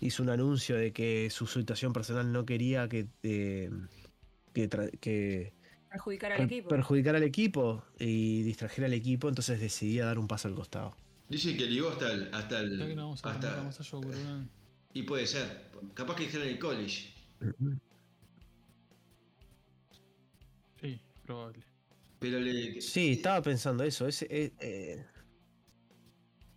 Hizo 0.00 0.22
un 0.22 0.30
anuncio 0.30 0.76
de 0.76 0.92
que 0.92 1.28
su 1.30 1.46
situación 1.46 1.92
personal 1.92 2.30
no 2.32 2.46
quería 2.46 2.88
que, 2.88 3.08
eh, 3.22 3.70
que, 4.52 4.68
que 5.00 5.52
Perjudicar 5.90 6.32
al 6.32 6.38
per- 6.38 6.46
equipo. 6.46 6.68
perjudicara 6.68 7.18
al 7.18 7.24
equipo 7.24 7.84
y 7.98 8.42
distrajera 8.42 8.86
al 8.86 8.92
equipo, 8.92 9.28
entonces 9.28 9.58
decidía 9.60 10.04
dar 10.04 10.18
un 10.18 10.28
paso 10.28 10.46
al 10.48 10.54
costado. 10.54 10.94
Dicen 11.28 11.56
que 11.56 11.66
ligó 11.66 11.88
hasta 11.90 12.12
el. 12.12 12.32
Hasta 12.32 12.60
el 12.60 12.78
Ya 12.78 12.86
que 12.86 12.94
no 12.94 13.02
vamos 13.04 13.24
a 13.24 13.30
hasta- 13.32 13.60
a 13.60 14.46
y 14.94 15.02
puede 15.02 15.26
ser. 15.26 15.68
Capaz 15.94 16.14
que 16.16 16.24
dijeron 16.24 16.46
en 16.46 16.52
el 16.54 16.58
college. 16.58 17.12
Sí, 20.80 21.00
probable. 21.24 21.64
Pero 22.18 22.40
le. 22.40 22.80
Sí, 22.80 23.12
estaba 23.12 23.42
pensando 23.42 23.84
eso. 23.84 24.06
ese, 24.06 24.26
eh, 24.30 24.52
eh, 24.60 25.04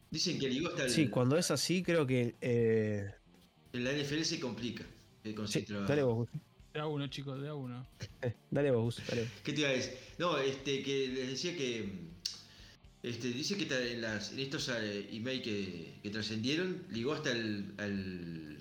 Dicen 0.10 0.40
que 0.40 0.50
ligó 0.50 0.70
hasta 0.70 0.84
el. 0.86 0.90
sí, 0.90 1.08
cuando 1.10 1.38
es 1.38 1.52
así, 1.52 1.84
creo 1.84 2.06
que. 2.08 2.36
En 3.74 3.84
la 3.84 3.92
NFL 3.94 4.22
se 4.24 4.40
complica. 4.40 4.84
eh, 5.24 5.36
sí, 5.48 5.66
dale 5.70 6.04
vos. 6.04 6.28
De 6.74 6.80
a 6.80 6.88
uno, 6.88 7.08
chicos, 7.08 7.42
de 7.42 7.50
a 7.50 7.54
uno. 7.54 7.86
Dale 8.52 8.72
vos, 8.72 8.96
Gus, 8.98 9.08
dale. 9.08 9.28
¿Qué 9.44 9.52
te 9.54 9.60
iba 9.62 9.70
a 9.70 9.74
decir? 9.74 9.94
No, 10.18 10.38
este, 10.38 10.82
que 10.84 11.08
les 11.10 11.30
decía 11.32 11.56
que. 11.56 12.10
Este, 13.04 13.30
dice 13.30 13.58
que 13.58 13.92
en, 13.94 14.02
las, 14.02 14.32
en 14.32 14.40
estos 14.40 14.70
eh, 14.70 15.10
email 15.12 15.42
que, 15.42 15.96
que 16.04 16.10
trascendieron, 16.12 16.84
ligó 16.92 17.14
hasta 17.14 17.32
el 17.32 17.74
al 17.78 18.58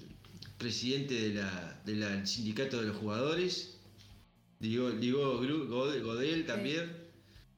presidente 0.58 1.14
de 1.14 1.34
la, 1.34 1.80
de 1.84 1.94
la- 1.96 2.08
del 2.16 2.26
sindicato 2.26 2.80
de 2.80 2.88
los 2.88 2.96
jugadores. 2.96 3.78
Ligó, 4.60 4.90
ligó 4.90 5.38
Godel 5.68 6.46
también. 6.46 6.90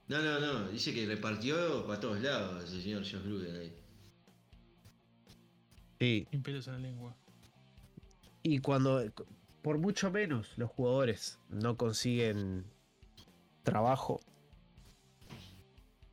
No, 0.09 0.21
no, 0.23 0.39
no. 0.41 0.69
Dice 0.71 0.93
que 0.93 1.07
repartió 1.07 1.87
para 1.87 1.99
todos 2.01 2.21
lados 2.21 2.71
el 2.73 2.83
señor 2.83 3.03
Josh 3.03 3.23
Gruden 3.25 3.57
ahí. 3.57 3.73
Sí, 5.99 6.27
Sin 6.31 6.43
pelos 6.43 6.67
en 6.67 6.73
la 6.75 6.79
lengua. 6.81 7.17
Y 8.43 8.59
cuando, 8.59 9.03
por 9.63 9.79
mucho 9.79 10.11
menos, 10.11 10.53
los 10.57 10.71
jugadores 10.71 11.39
no 11.49 11.77
consiguen 11.77 12.65
trabajo. 13.63 14.21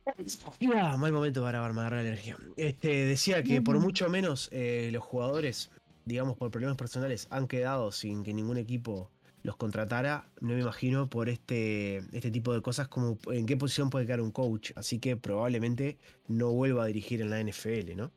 Ah, 0.06 0.96
mal 0.96 1.12
momento 1.12 1.42
para 1.42 1.64
agarrar 1.64 2.02
la 2.02 2.08
energía. 2.08 2.36
Este, 2.56 3.04
decía 3.04 3.42
que 3.42 3.62
por 3.62 3.78
mucho 3.78 4.08
menos 4.08 4.48
eh, 4.52 4.90
los 4.92 5.04
jugadores, 5.04 5.70
digamos, 6.04 6.36
por 6.36 6.50
problemas 6.50 6.76
personales, 6.76 7.26
han 7.30 7.46
quedado 7.46 7.92
sin 7.92 8.22
que 8.24 8.34
ningún 8.34 8.56
equipo 8.56 9.10
los 9.42 9.56
contratara. 9.56 10.28
No 10.40 10.54
me 10.54 10.60
imagino 10.60 11.08
por 11.08 11.28
este, 11.28 11.98
este 12.12 12.30
tipo 12.30 12.52
de 12.52 12.62
cosas 12.62 12.88
como 12.88 13.18
en 13.30 13.46
qué 13.46 13.56
posición 13.56 13.90
puede 13.90 14.06
quedar 14.06 14.20
un 14.20 14.32
coach. 14.32 14.72
Así 14.76 14.98
que 14.98 15.16
probablemente 15.16 15.98
no 16.28 16.52
vuelva 16.52 16.84
a 16.84 16.86
dirigir 16.86 17.20
en 17.20 17.30
la 17.30 17.42
NFL, 17.42 17.96
¿no? 17.96 18.12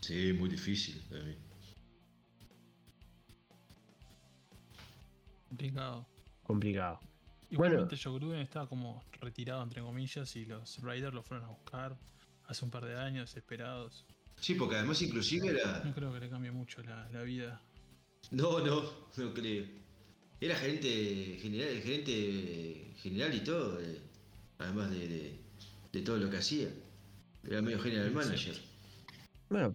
Sí, 0.00 0.32
muy 0.32 0.48
difícil 0.48 1.02
para 1.08 1.24
mí. 1.24 1.36
Complicado. 5.56 6.06
Complicado. 6.42 7.00
Igualmente 7.50 7.96
Joe 7.96 8.18
Gruden 8.18 8.40
estaba 8.40 8.68
como 8.68 9.02
retirado 9.20 9.62
entre 9.62 9.80
comillas 9.80 10.34
y 10.36 10.44
los 10.44 10.82
Raiders 10.82 11.14
lo 11.14 11.22
fueron 11.22 11.46
a 11.46 11.48
buscar 11.50 11.96
hace 12.46 12.64
un 12.64 12.70
par 12.70 12.84
de 12.84 12.96
años 12.98 13.30
desesperados. 13.30 14.04
Sí, 14.40 14.54
porque 14.54 14.76
además 14.76 15.00
inclusive 15.00 15.48
era... 15.48 15.82
No 15.84 15.94
creo 15.94 16.12
que 16.12 16.20
le 16.20 16.28
cambie 16.28 16.50
mucho 16.50 16.82
la, 16.82 17.08
la 17.10 17.22
vida. 17.22 17.60
No, 18.30 18.58
no, 18.60 18.82
no 19.16 19.34
creo. 19.34 19.64
Era 20.40 20.54
gerente 20.56 21.38
general, 21.40 21.80
gerente 21.80 22.92
general 22.98 23.34
y 23.34 23.40
todo, 23.40 23.80
eh, 23.80 24.00
además 24.58 24.90
de, 24.90 25.08
de- 25.08 25.40
de 25.92 26.02
todo 26.02 26.18
lo 26.18 26.28
que 26.28 26.36
hacía. 26.36 26.68
Era 27.44 27.62
medio 27.62 27.78
general 27.80 28.10
manager. 28.12 28.56
Bueno, 29.48 29.74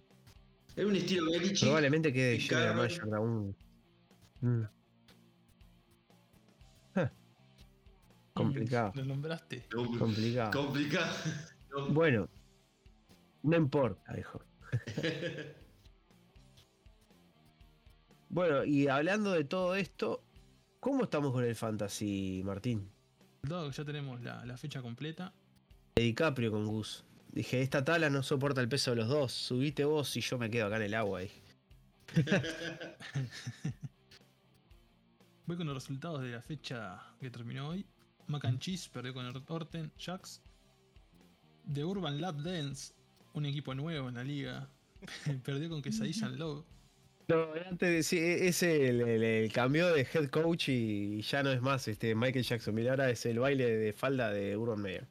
Era 0.76 0.86
un 0.86 0.94
estilo 0.94 1.30
Belichick. 1.32 1.60
Probablemente 1.62 2.12
quede 2.12 2.38
general 2.38 2.76
manager 2.76 3.14
aún. 3.14 3.56
Mm, 4.42 4.62
Complicado. 8.34 8.92
Lo 8.94 9.04
nombraste. 9.04 9.66
Com- 9.72 9.98
complicado. 9.98 10.50
Complicado. 10.52 11.14
No, 11.70 11.88
Bueno, 11.88 12.28
no 13.42 13.56
importa, 13.56 14.12
dijo. 14.14 14.42
Bueno, 18.28 18.64
y 18.64 18.88
hablando 18.88 19.32
de 19.32 19.44
todo 19.44 19.74
esto, 19.74 20.22
¿cómo 20.80 21.04
estamos 21.04 21.32
con 21.32 21.44
el 21.44 21.54
fantasy, 21.54 22.42
Martín? 22.44 22.90
Que 23.42 23.70
ya 23.72 23.84
tenemos 23.84 24.20
la, 24.22 24.44
la 24.46 24.56
fecha 24.56 24.80
completa, 24.80 25.32
De 25.96 26.02
DiCaprio 26.02 26.50
con 26.50 26.66
Gus. 26.66 27.04
Dije, 27.32 27.60
esta 27.60 27.84
tabla 27.84 28.08
no 28.10 28.22
soporta 28.22 28.60
el 28.60 28.68
peso 28.68 28.90
de 28.92 28.96
los 28.98 29.08
dos. 29.08 29.32
Subite 29.32 29.84
vos 29.84 30.16
y 30.16 30.20
yo 30.20 30.38
me 30.38 30.48
quedo 30.50 30.66
acá 30.66 30.76
en 30.76 30.82
el 30.82 30.94
agua. 30.94 31.20
dije. 31.20 31.42
voy 35.46 35.56
con 35.56 35.66
los 35.66 35.74
resultados 35.74 36.22
de 36.22 36.30
la 36.30 36.40
fecha 36.42 37.00
que 37.20 37.30
terminó 37.30 37.68
hoy. 37.68 37.86
Mac 38.32 38.44
and 38.46 38.58
Cheese 38.58 38.88
perdió 38.92 39.14
con 39.14 39.26
el 39.26 39.42
Orten 39.48 39.92
Jacks. 39.98 40.40
The 41.72 41.84
Urban 41.84 42.20
Lab 42.20 42.42
Dance, 42.42 42.92
un 43.34 43.46
equipo 43.46 43.74
nuevo 43.74 44.08
en 44.08 44.16
la 44.16 44.24
liga, 44.24 44.68
perdió 45.44 45.68
con 45.68 45.80
Quesadilla 45.82 46.26
and 46.26 46.38
Love. 46.38 46.64
No, 47.28 47.46
antes 47.66 47.88
de 47.88 47.94
decir, 47.94 48.20
es 48.22 48.62
el, 48.64 49.00
el- 49.00 49.22
el 49.22 49.52
cambio 49.52 49.88
de 49.94 50.02
head 50.12 50.28
coach 50.28 50.68
y 50.70 51.22
ya 51.22 51.42
no 51.44 51.50
es 51.52 51.62
más 51.62 51.86
este 51.86 52.14
Michael 52.16 52.44
Jackson. 52.44 52.74
Mira, 52.74 52.90
ahora 52.90 53.10
es 53.10 53.24
el 53.26 53.38
baile 53.38 53.64
de 53.76 53.92
falda 53.92 54.30
de 54.32 54.56
Urban 54.56 54.82
Meyer. 54.82 55.06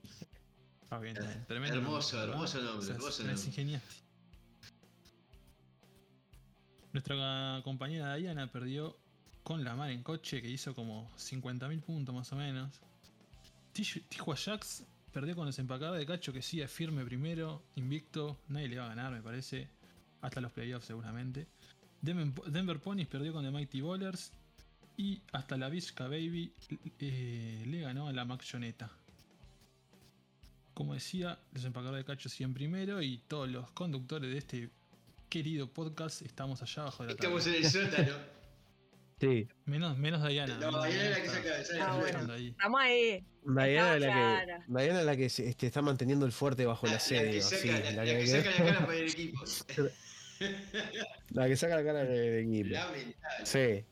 Ah, 0.89 0.99
bien, 0.99 1.13
bien, 1.17 1.45
tremendo. 1.47 1.77
Hermoso, 1.77 2.17
nombre, 2.17 2.33
hermoso 2.33 2.57
¿verdad? 2.57 2.71
nombre, 2.73 2.83
O 2.83 2.85
sea, 2.85 2.95
hermoso 2.95 3.23
las 3.23 3.27
nombre. 3.33 3.47
ingeniaste. 3.47 3.95
Nuestra 6.91 7.61
compañera 7.63 8.15
Diana 8.15 8.51
perdió 8.51 8.97
con 9.43 9.63
la 9.63 9.75
mar 9.75 9.89
en 9.91 10.03
coche 10.03 10.41
que 10.41 10.49
hizo 10.49 10.75
como 10.75 11.09
50.000 11.17 11.81
puntos 11.81 12.13
más 12.13 12.31
o 12.33 12.35
menos. 12.35 12.81
Tish- 13.73 14.03
Tijua 14.09 14.35
Jax 14.35 14.83
perdió 15.11 15.35
con 15.35 15.45
los 15.45 15.57
empacados 15.59 15.97
de 15.97 16.05
cacho 16.05 16.31
que 16.33 16.41
sigue 16.41 16.67
firme 16.67 17.03
primero, 17.05 17.63
invicto, 17.75 18.37
nadie 18.47 18.67
le 18.69 18.77
va 18.77 18.85
a 18.85 18.89
ganar 18.89 19.11
me 19.11 19.21
parece, 19.21 19.67
hasta 20.21 20.39
los 20.41 20.51
playoffs 20.51 20.85
seguramente. 20.87 21.47
Denver, 22.01 22.79
Ponies 22.79 23.07
perdió 23.07 23.31
con 23.33 23.43
The 23.43 23.51
Mighty 23.51 23.81
Ballers 23.81 24.31
y 24.97 25.21
hasta 25.33 25.55
la 25.57 25.69
Vizca 25.69 26.07
Baby 26.07 26.51
eh, 26.99 27.63
le 27.67 27.81
ganó 27.81 28.07
a 28.07 28.13
la 28.13 28.25
Macchoneta. 28.25 28.89
Como 30.73 30.93
decía, 30.93 31.37
los 31.53 31.63
empacadores 31.65 32.05
de 32.05 32.11
cacho 32.11 32.29
siguen 32.29 32.53
primero 32.53 33.01
y 33.01 33.17
todos 33.27 33.49
los 33.49 33.69
conductores 33.71 34.31
de 34.31 34.37
este 34.37 34.69
querido 35.29 35.67
podcast 35.67 36.21
estamos 36.23 36.61
allá 36.61 36.83
abajo 36.83 37.03
de 37.03 37.09
la 37.13 37.15
tabla. 37.15 37.37
Estamos 37.37 37.47
en 37.47 37.63
el 37.83 37.89
sótano. 37.89 38.13
Sí, 39.21 39.47
Menos, 39.65 39.97
menos 39.97 40.27
Diana. 40.27 40.57
No, 40.57 40.83
Diana 40.83 40.89
es 41.17 41.27
la 41.33 41.41
que 41.41 41.47
está- 41.49 41.63
saca- 41.63 41.85
Ah, 41.93 41.97
bueno. 41.97 42.33
ahí. 42.33 42.47
Estamos 42.49 42.81
ahí. 42.81 43.25
Diana 43.45 43.95
es 43.95 44.01
la 44.01 44.07
que, 44.07 44.13
clara. 44.13 44.65
Diana 44.67 44.99
es 44.99 45.05
la 45.05 45.15
que 45.15 45.29
se- 45.29 45.47
este, 45.47 45.67
está 45.67 45.81
manteniendo 45.83 46.25
el 46.25 46.31
fuerte 46.31 46.65
bajo 46.65 46.87
La, 46.87 46.93
el 46.93 46.97
la 46.97 46.99
que 47.07 47.15
asedio. 47.15 47.41
saca, 47.43 47.57
sí, 47.61 47.67
la, 47.69 47.79
la 47.79 47.91
la 47.91 48.03
que- 48.05 48.27
saca 48.27 48.49
la 48.49 48.55
cara 48.65 48.85
para 48.87 48.97
el 48.97 49.07
equipo. 49.09 49.39
la 51.29 51.47
que 51.47 51.55
saca 51.55 51.75
la 51.75 51.83
cara 51.83 52.03
del 52.03 52.49
equipo. 52.49 52.69
Lamentable. 52.69 53.45
Sí. 53.45 53.85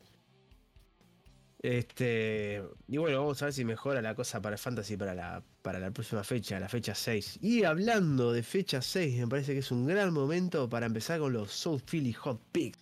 Este. 1.62 2.64
Y 2.88 2.98
bueno, 2.98 3.20
vamos 3.20 3.42
a 3.42 3.46
ver 3.46 3.54
si 3.54 3.66
mejora 3.66 4.02
la 4.02 4.16
cosa 4.16 4.42
para 4.42 4.56
el 4.56 4.60
Fantasy 4.60 4.98
para 4.98 5.14
la, 5.14 5.44
para 5.62 5.78
la 5.78 5.92
próxima 5.92 6.24
fecha, 6.24 6.60
la 6.60 6.70
fecha 6.70 6.96
6. 6.96 7.38
Y 7.42 7.66
hablando 7.66 8.32
de 8.34 8.42
fecha 8.44 8.82
6, 8.82 9.20
me 9.20 9.28
parece 9.28 9.54
que 9.54 9.60
es 9.60 9.70
un 9.72 9.86
gran 9.86 10.12
momento 10.14 10.68
para 10.70 10.88
empezar 10.88 11.20
con 11.20 11.34
los 11.34 11.52
South 11.52 11.82
Philly 11.86 12.14
Hot 12.14 12.42
Picks. 12.52 12.80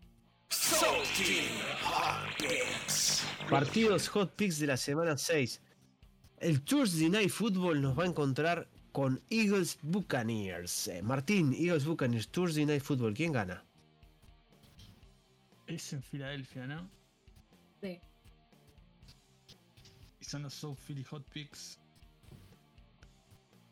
Partidos 3.49 4.09
Hot 4.09 4.35
Picks 4.35 4.59
de 4.59 4.67
la 4.67 4.75
semana 4.75 5.17
6. 5.17 5.61
El 6.39 6.61
Thursday 6.63 7.09
Night 7.09 7.29
Football 7.29 7.81
nos 7.81 7.97
va 7.97 8.03
a 8.03 8.07
encontrar 8.07 8.67
con 8.91 9.21
Eagles 9.29 9.79
Buccaneers. 9.81 10.89
Eh, 10.89 11.01
Martín, 11.01 11.53
Eagles 11.53 11.85
Buccaneers, 11.85 12.27
Thursday 12.27 12.65
Night 12.65 12.83
Football, 12.83 13.13
¿quién 13.13 13.31
gana? 13.31 13.63
Es 15.65 15.93
en 15.93 16.03
Filadelfia, 16.03 16.67
¿no? 16.67 16.89
Sí. 17.81 18.01
Y 20.19 20.25
son 20.25 20.43
los 20.43 20.53
South 20.53 20.77
Philly 20.85 21.05
Hot 21.05 21.23
Picks. 21.29 21.79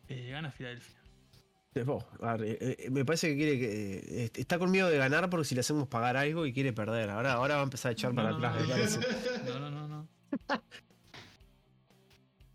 Eh, 0.07 0.29
gana 0.29 0.51
Filadelfia. 0.51 1.04
Eh, 1.77 1.83
vos, 1.83 2.05
a 2.21 2.37
ver, 2.37 2.57
eh, 2.61 2.89
me 2.89 3.03
parece 3.03 3.27
que 3.29 3.35
quiere 3.35 3.59
que. 3.59 4.23
eh, 4.25 4.31
está 4.35 4.57
con 4.57 4.71
miedo 4.71 4.89
de 4.89 4.97
ganar 4.97 5.29
porque 5.29 5.45
si 5.45 5.55
le 5.55 5.61
hacemos 5.61 5.87
pagar 5.89 6.15
algo 6.15 6.45
y 6.45 6.53
quiere 6.53 6.71
perder. 6.73 7.09
Ahora, 7.09 7.33
ahora 7.33 7.55
va 7.55 7.61
a 7.61 7.63
empezar 7.65 7.89
a 7.89 7.93
echar 7.93 8.13
No, 8.13 8.15
para 8.15 8.29
no, 8.31 8.37
atrás, 8.37 8.99
no. 9.45 9.59
No, 9.59 9.59
no, 9.59 9.69
no, 9.71 9.87
no. 9.87 10.07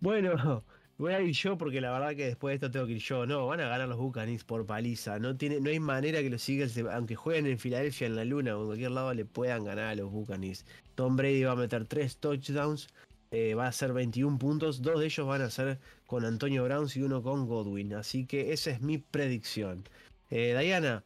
Bueno, 0.00 0.64
voy 0.96 1.12
a 1.12 1.20
ir 1.20 1.32
yo 1.34 1.58
porque 1.58 1.80
la 1.80 1.92
verdad 1.92 2.16
que 2.16 2.26
después 2.26 2.52
de 2.52 2.54
esto 2.66 2.70
tengo 2.70 2.86
que 2.86 2.92
ir 2.92 2.98
yo. 3.02 3.26
No, 3.26 3.46
van 3.46 3.60
a 3.60 3.68
ganar 3.68 3.88
los 3.88 3.98
Buccaneers 3.98 4.44
por 4.44 4.64
paliza. 4.66 5.18
No, 5.18 5.36
tiene, 5.36 5.60
no 5.60 5.68
hay 5.70 5.80
manera 5.80 6.20
que 6.22 6.30
los 6.30 6.48
Eagles, 6.48 6.78
aunque 6.90 7.16
jueguen 7.16 7.46
en 7.46 7.58
Filadelfia, 7.58 8.06
en 8.06 8.16
la 8.16 8.24
luna 8.24 8.56
o 8.56 8.60
en 8.62 8.66
cualquier 8.68 8.90
lado, 8.92 9.12
le 9.14 9.24
puedan 9.26 9.64
ganar 9.64 9.86
a 9.88 9.94
los 9.94 10.10
Buccaneers. 10.10 10.64
Tom 10.94 11.16
Brady 11.16 11.44
va 11.44 11.52
a 11.52 11.56
meter 11.56 11.84
tres 11.86 12.16
touchdowns. 12.18 12.88
eh, 13.32 13.54
va 13.54 13.66
a 13.66 13.68
hacer 13.68 13.92
21 13.92 14.38
puntos. 14.38 14.82
Dos 14.82 14.98
de 15.00 15.06
ellos 15.06 15.26
van 15.26 15.42
a 15.42 15.50
ser 15.50 15.78
con 16.10 16.24
Antonio 16.24 16.64
Browns 16.64 16.96
y 16.96 17.02
uno 17.02 17.22
con 17.22 17.46
Godwin. 17.46 17.94
Así 17.94 18.26
que 18.26 18.52
esa 18.52 18.72
es 18.72 18.80
mi 18.80 18.98
predicción. 18.98 19.84
Eh, 20.28 20.56
Diana, 20.58 21.04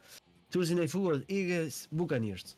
Tuesday 0.49 0.75
Night 0.77 0.89
Football, 0.89 1.27
Eagles, 1.29 1.89
Buccaneers. 1.91 2.57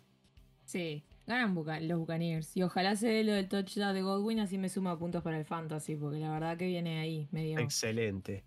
Sí. 0.64 1.02
Ganan 1.26 1.56
Buca- 1.56 1.80
los 1.80 1.98
Buccaneers. 1.98 2.56
Y 2.56 2.62
ojalá 2.62 2.94
se 2.94 3.08
dé 3.08 3.24
lo 3.24 3.32
del 3.32 3.48
touchdown 3.48 3.94
de 3.94 4.02
Godwin, 4.02 4.38
así 4.38 4.58
me 4.58 4.68
suma 4.68 4.96
puntos 4.96 5.24
para 5.24 5.36
el 5.40 5.44
fantasy, 5.44 5.96
porque 5.96 6.20
la 6.20 6.30
verdad 6.30 6.56
que 6.56 6.68
viene 6.68 7.00
ahí, 7.00 7.26
medio. 7.32 7.58
Excelente. 7.58 8.44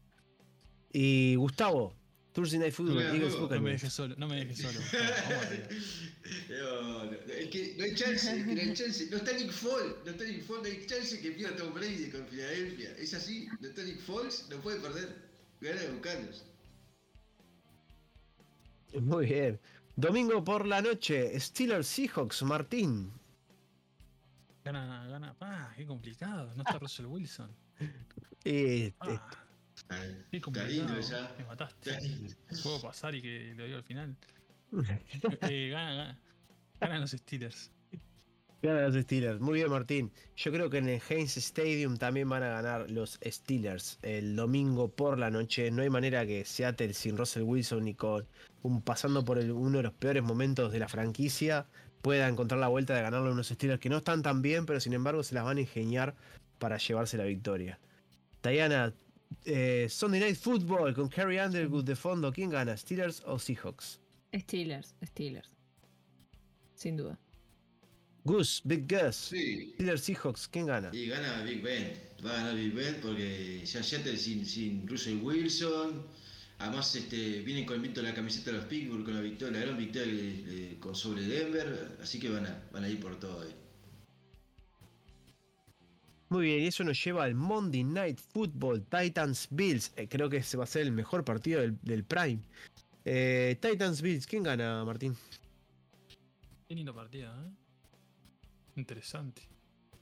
Y 0.94 1.36
Gustavo, 1.36 1.94
Thursday 2.40 2.58
Night 2.60 2.74
Football, 2.74 3.02
Eagles. 3.02 3.36
No 3.38 3.60
me 3.60 3.72
dejes 3.72 3.92
solo, 3.94 4.16
no 4.18 4.28
me 4.28 4.46
dejes 4.46 4.60
solo. 4.62 4.80
No, 6.50 7.06
no, 7.06 7.12
es 7.12 7.48
que 7.50 7.76
no 7.78 7.84
hay 7.86 7.96
chance, 7.96 8.44
no 8.46 8.52
hay 8.62 8.74
chance. 8.74 9.08
No 9.10 9.18
está 9.18 9.34
Nick 9.34 9.52
Foles, 9.52 9.96
no 10.06 10.12
está 10.12 10.24
Nick 10.26 10.44
Foles, 10.44 10.62
no 10.64 10.70
hay 10.80 10.86
chance 10.86 11.20
que 11.20 11.32
pierda 11.32 11.56
Tom 11.58 11.74
Brady 11.74 12.10
con 12.12 12.26
Filadelfia. 12.28 12.92
Es 12.98 13.14
así, 13.16 13.48
no 13.60 13.68
está 13.68 13.84
Nick 13.84 14.00
Foles, 14.02 14.46
no 14.50 14.58
puede 14.58 14.80
perder. 14.80 15.16
Gana 15.60 15.82
a 15.82 15.92
Bucanos. 15.92 16.46
Muy 19.02 19.26
bien. 19.26 19.60
Domingo 19.96 20.44
por 20.44 20.66
la 20.68 20.82
noche, 20.82 21.38
Steelers 21.40 21.88
Seahawks, 21.88 22.44
Martín. 22.44 23.12
Gana, 24.64 25.08
gana. 25.08 25.36
Ah, 25.42 25.74
qué 25.76 25.86
complicado. 25.86 26.54
No 26.56 26.62
está 26.64 26.78
Russell 26.80 27.06
Wilson. 27.08 27.50
Eh, 28.46 28.94
Ah, 29.02 29.08
Ah, 29.10 29.49
qué 29.88 30.38
Está 30.38 30.46
complicado. 30.46 30.68
lindo 30.70 31.00
ya. 31.00 31.36
Me 31.38 31.46
mataste. 31.46 31.98
Puedo 32.64 32.82
pasar 32.82 33.16
y 33.16 33.22
que 33.22 33.54
lo 33.56 33.66
digo 33.66 33.78
al 33.78 33.84
final. 33.84 34.16
Eh, 35.42 35.70
gana, 35.72 35.94
gana. 35.96 36.20
Ganan 36.80 37.02
los 37.02 37.12
Steelers. 37.12 37.72
Ganan 38.62 38.84
los 38.94 39.04
Steelers. 39.04 39.40
Muy 39.40 39.56
bien, 39.56 39.70
Martín. 39.70 40.12
Yo 40.36 40.52
creo 40.52 40.70
que 40.70 40.78
en 40.78 40.90
el 40.90 41.02
Heinz 41.10 41.38
Stadium 41.38 41.98
también 41.98 42.30
van 42.30 42.44
a 42.44 42.50
ganar 42.50 42.92
los 42.92 43.20
Steelers 43.26 43.98
el 44.02 44.36
domingo 44.36 44.90
por 44.90 45.18
la 45.18 45.32
noche. 45.32 45.72
No 45.72 45.82
hay 45.82 45.90
manera 45.90 46.26
que 46.26 46.46
Seattle 46.46 46.94
sin 46.94 47.18
Russell 47.18 47.44
Wilson 47.44 47.86
ni 47.86 47.96
con 47.96 48.28
un, 48.62 48.82
pasando 48.82 49.24
por 49.26 49.40
el- 49.40 49.52
uno 49.52 49.78
de 49.78 49.84
los 49.84 49.94
peores 49.94 50.22
momentos 50.24 50.72
de 50.72 50.80
la 50.80 50.88
franquicia 50.90 51.66
pueda 52.02 52.28
encontrar 52.28 52.60
la 52.60 52.68
vuelta 52.68 52.96
de 52.96 53.02
ganarle 53.02 53.30
a 53.30 53.32
unos 53.32 53.48
Steelers 53.48 53.80
que 53.80 53.90
no 53.90 53.98
están 53.98 54.22
tan 54.22 54.42
bien, 54.42 54.66
pero 54.66 54.80
sin 54.80 54.94
embargo 54.94 55.24
se 55.24 55.36
las 55.36 55.44
van 55.46 55.58
a 55.58 55.62
ingeniar 55.62 56.16
para 56.60 56.78
llevarse 56.78 57.18
la 57.18 57.24
victoria. 57.26 57.80
Diana, 58.44 58.94
eh, 59.46 59.88
Sunday 59.90 60.20
Night 60.20 60.38
Football 60.38 60.94
con 60.94 61.10
Carrie 61.10 61.40
Underwood 61.44 61.86
de 61.86 61.96
fondo. 61.96 62.32
¿Quién 62.32 62.50
gana? 62.50 62.76
¿Steelers 62.76 63.22
o 63.26 63.38
Seahawks? 63.38 64.00
Steelers, 64.34 64.96
Steelers. 65.04 65.50
Sin 66.76 66.98
duda. 66.98 67.18
Gus, 68.24 68.62
Big 68.64 68.88
Gus. 68.88 69.16
Sí. 69.16 69.72
Steelers, 69.74 70.02
Seahawks. 70.02 70.48
¿Quién 70.48 70.68
gana? 70.68 70.90
Y 70.94 71.08
gana 71.08 71.44
Big 71.44 71.62
Ben. 71.62 71.94
Va 72.24 72.32
a 72.32 72.34
ganar 72.36 72.56
Big 72.56 72.74
Ben 72.74 73.00
porque 73.02 73.66
ya 73.66 73.82
Seattle 73.82 74.18
sin, 74.18 74.46
sin 74.46 74.88
Russell 74.88 75.20
Wilson. 75.22 76.06
Además 76.60 76.94
este, 76.94 77.40
vienen 77.42 77.66
con 77.66 77.76
el 77.76 77.82
viento 77.82 78.02
de 78.02 78.10
la 78.10 78.14
camiseta 78.14 78.52
de 78.52 78.58
los 78.58 78.66
Pittsburgh 78.66 79.06
con 79.06 79.16
la 79.16 79.22
victoria, 79.22 79.60
la 79.60 79.66
gran 79.66 79.78
victoria 79.78 80.14
eh, 80.14 80.78
con 80.80 80.94
sobre 80.94 81.22
Denver. 81.22 81.98
Así 82.02 82.20
que 82.20 82.30
van 82.30 82.46
a, 82.46 82.64
van 82.74 82.84
a 82.84 82.90
ir 82.90 83.00
por 83.00 83.18
todo 83.18 83.42
ahí. 83.42 83.56
Muy 86.30 86.46
bien, 86.46 86.62
y 86.62 86.68
eso 86.68 86.84
nos 86.84 87.04
lleva 87.04 87.24
al 87.24 87.34
Monday 87.34 87.84
Night 87.84 88.20
Football 88.20 88.86
Titans 88.86 89.48
Bills. 89.50 89.92
Eh, 89.96 90.08
creo 90.08 90.30
que 90.30 90.38
ese 90.38 90.58
va 90.58 90.64
a 90.66 90.68
ser 90.68 90.84
el 90.84 90.92
mejor 90.92 91.26
partido 91.26 91.62
del, 91.62 91.78
del 91.82 92.04
Prime. 92.04 92.40
Eh, 93.04 93.58
Titans 93.60 94.02
Bills, 94.02 94.28
¿quién 94.28 94.44
gana, 94.44 94.84
Martín? 94.86 95.16
Qué 96.68 96.76
lindo 96.76 96.94
partido, 96.94 97.32
¿eh? 97.34 97.50
Interesante. 98.76 99.42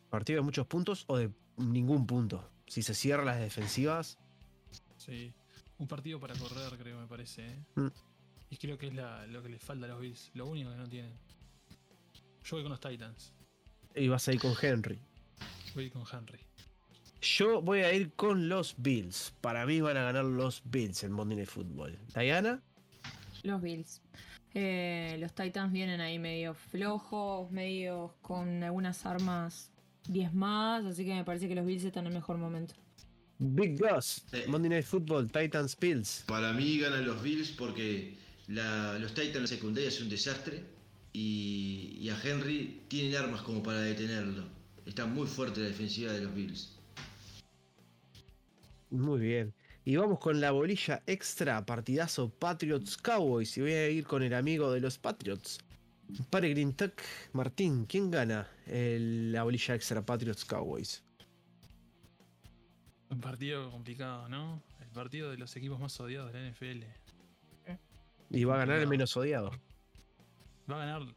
¿Partido 0.10 0.40
de 0.40 0.44
muchos 0.46 0.68
puntos 0.68 1.06
o 1.08 1.18
de 1.18 1.32
ningún 1.56 2.06
punto? 2.06 2.50
Si 2.68 2.82
se 2.84 2.94
cierran 2.94 3.26
las 3.26 3.40
defensivas. 3.40 4.18
Sí. 4.98 5.34
Un 5.78 5.88
partido 5.88 6.20
para 6.20 6.36
correr, 6.36 6.78
creo, 6.78 7.00
me 7.00 7.08
parece. 7.08 7.48
¿eh? 7.48 7.64
Mm. 7.76 7.88
Y 8.50 8.58
creo 8.58 8.78
que 8.78 8.88
es 8.88 8.94
la- 8.96 9.26
lo 9.28 9.42
que 9.42 9.50
les 9.50 9.62
falta 9.62 9.86
a 9.86 9.90
los 9.90 10.02
Bills. 10.02 10.32
Lo 10.34 10.48
único 10.48 10.72
que 10.72 10.76
no 10.78 10.88
tienen. 10.90 11.14
Yo 12.44 12.56
voy 12.58 12.64
con 12.64 12.72
los 12.72 12.80
Titans. 12.82 13.32
Y 13.96 14.08
vas 14.10 14.28
a 14.28 14.34
ir 14.34 14.40
con 14.42 14.54
Henry. 14.62 15.00
Voy 15.78 15.92
con 15.92 16.02
Henry. 16.12 16.40
Yo 17.22 17.62
voy 17.62 17.82
a 17.82 17.94
ir 17.94 18.12
con 18.16 18.50
los 18.50 18.74
Bills. 18.80 19.32
Para 19.42 19.64
mí 19.68 19.80
van 19.80 19.96
a 19.96 20.02
ganar 20.06 20.26
los 20.26 20.64
Bills 20.66 21.04
en 21.04 21.12
Monday 21.12 21.38
Night 21.38 21.50
Football. 21.50 22.00
¿Diana? 22.16 22.64
Los 23.44 23.62
Bills. 23.62 24.02
Eh, 24.56 25.18
los 25.20 25.36
Titans 25.36 25.72
vienen 25.72 26.02
ahí 26.02 26.18
medio 26.18 26.56
flojos, 26.56 27.52
medio 27.52 28.16
con 28.24 28.64
algunas 28.64 29.06
armas 29.06 29.70
diezmadas, 30.08 30.84
así 30.94 31.06
que 31.06 31.14
me 31.14 31.24
parece 31.24 31.48
que 31.48 31.54
los 31.54 31.64
Bills 31.68 31.84
están 31.84 32.08
en 32.08 32.14
el 32.14 32.18
mejor 32.18 32.40
momento. 32.40 32.74
Big 33.38 33.78
Gus. 33.80 34.24
Eh. 34.32 34.46
Monday 34.48 34.70
Night 34.72 34.86
Football, 34.86 35.32
Titans 35.32 35.78
Bills. 35.80 36.24
Para 36.26 36.54
mí 36.54 36.80
ganan 36.80 37.06
los 37.06 37.22
Bills 37.22 37.52
porque 37.52 38.18
la- 38.48 38.98
los 38.98 39.14
Titans 39.14 39.36
en 39.36 39.42
la 39.44 39.48
secundaria 39.48 39.90
es 39.90 40.02
un 40.02 40.10
desastre 40.10 40.64
y, 41.14 42.00
y 42.02 42.10
a 42.10 42.20
Henry 42.20 42.82
tienen 42.88 43.16
armas 43.16 43.44
como 43.44 43.62
para 43.62 43.82
detenerlo. 43.82 44.57
Está 44.88 45.06
muy 45.06 45.28
fuerte 45.28 45.60
la 45.60 45.68
defensiva 45.68 46.14
de 46.14 46.22
los 46.22 46.34
Bills. 46.34 46.74
Muy 48.90 49.20
bien. 49.20 49.54
Y 49.84 49.96
vamos 49.98 50.20
con 50.20 50.40
la 50.40 50.52
bolilla 50.52 51.04
extra, 51.06 51.66
partidazo 51.66 52.30
Patriots 52.30 52.98
Cowboys. 52.98 53.58
Y 53.58 53.62
voy 53.62 53.72
a 53.74 53.90
ir 53.90 54.06
con 54.06 54.24
el 54.24 54.34
amigo 54.34 54.72
de 54.72 54.80
los 54.80 54.98
Patriots. 54.98 55.60
Peregrine 56.30 56.72
Tuck, 56.74 56.94
Martín, 57.34 57.86
¿quién 57.86 58.10
gana 58.10 58.48
el- 58.66 59.32
la 59.34 59.44
bolilla 59.44 59.76
extra 59.76 60.02
Patriots 60.06 60.46
Cowboys? 60.46 61.04
Un 63.10 63.20
partido 63.20 63.70
complicado, 63.72 64.30
¿no? 64.30 64.62
El 64.82 64.88
partido 64.90 65.30
de 65.32 65.38
los 65.38 65.54
equipos 65.58 65.80
más 65.80 66.00
odiados 66.00 66.32
de 66.32 66.40
la 66.40 66.48
NFL. 66.48 66.86
Y 68.30 68.44
va 68.46 68.56
a 68.56 68.58
ganar 68.60 68.80
el 68.80 68.88
menos 68.88 69.16
odiado. 69.18 69.52
Va 70.70 70.76
a 70.82 70.86
ganar. 70.86 71.16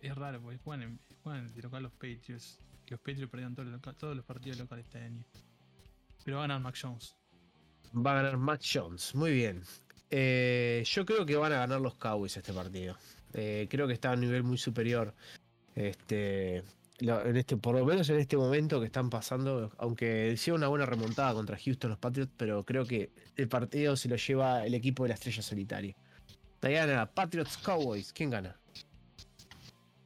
Es 0.00 0.14
raro, 0.16 0.40
porque 0.40 0.58
juegan, 0.58 0.82
en- 0.82 0.98
juegan 1.22 1.52
de 1.54 1.62
local 1.62 1.82
los 1.84 1.92
Patriots. 1.92 2.58
Los 2.88 3.00
Patriots 3.00 3.30
perdieron 3.30 3.54
todos 3.54 4.16
los, 4.16 4.24
partidos 4.24 4.58
locales 4.58 4.84
este 4.84 4.98
año. 4.98 5.24
Pero 6.24 6.36
va 6.38 6.44
a 6.44 6.46
ganar 6.46 6.62
Mac 6.62 6.76
Jones. 6.80 7.16
Va 7.94 8.12
a 8.12 8.22
ganar 8.22 8.36
Mac 8.36 8.60
Jones. 8.62 9.14
Muy 9.14 9.32
bien. 9.32 9.62
Eh, 10.10 10.82
yo 10.86 11.06
creo 11.06 11.24
que 11.24 11.36
van 11.36 11.52
a 11.52 11.58
ganar 11.58 11.80
los 11.80 11.94
Cowboys 11.94 12.36
este 12.36 12.52
partido. 12.52 12.96
Eh, 13.32 13.66
creo 13.70 13.86
que 13.86 13.94
está 13.94 14.10
a 14.10 14.14
un 14.14 14.20
nivel 14.20 14.42
muy 14.42 14.58
superior. 14.58 15.14
Este, 15.74 16.62
en 16.98 17.36
este, 17.36 17.56
por 17.56 17.76
lo 17.76 17.84
menos 17.84 18.08
en 18.10 18.18
este 18.18 18.36
momento 18.36 18.78
que 18.78 18.86
están 18.86 19.10
pasando, 19.10 19.72
aunque 19.78 20.32
hicieron 20.32 20.60
una 20.60 20.68
buena 20.68 20.86
remontada 20.86 21.32
contra 21.34 21.58
Houston 21.58 21.90
los 21.90 21.98
Patriots, 21.98 22.32
pero 22.36 22.62
creo 22.64 22.84
que 22.84 23.10
el 23.36 23.48
partido 23.48 23.96
se 23.96 24.08
lo 24.08 24.16
lleva 24.16 24.64
el 24.64 24.74
equipo 24.74 25.02
de 25.02 25.08
la 25.08 25.14
estrella 25.14 25.42
solitaria. 25.42 25.96
Diana, 26.60 27.06
Patriots 27.06 27.56
Cowboys, 27.58 28.12
¿quién 28.12 28.30
gana? 28.30 28.56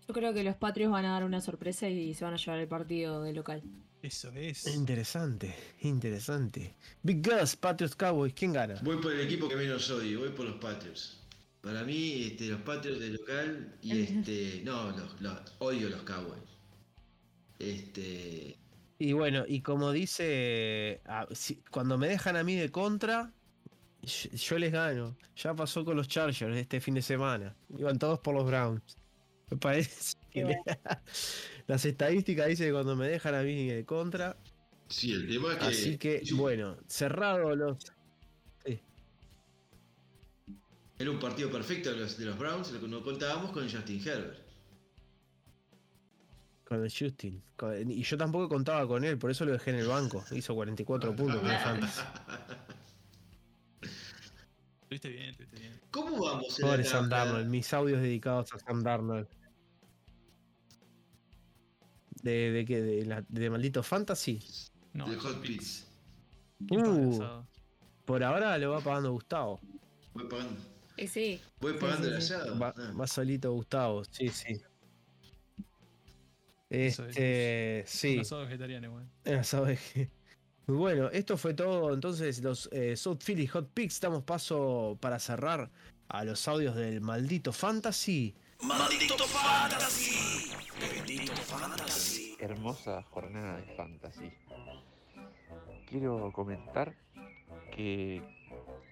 Yo 0.09 0.15
creo 0.15 0.33
que 0.33 0.45
los 0.45 0.57
Patriots 0.57 0.93
van 0.93 1.05
a 1.05 1.13
dar 1.13 1.25
una 1.25 1.41
sorpresa 1.41 1.89
y 1.89 2.15
se 2.15 2.25
van 2.25 2.35
a 2.35 2.37
llevar 2.37 2.61
el 2.61 2.69
partido 2.69 3.23
de 3.23 3.33
local. 3.33 3.63
Eso 4.03 4.31
es. 4.33 4.67
Interesante, 4.69 5.55
interesante. 5.81 6.77
Big 7.03 7.27
Gus, 7.27 7.57
Patriots 7.57 7.97
Cowboys, 7.97 8.33
¿quién 8.35 8.53
gana? 8.53 8.81
Voy 8.85 8.99
por 8.99 9.13
el 9.13 9.21
equipo 9.23 9.49
que 9.49 9.57
menos 9.57 9.91
odio, 9.91 10.21
voy 10.21 10.29
por 10.31 10.47
los 10.47 10.57
Patriots. 10.57 11.21
Para 11.61 11.83
mí, 11.83 12.23
este, 12.31 12.47
los 12.47 12.61
Patriots 12.61 13.01
de 13.01 13.09
local 13.11 13.75
y 13.83 14.01
este. 14.03 14.63
No, 14.65 14.91
los, 14.93 15.21
los- 15.21 15.55
odio 15.59 15.89
los 15.89 16.03
Cowboys. 16.03 16.41
Este. 17.59 18.57
Y 18.99 19.13
bueno, 19.13 19.45
y 19.47 19.61
como 19.61 19.93
dice, 19.93 21.01
cuando 21.71 21.99
me 21.99 22.09
dejan 22.09 22.37
a 22.37 22.45
mí 22.45 22.55
de 22.55 22.71
contra, 22.71 23.33
yo 24.03 24.59
les 24.59 24.73
gano. 24.73 25.17
Ya 25.37 25.53
pasó 25.55 25.85
con 25.85 25.97
los 25.97 26.09
Chargers 26.09 26.57
este 26.57 26.81
fin 26.81 26.95
de 26.95 27.03
semana. 27.03 27.55
Iban 27.77 27.99
todos 27.99 28.21
por 28.21 28.35
los 28.35 28.47
Browns. 28.47 28.83
Me 29.51 29.57
parece 29.57 30.17
que 30.31 30.45
las 31.67 31.85
estadísticas 31.85 32.49
dicen 32.49 32.67
que 32.69 32.73
cuando 32.73 32.97
me 32.97 33.09
dejan 33.09 33.35
a 33.35 33.43
mí 33.43 33.69
de 33.69 33.85
contra. 33.85 34.37
Sí, 34.89 35.13
el 35.13 35.29
tema 35.29 35.53
es 35.53 35.59
que. 35.59 35.65
Así 35.65 35.99
que, 35.99 36.23
bueno, 36.35 36.77
cerrado 36.87 37.55
los. 37.55 37.79
Era 40.99 41.11
un 41.11 41.21
partido 41.21 41.51
perfecto 41.51 41.91
de 41.91 41.97
los, 41.99 42.17
de 42.17 42.25
los 42.25 42.39
Browns, 42.39 42.73
lo 42.73 42.81
que 42.81 42.89
no 42.89 43.03
contábamos 43.03 43.51
con 43.51 43.69
Justin 43.69 44.01
Herbert. 44.01 44.39
Con 46.65 46.83
el 46.83 46.91
Justin. 46.91 47.43
Con- 47.55 47.91
y 47.91 48.03
yo 48.03 48.17
tampoco 48.17 48.49
contaba 48.49 48.89
con 48.89 49.05
él, 49.05 49.19
por 49.19 49.31
eso 49.31 49.45
lo 49.45 49.53
dejé 49.53 49.73
en 49.73 49.77
el 49.77 49.89
banco. 49.89 50.25
Hizo 50.31 50.55
44 50.55 51.15
puntos 51.15 51.41
con 51.43 51.51
el 51.51 51.59
Fantasy. 51.59 52.01
Estuviste 54.87 55.09
bien, 55.09 55.31
estuviste 55.31 55.59
bien. 55.59 55.81
¿Cómo 55.91 56.25
vamos 56.25 56.61
en 56.61 56.67
Pobre 56.67 56.85
Sam? 56.85 57.09
Darnold, 57.09 57.49
mis 57.49 57.73
audios 57.75 58.01
dedicados 58.01 58.53
a 58.55 58.59
Sam 58.61 58.85
Darnold. 58.85 59.27
¿De, 62.23 62.53
de 62.53 62.65
qué? 62.65 62.81
¿De, 62.83 63.05
la- 63.05 63.25
de 63.29 63.51
maldito 63.51 63.83
fantasy? 63.83 64.41
No, 64.93 65.09
De 65.11 65.17
Hot 65.17 65.41
Pits. 65.41 65.89
¿Quién 66.69 66.83
paga 66.83 66.95
el 66.97 67.07
Uh. 67.07 67.13
asado? 67.15 67.49
Por 68.05 68.23
ahora 68.23 68.57
lo 68.59 68.71
va 68.71 68.81
pagando 68.81 69.11
Gustavo. 69.13 69.61
Voy 70.15 70.29
pagando, 70.29 70.61
Y 70.97 71.09
sí. 71.09 71.41
voy 71.61 71.73
Sí, 71.73 71.79
pagando 71.81 72.07
sí, 72.09 72.15
el 72.15 72.23
sí. 72.23 72.35
asado. 72.35 72.59
Va, 72.59 72.75
Ah. 72.77 72.93
va 72.99 73.07
solito 73.09 73.53
Gustavo, 73.53 74.05
sí, 74.05 74.29
sí. 74.29 74.61
Eso 76.71 77.07
es. 77.07 77.17
Este, 77.17 77.81
Un 77.83 77.89
sí. 77.89 78.19
asado 78.21 78.43
vegetariano, 78.43 78.87
igual. 78.87 79.11
Ya 79.25 79.43
sabes 79.43 79.81
que- 79.93 80.11
Muy 80.67 80.79
bueno, 80.79 81.09
esto 81.11 81.37
fue 81.37 81.55
todo. 81.55 81.95
Entonces, 81.95 82.43
los 82.43 82.69
eh, 82.73 82.97
South 82.97 83.19
Philly 83.25 83.47
Hot 83.47 83.71
Picks. 83.73 84.01
Damos 84.01 84.25
paso 84.25 84.99
para 85.01 85.19
cerrar 85.21 85.71
a 86.09 86.25
los 86.25 86.49
audios 86.49 86.75
del 86.75 87.01
maldito 87.01 87.53
Fantasy. 87.53 88.35
hermosa 92.41 93.03
jornada 93.11 93.59
de 93.59 93.75
fantasy. 93.77 94.33
Quiero 95.89 96.33
comentar 96.33 96.95
que 97.73 98.23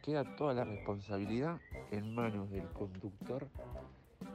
queda 0.02 0.36
toda 0.36 0.54
la 0.54 0.64
responsabilidad 0.64 1.60
en 1.90 2.14
manos 2.14 2.50
del 2.50 2.68
conductor 2.68 3.48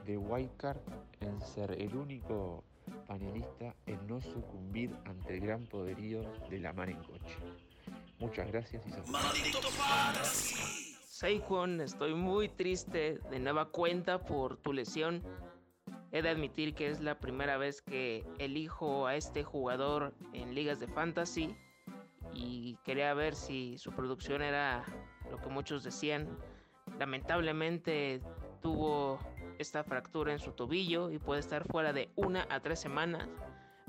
de 0.04 0.16
Wildcard 0.16 0.80
en 1.20 1.40
ser 1.40 1.72
el 1.80 1.96
único 1.96 2.64
panelista 3.06 3.74
en 3.86 4.06
no 4.06 4.20
sucumbir 4.20 4.94
ante 5.04 5.34
el 5.34 5.40
gran 5.40 5.66
poderío 5.66 6.22
de 6.48 6.58
la 6.58 6.72
mar 6.72 6.90
en 6.90 7.02
coche. 7.02 7.36
Muchas 8.18 8.50
gracias 8.50 8.86
y 8.86 8.90
saludos. 8.90 9.40
Saquon, 11.06 11.80
estoy 11.80 12.14
muy 12.14 12.48
triste 12.48 13.18
de 13.30 13.38
nueva 13.38 13.66
cuenta 13.66 14.20
por 14.20 14.56
tu 14.56 14.72
lesión. 14.72 15.22
He 16.12 16.22
de 16.22 16.30
admitir 16.30 16.74
que 16.74 16.88
es 16.88 17.00
la 17.00 17.18
primera 17.18 17.56
vez 17.56 17.82
que 17.82 18.24
elijo 18.38 19.06
a 19.06 19.16
este 19.16 19.44
jugador 19.44 20.14
en 20.32 20.54
ligas 20.54 20.80
de 20.80 20.88
fantasy 20.88 21.54
y 22.34 22.76
quería 22.84 23.12
ver 23.14 23.34
si 23.34 23.76
su 23.78 23.92
producción 23.92 24.42
era 24.42 24.84
lo 25.30 25.38
que 25.38 25.48
muchos 25.48 25.84
decían. 25.84 26.28
Lamentablemente 26.98 28.20
tuvo 28.62 29.18
esta 29.60 29.84
fractura 29.84 30.32
en 30.32 30.38
su 30.38 30.52
tobillo 30.52 31.10
y 31.10 31.18
puede 31.18 31.40
estar 31.40 31.64
fuera 31.64 31.92
de 31.92 32.10
una 32.16 32.46
a 32.48 32.60
tres 32.60 32.80
semanas, 32.80 33.28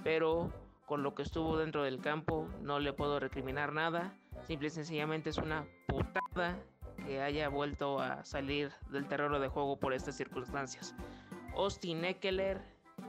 pero 0.03 0.51
con 0.85 1.01
lo 1.01 1.15
que 1.15 1.23
estuvo 1.23 1.57
dentro 1.57 1.83
del 1.83 2.01
campo 2.01 2.47
no 2.61 2.79
le 2.79 2.91
puedo 2.91 3.19
recriminar 3.19 3.71
nada, 3.71 4.13
simple 4.45 4.67
y 4.67 4.71
sencillamente 4.71 5.29
es 5.29 5.37
una 5.37 5.65
putada 5.87 6.59
que 7.05 7.21
haya 7.21 7.47
vuelto 7.47 7.99
a 7.99 8.23
salir 8.25 8.71
del 8.89 9.07
terreno 9.07 9.39
de 9.39 9.47
juego 9.47 9.79
por 9.79 9.93
estas 9.93 10.17
circunstancias. 10.17 10.93
Austin 11.55 12.03
Eckler, 12.03 12.61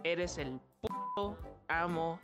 eres 0.05 0.39
el 0.39 0.61
puto 0.81 1.37
amo 1.69 2.21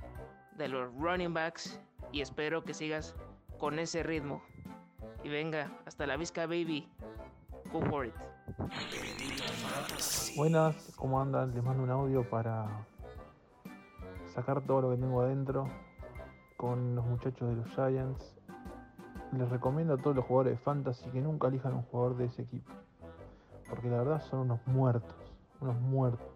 de 0.56 0.68
los 0.68 0.92
running 0.94 1.34
backs 1.34 1.80
y 2.12 2.20
espero 2.20 2.62
que 2.62 2.74
sigas 2.74 3.14
con 3.58 3.78
ese 3.78 4.02
ritmo. 4.02 4.42
Y 5.24 5.28
venga, 5.28 5.76
hasta 5.84 6.06
la 6.06 6.16
vista 6.16 6.46
baby. 6.46 6.88
Go 7.72 7.82
for 7.82 8.06
it. 8.06 8.14
Buenas, 10.36 10.92
¿cómo 10.96 11.20
andan? 11.20 11.54
Les 11.54 11.62
mando 11.62 11.82
un 11.82 11.90
audio 11.90 12.28
para 12.28 12.86
sacar 14.34 14.62
todo 14.62 14.82
lo 14.82 14.90
que 14.90 14.96
tengo 14.96 15.20
adentro 15.20 15.68
con 16.56 16.94
los 16.94 17.04
muchachos 17.04 17.50
de 17.50 17.56
los 17.56 17.68
Giants. 17.74 18.34
Les 19.32 19.48
recomiendo 19.50 19.94
a 19.94 19.96
todos 19.98 20.16
los 20.16 20.24
jugadores 20.24 20.58
de 20.58 20.64
Fantasy 20.64 21.10
que 21.10 21.20
nunca 21.20 21.48
elijan 21.48 21.74
un 21.74 21.82
jugador 21.82 22.16
de 22.16 22.26
ese 22.26 22.42
equipo. 22.42 22.72
Porque 23.68 23.88
la 23.88 23.98
verdad 23.98 24.22
son 24.22 24.40
unos 24.40 24.66
muertos, 24.66 25.16
unos 25.60 25.78
muertos. 25.80 26.26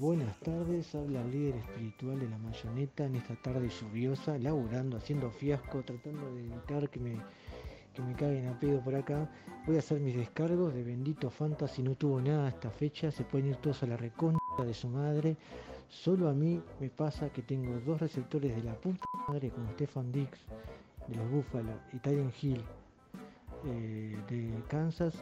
Buenas 0.00 0.34
tardes, 0.40 0.94
habla 0.94 1.20
el 1.20 1.30
líder 1.30 1.56
espiritual 1.56 2.18
de 2.18 2.28
la 2.28 2.38
mayoneta 2.38 3.04
en 3.04 3.16
esta 3.16 3.36
tarde 3.36 3.68
lluviosa, 3.68 4.38
laburando, 4.38 4.96
haciendo 4.96 5.30
fiasco, 5.30 5.82
tratando 5.82 6.34
de 6.34 6.40
evitar 6.40 6.88
que 6.88 6.98
me, 6.98 7.20
que 7.94 8.02
me 8.02 8.14
caguen 8.14 8.48
a 8.48 8.58
pedo 8.58 8.80
por 8.80 8.94
acá. 8.94 9.30
Voy 9.66 9.76
a 9.76 9.80
hacer 9.80 10.00
mis 10.00 10.16
descargos 10.16 10.74
de 10.74 10.82
Bendito 10.82 11.30
Fantasy, 11.30 11.82
no 11.82 11.94
tuvo 11.94 12.20
nada 12.20 12.48
esta 12.48 12.70
fecha, 12.70 13.10
se 13.10 13.24
pueden 13.24 13.48
ir 13.48 13.56
todos 13.56 13.82
a 13.82 13.86
la 13.86 13.96
recontra 13.96 14.64
de 14.64 14.74
su 14.74 14.88
madre. 14.88 15.36
Solo 15.88 16.28
a 16.28 16.32
mí 16.32 16.62
me 16.78 16.88
pasa 16.88 17.30
que 17.30 17.42
tengo 17.42 17.80
dos 17.80 18.00
receptores 18.00 18.54
de 18.54 18.62
la 18.62 18.74
puta 18.74 19.04
madre 19.28 19.50
como 19.50 19.70
Stefan 19.72 20.12
Dix 20.12 20.38
de 21.08 21.16
los 21.16 21.30
Buffalo 21.30 21.72
y 21.92 21.98
Tyron 21.98 22.32
Hill 22.40 22.62
eh, 23.66 24.16
de 24.28 24.62
Kansas 24.68 25.14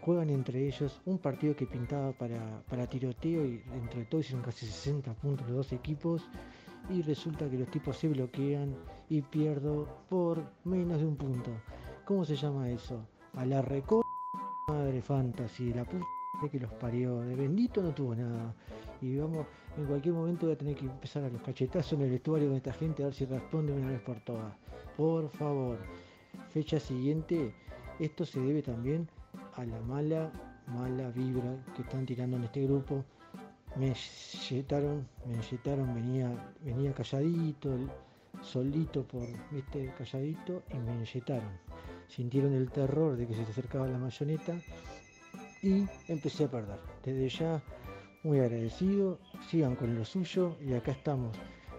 juegan 0.00 0.30
entre 0.30 0.66
ellos 0.66 1.00
un 1.04 1.18
partido 1.18 1.54
que 1.54 1.66
pintaba 1.66 2.12
para, 2.12 2.62
para 2.68 2.86
tiroteo 2.86 3.44
y 3.44 3.62
entre 3.74 4.04
todos 4.06 4.24
hicieron 4.24 4.44
casi 4.44 4.66
60 4.66 5.12
puntos 5.14 5.46
los 5.46 5.56
dos 5.56 5.72
equipos 5.72 6.28
y 6.88 7.02
resulta 7.02 7.48
que 7.48 7.58
los 7.58 7.70
tipos 7.70 7.96
se 7.96 8.08
bloquean 8.08 8.74
y 9.08 9.22
pierdo 9.22 9.86
por 10.08 10.42
menos 10.64 10.98
de 11.00 11.06
un 11.06 11.16
punto. 11.16 11.50
¿Cómo 12.10 12.24
se 12.24 12.34
llama 12.34 12.68
eso? 12.68 13.06
A 13.34 13.46
la 13.46 13.62
reco 13.62 14.02
madre 14.66 15.00
fantasy, 15.00 15.72
la 15.72 15.84
puta 15.84 16.04
que 16.50 16.58
los 16.58 16.72
parió, 16.72 17.20
de 17.20 17.36
bendito 17.36 17.80
no 17.80 17.94
tuvo 17.94 18.16
nada. 18.16 18.52
Y 19.00 19.16
vamos, 19.16 19.46
en 19.76 19.86
cualquier 19.86 20.14
momento 20.16 20.46
voy 20.46 20.56
a 20.56 20.58
tener 20.58 20.74
que 20.74 20.86
empezar 20.86 21.22
a 21.22 21.28
los 21.28 21.40
cachetazos 21.40 21.92
en 21.92 22.00
el 22.00 22.10
vestuario 22.10 22.48
con 22.48 22.56
esta 22.56 22.72
gente 22.72 23.04
a 23.04 23.06
ver 23.06 23.14
si 23.14 23.26
responde 23.26 23.72
una 23.72 23.92
vez 23.92 24.00
por 24.00 24.18
todas. 24.24 24.52
Por 24.96 25.28
favor. 25.28 25.78
Fecha 26.48 26.80
siguiente, 26.80 27.54
esto 28.00 28.26
se 28.26 28.40
debe 28.40 28.60
también 28.60 29.08
a 29.54 29.64
la 29.64 29.80
mala, 29.82 30.32
mala 30.66 31.10
vibra 31.10 31.62
que 31.76 31.82
están 31.82 32.06
tirando 32.06 32.38
en 32.38 32.42
este 32.42 32.64
grupo. 32.64 33.04
Me 33.76 33.94
yetaron, 34.48 35.06
me 35.28 35.40
yetaron, 35.42 35.94
venía, 35.94 36.28
venía 36.64 36.92
calladito, 36.92 37.70
solito 38.42 39.04
por, 39.04 39.28
viste, 39.52 39.94
calladito, 39.96 40.64
y 40.72 40.76
me 40.78 41.04
yetaron. 41.04 41.69
Sintieron 42.10 42.52
el 42.54 42.70
terror 42.70 43.16
de 43.16 43.26
que 43.26 43.34
se 43.34 43.42
acercaba 43.42 43.86
la 43.86 43.96
mayoneta 43.96 44.60
y 45.62 45.86
empecé 46.08 46.44
a 46.44 46.50
perder. 46.50 46.80
Desde 47.04 47.28
ya, 47.28 47.62
muy 48.24 48.40
agradecido, 48.40 49.18
sigan 49.48 49.76
con 49.76 49.94
lo 49.94 50.04
suyo 50.04 50.56
y 50.60 50.74
acá 50.74 50.90
estamos. 50.90 51.36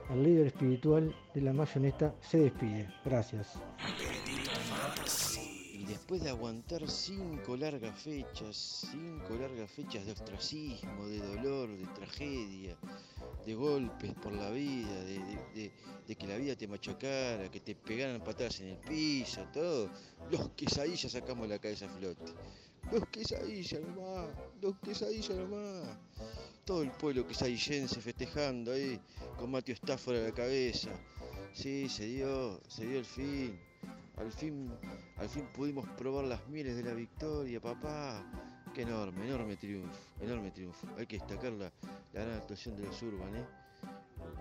El 0.10 0.24
líder 0.24 0.48
espiritual 0.48 1.14
de 1.34 1.42
la 1.42 1.54
mayoneta 1.54 2.16
se 2.22 2.40
despide. 2.40 2.90
Gracias. 3.06 3.60
Después 5.92 6.24
de 6.24 6.30
aguantar 6.30 6.90
cinco 6.90 7.58
largas 7.58 8.00
fechas, 8.00 8.88
cinco 8.90 9.36
largas 9.36 9.70
fechas 9.70 10.06
de 10.06 10.14
ostracismo, 10.14 11.06
de 11.06 11.18
dolor, 11.18 11.78
de 11.78 11.86
tragedia, 11.88 12.78
de 13.46 13.54
golpes 13.54 14.14
por 14.14 14.32
la 14.32 14.50
vida, 14.52 15.04
de 15.04 16.16
que 16.18 16.28
la 16.28 16.38
vida 16.38 16.56
te 16.56 16.66
machacara, 16.70 17.52
que 17.52 17.60
te 17.60 17.76
pegaran 17.76 18.24
patadas 18.24 18.62
en 18.62 18.68
el 18.68 18.78
piso, 18.78 19.46
todo, 19.52 19.90
los 20.32 20.52
quesadillas 20.52 21.12
sacamos 21.12 21.50
la 21.50 21.60
cabeza 21.60 21.88
a 21.88 21.90
flote. 21.90 22.32
Los 22.90 23.10
quesadillas 23.10 23.82
nomás, 23.82 24.30
los 24.62 24.80
quesadillas 24.80 25.38
nomás. 25.38 25.98
Todo 26.64 26.84
el 26.84 26.92
pueblo 26.92 27.28
quesadillense 27.28 28.00
festejando 28.00 28.72
ahí, 28.72 28.98
con 29.38 29.52
Mateo 29.52 29.76
Stafford 29.76 30.16
a 30.16 30.24
la 30.30 30.32
cabeza. 30.32 30.90
Sí, 31.54 31.90
se 31.90 32.06
dio, 32.06 32.62
se 32.70 32.86
dio 32.86 33.00
el 33.00 33.06
fin. 33.06 33.71
Al 34.18 34.32
fin, 34.32 34.72
al 35.18 35.30
fin 35.30 35.48
pudimos 35.54 35.88
probar 35.98 36.26
las 36.26 36.48
mieles 36.48 36.76
de 36.76 36.84
la 36.84 36.94
victoria, 36.94 37.60
papá. 37.60 38.24
Qué 38.74 38.84
enorme, 38.84 39.28
enorme 39.28 39.58
triunfo, 39.58 40.00
enorme 40.22 40.52
triunfo. 40.52 40.88
Hay 40.98 41.06
que 41.08 41.18
destacar 41.18 41.52
la, 41.54 41.72
la 42.14 42.22
gran 42.24 42.38
actuación 42.38 42.78
de 42.78 42.84
los 42.84 43.02
Urban, 43.02 43.36
¿eh? 43.36 43.46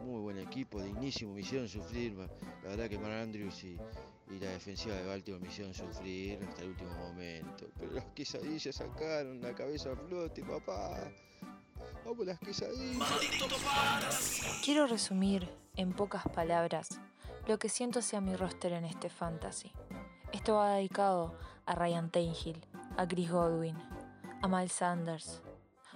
Muy 0.05 0.21
buen 0.21 0.39
equipo, 0.39 0.83
dignísimo, 0.83 1.35
me 1.35 1.41
hicieron 1.41 1.69
sufrir. 1.69 2.15
La 2.63 2.71
verdad 2.71 2.89
que 2.89 2.99
Mark 2.99 3.15
Andrews 3.15 3.65
y, 3.65 3.77
y 4.31 4.39
la 4.39 4.51
defensiva 4.51 4.95
de 4.95 5.07
Baltimore 5.07 5.43
me 5.43 5.49
hicieron 5.49 5.75
sufrir 5.75 6.39
hasta 6.47 6.63
el 6.63 6.69
último 6.69 6.95
momento. 6.97 7.69
Pero 7.79 7.93
las 7.93 8.05
quesadillas 8.15 8.77
sacaron 8.77 9.41
la 9.41 9.55
cabeza 9.55 9.93
a 9.93 9.97
flote, 9.97 10.43
papá. 10.45 11.11
Vamos 12.05 12.27
las 12.27 12.39
quesadillas. 12.39 13.01
Quiero 14.65 14.87
resumir 14.87 15.49
en 15.77 15.93
pocas 15.93 16.23
palabras 16.29 16.89
lo 17.51 17.59
que 17.59 17.69
siento 17.69 17.99
hacia 17.99 18.21
mi 18.21 18.37
roster 18.37 18.75
en 18.75 18.85
este 18.85 19.09
fantasy. 19.09 19.73
Esto 20.31 20.55
va 20.55 20.75
dedicado 20.75 21.35
a 21.67 21.75
Ryan 21.75 22.09
Tannehill, 22.09 22.65
a 22.97 23.09
Chris 23.09 23.29
Godwin, 23.29 23.77
a 24.41 24.47
Miles 24.47 24.71
Sanders, 24.71 25.43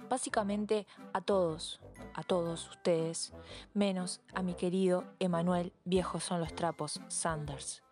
básicamente 0.09 0.85
a 1.13 1.21
todos, 1.21 1.79
a 2.13 2.23
todos 2.23 2.69
ustedes, 2.71 3.31
menos 3.73 4.19
a 4.33 4.41
mi 4.41 4.53
querido 4.55 5.05
Emanuel 5.19 5.71
Viejos 5.85 6.25
son 6.25 6.41
los 6.41 6.53
trapos 6.53 6.99
Sanders. 7.07 7.83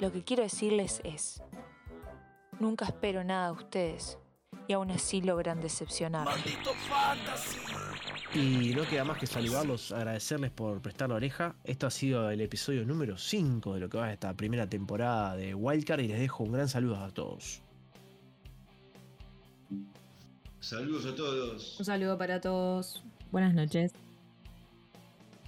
Lo 0.00 0.10
que 0.10 0.24
quiero 0.24 0.42
decirles 0.42 1.02
es, 1.04 1.42
nunca 2.60 2.86
espero 2.86 3.24
nada 3.24 3.48
de 3.48 3.52
ustedes 3.52 4.18
y 4.68 4.72
aún 4.72 4.90
así 4.90 5.20
logran 5.20 5.60
decepcionar. 5.60 6.28
Y 8.34 8.72
no 8.74 8.88
queda 8.88 9.04
más 9.04 9.18
que 9.18 9.26
saludarlos, 9.26 9.92
agradecerles 9.92 10.50
por 10.50 10.80
prestar 10.80 11.10
la 11.10 11.16
oreja. 11.16 11.54
Esto 11.64 11.86
ha 11.86 11.90
sido 11.90 12.30
el 12.30 12.40
episodio 12.40 12.82
número 12.86 13.18
5 13.18 13.74
de 13.74 13.80
lo 13.80 13.90
que 13.90 13.98
va 13.98 14.06
a 14.06 14.12
esta 14.12 14.32
primera 14.34 14.66
temporada 14.66 15.36
de 15.36 15.54
Wildcard 15.54 16.00
y 16.00 16.08
les 16.08 16.18
dejo 16.18 16.44
un 16.44 16.52
gran 16.52 16.66
saludo 16.66 16.96
a 16.96 17.10
todos. 17.10 17.60
Saludos 20.60 21.04
a 21.04 21.14
todos. 21.14 21.78
Un 21.78 21.84
saludo 21.84 22.16
para 22.16 22.40
todos. 22.40 23.04
Buenas 23.30 23.52
noches. 23.52 23.92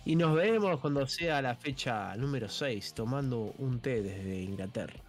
Y 0.05 0.16
nos 0.16 0.35
vemos 0.35 0.78
cuando 0.80 1.07
sea 1.07 1.41
la 1.41 1.55
fecha 1.55 2.14
número 2.16 2.51
6 2.51 2.93
tomando 2.93 3.55
un 3.59 3.80
té 3.80 4.03
desde 4.03 4.43
Inglaterra. 4.43 5.01